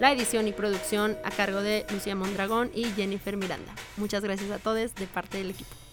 la 0.00 0.10
edición 0.10 0.48
y 0.48 0.52
producción 0.52 1.18
a 1.22 1.30
cargo 1.30 1.60
de 1.60 1.84
Lucía 1.92 2.16
Mondragón 2.16 2.70
y 2.74 2.84
Jennifer 2.84 3.36
Miranda. 3.36 3.74
Muchas 3.98 4.24
gracias 4.24 4.50
a 4.50 4.58
todos 4.58 4.94
de 4.94 5.06
parte 5.06 5.36
del 5.36 5.50
equipo. 5.50 5.83